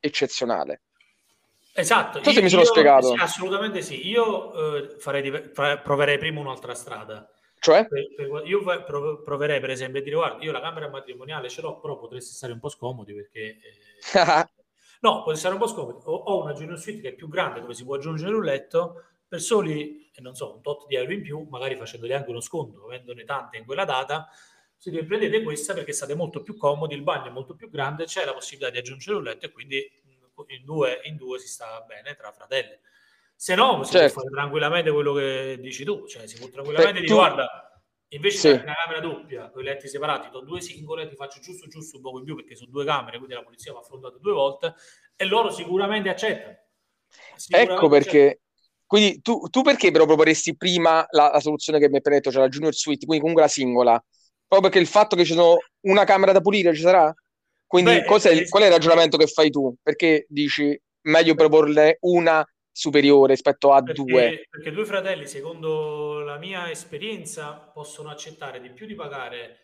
eccezionale. 0.00 0.80
Esatto. 1.74 2.24
So 2.24 2.32
se 2.32 2.40
mi 2.40 2.48
sono 2.48 2.62
io, 2.62 2.68
spiegato. 2.68 3.08
Sì, 3.08 3.16
assolutamente 3.18 3.82
sì. 3.82 4.08
Io 4.08 4.76
eh, 4.76 4.98
farei, 4.98 5.50
proverei 5.82 6.16
prima 6.16 6.40
un'altra 6.40 6.74
strada. 6.74 7.28
Cioè? 7.58 7.86
Io 8.46 8.62
proverei 9.22 9.60
per 9.60 9.70
esempio 9.70 10.00
a 10.00 10.02
dire 10.02 10.16
guarda, 10.16 10.42
io 10.42 10.52
la 10.52 10.60
camera 10.62 10.88
matrimoniale 10.88 11.50
ce 11.50 11.60
l'ho, 11.60 11.80
però 11.80 11.98
potresti 11.98 12.32
stare 12.32 12.54
un 12.54 12.60
po' 12.60 12.70
scomodi 12.70 13.12
perché... 13.12 13.40
Eh, 13.40 13.58
no, 15.00 15.18
potresti 15.18 15.40
stare 15.40 15.54
un 15.54 15.60
po' 15.60 15.66
scomodi. 15.66 15.98
Ho, 16.04 16.14
ho 16.14 16.42
una 16.42 16.54
Junior 16.54 16.78
Suite 16.78 17.02
che 17.02 17.08
è 17.08 17.14
più 17.14 17.28
grande 17.28 17.60
dove 17.60 17.74
si 17.74 17.84
può 17.84 17.96
aggiungere 17.96 18.34
un 18.34 18.44
letto 18.44 19.02
per 19.26 19.40
soli, 19.40 20.10
non 20.18 20.34
so, 20.34 20.54
un 20.54 20.62
tot 20.62 20.86
di 20.86 20.96
euro 20.96 21.12
in 21.12 21.22
più, 21.22 21.46
magari 21.50 21.76
facendogli 21.76 22.12
anche 22.12 22.30
uno 22.30 22.40
sconto, 22.40 22.84
avendone 22.84 23.24
tante 23.24 23.56
in 23.56 23.64
quella 23.64 23.84
data, 23.84 24.28
se 24.76 24.90
vi 24.90 25.02
prendete 25.04 25.42
questa 25.42 25.72
perché 25.72 25.92
state 25.92 26.14
molto 26.14 26.42
più 26.42 26.56
comodi, 26.56 26.94
il 26.94 27.02
bagno 27.02 27.28
è 27.28 27.30
molto 27.30 27.54
più 27.54 27.70
grande, 27.70 28.04
c'è 28.04 28.24
la 28.24 28.34
possibilità 28.34 28.70
di 28.70 28.78
aggiungere 28.78 29.16
un 29.16 29.22
letto 29.24 29.46
e 29.46 29.50
quindi 29.50 29.76
in 30.48 30.64
due, 30.64 31.00
in 31.04 31.16
due 31.16 31.38
si 31.38 31.48
sta 31.48 31.80
bene 31.86 32.14
tra 32.14 32.32
fratelli. 32.32 32.78
Se 33.34 33.54
no, 33.54 33.82
si 33.82 33.92
certo. 33.92 34.12
può 34.12 34.22
fare 34.22 34.34
tranquillamente 34.34 34.90
quello 34.90 35.14
che 35.14 35.58
dici 35.60 35.84
tu, 35.84 36.06
cioè 36.06 36.26
si 36.26 36.38
può 36.38 36.48
tranquillamente 36.48 37.00
dire, 37.00 37.06
tu... 37.06 37.14
guarda, 37.14 37.82
invece 38.08 38.36
sì. 38.36 38.48
una 38.50 38.74
camera 38.74 39.00
doppia, 39.00 39.50
con 39.50 39.62
i 39.62 39.64
letti 39.64 39.88
separati, 39.88 40.30
do 40.30 40.40
due 40.40 40.60
singole, 40.60 41.08
ti 41.08 41.16
faccio 41.16 41.40
giusto 41.40 41.66
giusto 41.66 41.96
un 41.96 42.02
po' 42.02 42.18
in 42.18 42.24
più 42.24 42.36
perché 42.36 42.54
sono 42.54 42.70
due 42.70 42.84
camere, 42.84 43.16
quindi 43.16 43.34
la 43.34 43.42
polizia 43.42 43.72
va 43.72 43.80
affrontata 43.80 44.18
due 44.18 44.32
volte 44.32 44.74
e 45.16 45.24
loro 45.24 45.50
sicuramente 45.50 46.08
accettano. 46.10 46.58
Sicuramente 47.36 47.72
ecco 47.72 47.88
perché... 47.88 48.18
Accettano. 48.18 48.42
Quindi 48.86 49.20
tu, 49.22 49.40
tu, 49.50 49.62
perché 49.62 49.90
però 49.90 50.04
proporresti 50.06 50.56
prima 50.56 51.04
la, 51.10 51.30
la 51.32 51.40
soluzione 51.40 51.78
che 51.78 51.88
mi 51.88 51.96
hai 51.96 52.00
detto, 52.02 52.30
cioè 52.30 52.42
la 52.42 52.48
Junior 52.48 52.74
Suite, 52.74 53.06
quindi 53.06 53.20
comunque 53.20 53.42
la 53.42 53.50
singola? 53.50 54.04
Proprio 54.46 54.70
perché 54.70 54.78
il 54.78 54.90
fatto 54.90 55.16
che 55.16 55.24
ci 55.24 55.32
sono 55.32 55.58
una 55.86 56.04
camera 56.04 56.32
da 56.32 56.40
pulire 56.40 56.74
ci 56.74 56.82
sarà? 56.82 57.12
Quindi 57.66 57.90
Beh, 57.90 57.98
il, 58.32 58.48
qual 58.48 58.62
è 58.62 58.66
il 58.66 58.72
ragionamento 58.72 59.16
che 59.16 59.26
fai 59.26 59.50
tu? 59.50 59.74
Perché 59.82 60.26
dici 60.28 60.78
meglio 61.06 61.34
proporle 61.34 61.98
una 62.00 62.46
superiore 62.70 63.32
rispetto 63.32 63.72
a 63.72 63.82
perché, 63.82 64.02
due? 64.02 64.46
Perché 64.50 64.72
due 64.72 64.84
fratelli, 64.84 65.26
secondo 65.26 66.20
la 66.20 66.38
mia 66.38 66.70
esperienza, 66.70 67.52
possono 67.52 68.10
accettare 68.10 68.60
di 68.60 68.70
più 68.70 68.86
di 68.86 68.94
pagare 68.94 69.63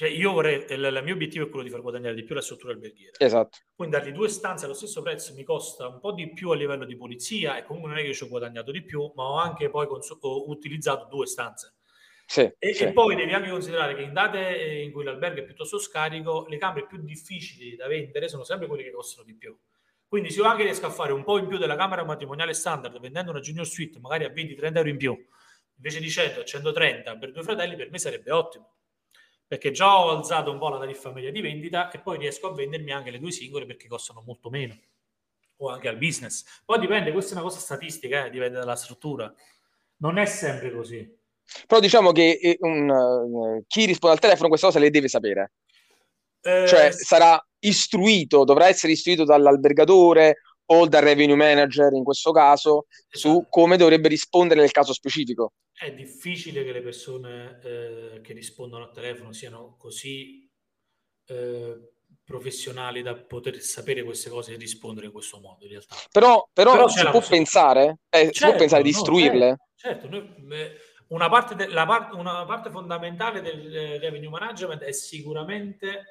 cioè 0.00 0.08
io 0.08 0.32
vorrei, 0.32 0.64
il, 0.66 0.82
il, 0.82 1.00
mio 1.04 1.12
obiettivo 1.12 1.44
è 1.44 1.48
quello 1.50 1.62
di 1.62 1.68
far 1.68 1.82
guadagnare 1.82 2.14
di 2.14 2.24
più 2.24 2.34
la 2.34 2.40
struttura 2.40 2.72
alberghiera. 2.72 3.18
Esatto. 3.18 3.58
Quindi 3.74 3.98
dargli 3.98 4.12
due 4.12 4.30
stanze 4.30 4.64
allo 4.64 4.72
stesso 4.72 5.02
prezzo 5.02 5.34
mi 5.34 5.44
costa 5.44 5.88
un 5.88 6.00
po' 6.00 6.12
di 6.12 6.32
più 6.32 6.48
a 6.48 6.54
livello 6.54 6.86
di 6.86 6.96
pulizia 6.96 7.58
e 7.58 7.64
comunque 7.64 7.90
non 7.90 7.98
è 7.98 8.02
che 8.02 8.14
ci 8.14 8.22
ho 8.22 8.28
guadagnato 8.28 8.70
di 8.70 8.82
più, 8.82 9.12
ma 9.14 9.24
ho 9.24 9.36
anche 9.36 9.68
poi 9.68 9.86
cons- 9.86 10.16
ho 10.18 10.48
utilizzato 10.48 11.06
due 11.10 11.26
stanze. 11.26 11.74
Sì, 12.24 12.50
e, 12.58 12.72
sì. 12.72 12.84
e, 12.84 12.92
poi 12.94 13.14
devi 13.14 13.34
anche 13.34 13.50
considerare 13.50 13.94
che 13.94 14.00
in 14.00 14.14
date 14.14 14.38
in 14.82 14.90
cui 14.90 15.04
l'albergo 15.04 15.40
è 15.40 15.44
piuttosto 15.44 15.78
scarico, 15.78 16.46
le 16.48 16.56
camere 16.56 16.86
più 16.86 16.96
difficili 17.02 17.76
da 17.76 17.86
vendere 17.86 18.26
sono 18.28 18.42
sempre 18.42 18.68
quelle 18.68 18.84
che 18.84 18.92
costano 18.92 19.26
di 19.26 19.36
più. 19.36 19.54
Quindi 20.08 20.30
se 20.30 20.40
io 20.40 20.46
anche 20.46 20.62
riesco 20.62 20.86
a 20.86 20.90
fare 20.90 21.12
un 21.12 21.24
po' 21.24 21.36
in 21.36 21.46
più 21.46 21.58
della 21.58 21.76
camera 21.76 22.06
matrimoniale 22.06 22.54
standard 22.54 22.98
vendendo 23.00 23.32
una 23.32 23.40
junior 23.40 23.66
suite 23.66 24.00
magari 24.00 24.24
a 24.24 24.30
20-30 24.30 24.76
euro 24.76 24.88
in 24.88 24.96
più, 24.96 25.26
invece 25.76 26.00
di 26.00 26.08
100 26.08 26.42
130 26.42 27.18
per 27.18 27.32
due 27.32 27.42
fratelli, 27.42 27.76
per 27.76 27.90
me 27.90 27.98
sarebbe 27.98 28.30
ottimo 28.30 28.76
perché 29.50 29.72
già 29.72 29.98
ho 29.98 30.16
alzato 30.16 30.52
un 30.52 30.58
po' 30.58 30.68
la 30.68 30.78
tariffa 30.78 31.10
media 31.10 31.32
di 31.32 31.40
vendita 31.40 31.90
e 31.90 31.98
poi 31.98 32.18
riesco 32.18 32.46
a 32.46 32.54
vendermi 32.54 32.92
anche 32.92 33.10
le 33.10 33.18
due 33.18 33.32
singole 33.32 33.66
perché 33.66 33.88
costano 33.88 34.22
molto 34.24 34.48
meno 34.48 34.78
o 35.56 35.70
anche 35.70 35.88
al 35.88 35.96
business. 35.96 36.62
Poi 36.64 36.78
dipende, 36.78 37.10
questa 37.10 37.32
è 37.32 37.34
una 37.34 37.42
cosa 37.42 37.58
statistica, 37.58 38.26
eh, 38.26 38.30
dipende 38.30 38.60
dalla 38.60 38.76
struttura. 38.76 39.34
Non 39.96 40.18
è 40.18 40.26
sempre 40.26 40.70
così. 40.70 41.18
Però 41.66 41.80
diciamo 41.80 42.12
che 42.12 42.38
eh, 42.40 42.58
un, 42.60 42.88
uh, 42.88 43.64
chi 43.66 43.86
risponde 43.86 44.14
al 44.14 44.22
telefono 44.22 44.46
questa 44.46 44.68
cosa 44.68 44.78
le 44.78 44.90
deve 44.90 45.08
sapere. 45.08 45.50
Eh, 46.42 46.68
cioè 46.68 46.92
sarà 46.92 47.44
istruito, 47.58 48.44
dovrà 48.44 48.68
essere 48.68 48.92
istruito 48.92 49.24
dall'albergatore 49.24 50.42
o 50.66 50.86
dal 50.86 51.02
revenue 51.02 51.34
manager 51.34 51.92
in 51.94 52.04
questo 52.04 52.30
caso 52.30 52.86
esatto. 53.10 53.34
su 53.34 53.46
come 53.50 53.76
dovrebbe 53.76 54.06
rispondere 54.06 54.60
nel 54.60 54.70
caso 54.70 54.92
specifico 54.92 55.54
è 55.80 55.94
difficile 55.94 56.62
che 56.62 56.72
le 56.72 56.82
persone 56.82 57.58
eh, 57.62 58.20
che 58.22 58.34
rispondono 58.34 58.84
al 58.84 58.92
telefono 58.92 59.32
siano 59.32 59.76
così 59.78 60.46
eh, 61.24 61.92
professionali 62.22 63.00
da 63.00 63.14
poter 63.14 63.58
sapere 63.60 64.02
queste 64.02 64.28
cose 64.28 64.52
e 64.52 64.56
rispondere 64.58 65.06
in 65.06 65.12
questo 65.12 65.40
modo 65.40 65.64
in 65.64 65.70
realtà. 65.70 65.96
Però, 66.12 66.46
però, 66.52 66.72
però 66.72 66.88
si, 66.88 67.02
può 67.08 67.22
pensare, 67.26 68.00
eh, 68.10 68.18
certo, 68.18 68.32
si 68.32 68.38
può 68.40 68.48
certo, 68.48 68.58
pensare 68.58 68.82
di 68.82 68.88
istruirle? 68.90 69.48
No, 69.48 69.56
certo, 69.74 70.08
certo. 70.10 70.42
Noi, 70.42 70.70
una, 71.08 71.30
parte 71.30 71.54
de, 71.54 71.66
part, 71.66 72.12
una 72.12 72.44
parte 72.44 72.68
fondamentale 72.68 73.40
del 73.40 73.74
eh, 73.74 73.98
revenue 73.98 74.28
management 74.28 74.82
è 74.82 74.92
sicuramente 74.92 76.02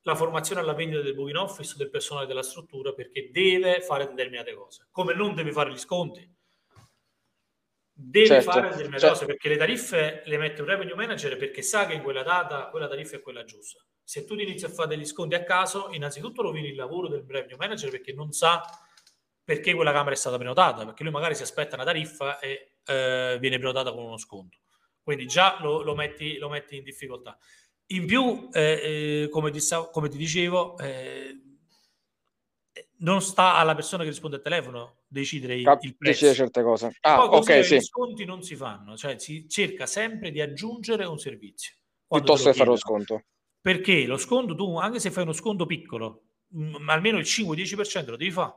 la 0.00 0.14
formazione 0.14 0.62
alla 0.62 0.72
vendita 0.72 1.02
del 1.02 1.14
booking 1.14 1.36
office 1.36 1.74
del 1.76 1.90
personale 1.90 2.26
della 2.26 2.42
struttura 2.42 2.94
perché 2.94 3.28
deve 3.30 3.82
fare 3.82 4.06
determinate 4.06 4.54
cose, 4.54 4.88
come 4.90 5.14
non 5.14 5.34
deve 5.34 5.52
fare 5.52 5.70
gli 5.70 5.78
sconti 5.78 6.26
deve 7.96 8.26
certo, 8.26 8.50
fare 8.50 8.68
determinate 8.70 8.98
certo. 8.98 9.14
cose 9.14 9.26
perché 9.26 9.48
le 9.48 9.56
tariffe 9.56 10.22
le 10.24 10.36
mette 10.36 10.60
un 10.60 10.66
revenue 10.66 10.96
manager 10.96 11.36
perché 11.36 11.62
sa 11.62 11.86
che 11.86 11.94
in 11.94 12.02
quella 12.02 12.24
data 12.24 12.66
quella 12.68 12.88
tariffa 12.88 13.16
è 13.16 13.20
quella 13.20 13.44
giusta. 13.44 13.84
Se 14.02 14.24
tu 14.24 14.34
inizi 14.34 14.64
a 14.64 14.68
fare 14.68 14.88
degli 14.88 15.06
sconti 15.06 15.34
a 15.34 15.44
caso, 15.44 15.88
innanzitutto 15.92 16.42
rovini 16.42 16.68
il 16.68 16.74
lavoro 16.74 17.08
del 17.08 17.24
revenue 17.26 17.56
manager 17.56 17.90
perché 17.90 18.12
non 18.12 18.32
sa 18.32 18.62
perché 19.44 19.74
quella 19.74 19.92
camera 19.92 20.12
è 20.12 20.16
stata 20.16 20.36
prenotata, 20.36 20.84
perché 20.84 21.02
lui 21.02 21.12
magari 21.12 21.34
si 21.34 21.42
aspetta 21.42 21.76
una 21.76 21.84
tariffa 21.84 22.38
e 22.38 22.78
eh, 22.86 23.36
viene 23.38 23.58
prenotata 23.58 23.92
con 23.92 24.04
uno 24.04 24.16
sconto. 24.16 24.58
Quindi 25.02 25.26
già 25.26 25.58
lo, 25.60 25.82
lo, 25.82 25.94
metti, 25.94 26.38
lo 26.38 26.48
metti, 26.48 26.76
in 26.76 26.82
difficoltà. 26.82 27.38
In 27.88 28.06
più, 28.06 28.48
eh, 28.52 29.24
eh, 29.24 29.28
come, 29.28 29.50
ti, 29.50 29.60
come, 29.92 30.08
ti, 30.08 30.16
dicevo, 30.16 30.78
eh, 30.78 31.43
non 32.98 33.20
sta 33.20 33.54
alla 33.54 33.74
persona 33.74 34.02
che 34.02 34.10
risponde 34.10 34.36
al 34.36 34.42
telefono 34.42 35.02
decidere 35.06 35.54
il, 35.54 35.60
il 35.60 35.96
prezzo. 35.96 35.96
Decidere 35.98 36.34
certe 36.34 36.62
cose. 36.62 36.96
Ah, 37.00 37.28
poi 37.28 37.38
ok, 37.38 37.64
sì. 37.64 37.76
Gli 37.76 37.80
sconti 37.80 38.24
non 38.24 38.42
si 38.42 38.56
fanno, 38.56 38.96
cioè 38.96 39.18
si 39.18 39.48
cerca 39.48 39.86
sempre 39.86 40.30
di 40.30 40.40
aggiungere 40.40 41.04
un 41.04 41.18
servizio. 41.18 41.74
Piuttosto 42.06 42.50
che 42.50 42.56
fare 42.56 42.70
lo 42.70 42.76
sconto. 42.76 43.24
Perché 43.60 44.04
lo 44.04 44.18
sconto 44.18 44.54
tu, 44.54 44.76
anche 44.76 45.00
se 45.00 45.10
fai 45.10 45.22
uno 45.22 45.32
sconto 45.32 45.66
piccolo, 45.66 46.22
m- 46.48 46.82
mm, 46.82 46.88
almeno 46.88 47.18
il 47.18 47.24
5-10% 47.24 48.10
lo 48.10 48.16
devi 48.16 48.30
fare. 48.30 48.54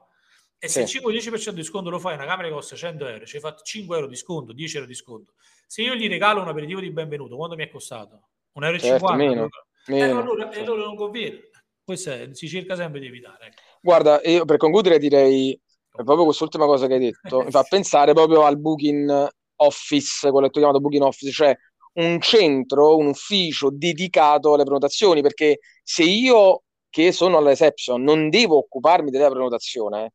E 0.59 0.67
se 0.67 0.85
sì. 0.85 0.97
il 0.97 1.03
5-10% 1.03 1.51
di 1.51 1.63
sconto 1.63 1.89
lo 1.89 1.99
fai, 1.99 2.15
una 2.15 2.25
camera 2.25 2.47
che 2.47 2.53
costa 2.53 2.75
100 2.75 3.07
euro, 3.07 3.25
ci 3.25 3.35
hai 3.35 3.41
fatto 3.41 3.63
5 3.63 3.95
euro 3.95 4.07
di 4.07 4.15
sconto, 4.15 4.53
10 4.53 4.75
euro 4.75 4.87
di 4.87 4.95
sconto. 4.95 5.33
Se 5.67 5.81
io 5.81 5.95
gli 5.95 6.07
regalo 6.07 6.41
un 6.41 6.47
aperitivo 6.47 6.79
di 6.79 6.91
benvenuto, 6.91 7.35
quanto 7.35 7.55
mi 7.55 7.63
è 7.63 7.69
costato? 7.69 8.29
1,50 8.55 8.63
euro? 8.63 8.79
Certo, 8.79 9.13
meno, 9.13 9.49
meno. 9.87 10.05
Eh, 10.05 10.09
allora, 10.09 10.51
certo. 10.51 10.71
allora 10.71 10.87
non 10.87 10.95
conviene. 10.95 11.46
Questo 11.87 12.11
è, 12.11 12.27
si 12.33 12.49
cerca 12.49 12.75
sempre 12.75 12.99
di 12.99 13.05
evitare. 13.05 13.45
Ecco. 13.45 13.61
Guarda, 13.79 14.19
io 14.25 14.43
per 14.43 14.57
concludere 14.57 14.99
direi 14.99 15.57
proprio 15.89 16.25
quest'ultima 16.25 16.65
cosa 16.65 16.85
che 16.85 16.95
hai 16.95 16.99
detto, 16.99 17.43
mi 17.43 17.49
fa 17.49 17.63
pensare 17.69 18.11
proprio 18.11 18.43
al 18.43 18.59
booking 18.59 19.29
office, 19.55 20.29
quello 20.29 20.47
che 20.47 20.51
tu 20.51 20.59
chiamato 20.59 20.81
booking 20.81 21.03
office, 21.03 21.31
cioè 21.31 21.57
un 21.93 22.19
centro, 22.19 22.97
un 22.97 23.07
ufficio 23.07 23.69
dedicato 23.71 24.53
alle 24.53 24.63
prenotazioni, 24.63 25.21
perché 25.21 25.59
se 25.81 26.03
io 26.03 26.63
che 26.89 27.13
sono 27.13 27.37
alla 27.37 27.51
reception 27.51 28.03
non 28.03 28.27
devo 28.29 28.57
occuparmi 28.57 29.09
della 29.09 29.29
prenotazione, 29.29 30.11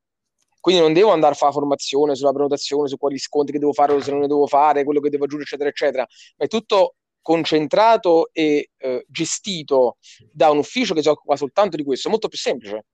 quindi 0.61 0.83
non 0.83 0.93
devo 0.93 1.11
andare 1.11 1.33
a 1.33 1.37
fare 1.37 1.53
formazione 1.53 2.15
sulla 2.15 2.33
prenotazione, 2.33 2.87
su 2.87 2.99
quali 2.99 3.19
sconti 3.19 3.51
che 3.51 3.59
devo 3.59 3.73
fare 3.73 3.95
o 3.95 4.01
se 4.03 4.11
non 4.11 4.21
ne 4.21 4.27
devo 4.27 4.47
fare, 4.47 4.85
quello 4.85 5.01
che 5.01 5.09
devo 5.09 5.25
aggiungere, 5.25 5.49
eccetera, 5.49 5.71
eccetera, 5.71 6.07
ma 6.37 6.45
è 6.45 6.49
tutto 6.49 6.97
concentrato 7.23 8.31
e 8.33 8.71
eh, 8.77 9.07
gestito 9.09 9.97
da 10.31 10.51
un 10.51 10.59
ufficio 10.59 10.93
che 10.95 11.03
si 11.03 11.09
occupa 11.09 11.37
soltanto 11.37 11.77
di 11.77 11.85
questo, 11.85 12.09
è 12.09 12.11
molto 12.11 12.29
più 12.29 12.39
semplice. 12.39 12.85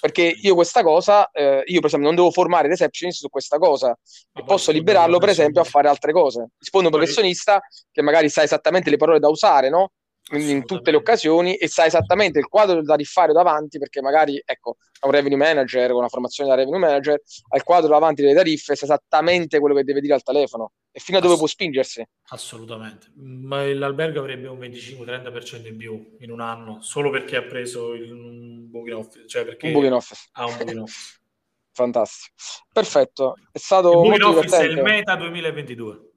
Perché 0.00 0.34
io 0.42 0.54
questa 0.56 0.82
cosa, 0.82 1.30
eh, 1.30 1.62
io 1.64 1.78
per 1.78 1.86
esempio 1.86 2.08
non 2.08 2.16
devo 2.16 2.32
formare 2.32 2.66
receptionist 2.66 3.20
su 3.20 3.28
questa 3.28 3.56
cosa 3.56 3.96
e 4.32 4.42
posso 4.42 4.72
liberarlo 4.72 5.18
per 5.18 5.28
esempio 5.28 5.60
a 5.60 5.64
fare 5.64 5.88
altre 5.88 6.12
cose. 6.12 6.48
Rispondo 6.58 6.88
a 6.88 6.90
un 6.90 6.98
professionista 6.98 7.60
che 7.92 8.02
magari 8.02 8.28
sa 8.28 8.42
esattamente 8.42 8.90
le 8.90 8.96
parole 8.96 9.20
da 9.20 9.28
usare, 9.28 9.68
no? 9.68 9.92
in 10.32 10.64
tutte 10.64 10.90
le 10.90 10.96
occasioni 10.96 11.54
e 11.54 11.68
sa 11.68 11.86
esattamente 11.86 12.40
il 12.40 12.46
quadro 12.46 12.82
da 12.82 12.96
rifare 12.96 13.32
davanti 13.32 13.78
perché 13.78 14.02
magari 14.02 14.42
ecco 14.44 14.76
un 15.02 15.10
revenue 15.12 15.36
manager 15.36 15.88
con 15.90 15.98
una 15.98 16.08
formazione 16.08 16.50
da 16.50 16.56
revenue 16.56 16.80
manager 16.80 17.20
ha 17.50 17.56
il 17.56 17.62
quadro 17.62 17.90
davanti 17.90 18.22
delle 18.22 18.34
tariffe 18.34 18.74
sa 18.74 18.86
esattamente 18.86 19.60
quello 19.60 19.76
che 19.76 19.84
deve 19.84 20.00
dire 20.00 20.14
al 20.14 20.24
telefono 20.24 20.72
e 20.96 21.00
fino 21.00 21.18
a 21.18 21.20
dove 21.20 21.34
Ass- 21.34 21.40
può 21.40 21.46
spingersi? 21.46 22.08
Assolutamente. 22.28 23.08
Ma 23.16 23.70
l'albergo 23.70 24.18
avrebbe 24.18 24.48
un 24.48 24.58
25-30% 24.58 25.66
in 25.66 25.76
più 25.76 26.16
in 26.20 26.30
un 26.30 26.40
anno 26.40 26.80
solo 26.80 27.10
perché 27.10 27.36
ha 27.36 27.42
preso 27.42 27.92
il, 27.92 28.10
un 28.10 28.70
booking 28.70 28.96
office 28.96 29.28
cioè 29.28 29.44
perché 29.44 29.66
un 29.66 29.72
booking 29.72 29.92
office. 29.92 30.28
ha 30.32 30.46
un 30.46 30.56
booking 30.56 30.80
office. 30.80 31.20
Fantastico. 31.76 32.34
Perfetto. 32.72 33.34
È 33.52 33.58
stato 33.58 33.90
il 33.90 34.08
booking 34.08 34.22
office 34.22 34.56
è 34.56 34.62
il 34.64 34.80
meta 34.80 35.16
2022 35.16 36.10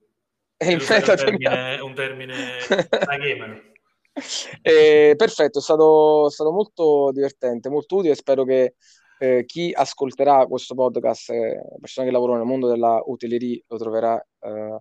è 0.55 0.69
il 0.69 0.85
meta 0.89 1.11
un 1.11 1.17
termine, 1.17 1.79
un 1.81 1.93
termine 1.93 2.35
da 2.89 3.17
gamer. 3.17 3.71
Eh, 4.61 5.13
perfetto, 5.17 5.59
è 5.59 5.61
stato, 5.61 6.27
è 6.27 6.31
stato, 6.31 6.51
molto 6.51 7.11
divertente, 7.11 7.67
molto 7.67 7.97
utile. 7.97 8.15
Spero 8.15 8.45
che 8.45 8.75
eh, 9.19 9.45
chi 9.45 9.71
ascolterà 9.73 10.45
questo 10.47 10.75
podcast, 10.75 11.29
eh, 11.31 11.61
persone 11.79 12.07
che 12.07 12.13
lavorano 12.13 12.39
nel 12.39 12.47
mondo 12.47 12.67
della 12.67 13.01
hotelleria, 13.05 13.59
lo 13.67 13.77
troverà 13.77 14.17
eh, 14.39 14.77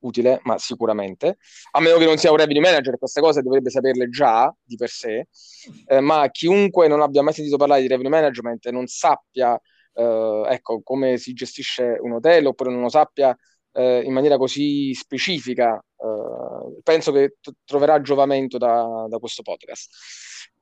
utile, 0.00 0.40
ma 0.44 0.58
sicuramente. 0.58 1.38
A 1.72 1.80
meno 1.80 1.96
che 1.98 2.04
non 2.04 2.18
sia 2.18 2.30
un 2.30 2.36
revenue 2.36 2.60
manager, 2.62 2.98
queste 2.98 3.20
cose 3.20 3.42
dovrebbe 3.42 3.70
saperle 3.70 4.08
già 4.08 4.54
di 4.62 4.76
per 4.76 4.90
sé. 4.90 5.26
Eh, 5.86 6.00
ma 6.00 6.28
chiunque 6.30 6.86
non 6.88 7.00
abbia 7.00 7.22
mai 7.22 7.32
sentito 7.32 7.56
parlare 7.56 7.80
di 7.80 7.88
revenue 7.88 8.10
management 8.10 8.66
e 8.66 8.70
non 8.70 8.86
sappia 8.86 9.58
ecco, 9.98 10.80
come 10.84 11.16
si 11.16 11.32
gestisce 11.32 11.96
un 12.00 12.12
hotel 12.12 12.46
oppure 12.46 12.70
non 12.70 12.82
lo 12.82 12.88
sappia 12.88 13.36
in 13.72 14.12
maniera 14.12 14.36
così 14.36 14.94
specifica, 14.94 15.82
eh, 16.00 16.80
penso 16.82 17.10
che 17.10 17.36
t- 17.40 17.52
troverà 17.64 18.00
giovamento 18.00 18.56
da, 18.58 19.06
da, 19.08 19.18
questo 19.18 19.42
podcast. 19.42 19.90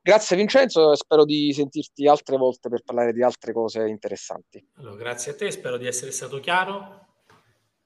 Grazie 0.07 0.37
Vincenzo, 0.37 0.95
spero 0.95 1.25
di 1.25 1.53
sentirti 1.53 2.07
altre 2.07 2.37
volte 2.37 2.69
per 2.69 2.85
parlare 2.85 3.13
di 3.13 3.25
altre 3.25 3.53
cose 3.53 3.89
interessanti. 3.89 4.65
Allora, 4.77 4.95
grazie 4.95 5.33
a 5.33 5.35
te, 5.35 5.51
spero 5.51 5.77
di 5.79 5.89
essere 5.89 6.13
stato 6.13 6.39
chiaro 6.39 7.09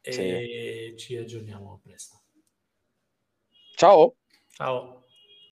e 0.03 0.12
sì. 0.12 0.99
ci 0.99 1.16
aggiorniamo 1.16 1.81
presto. 1.83 2.21
Ciao. 3.75 4.16
Ciao. 4.51 5.00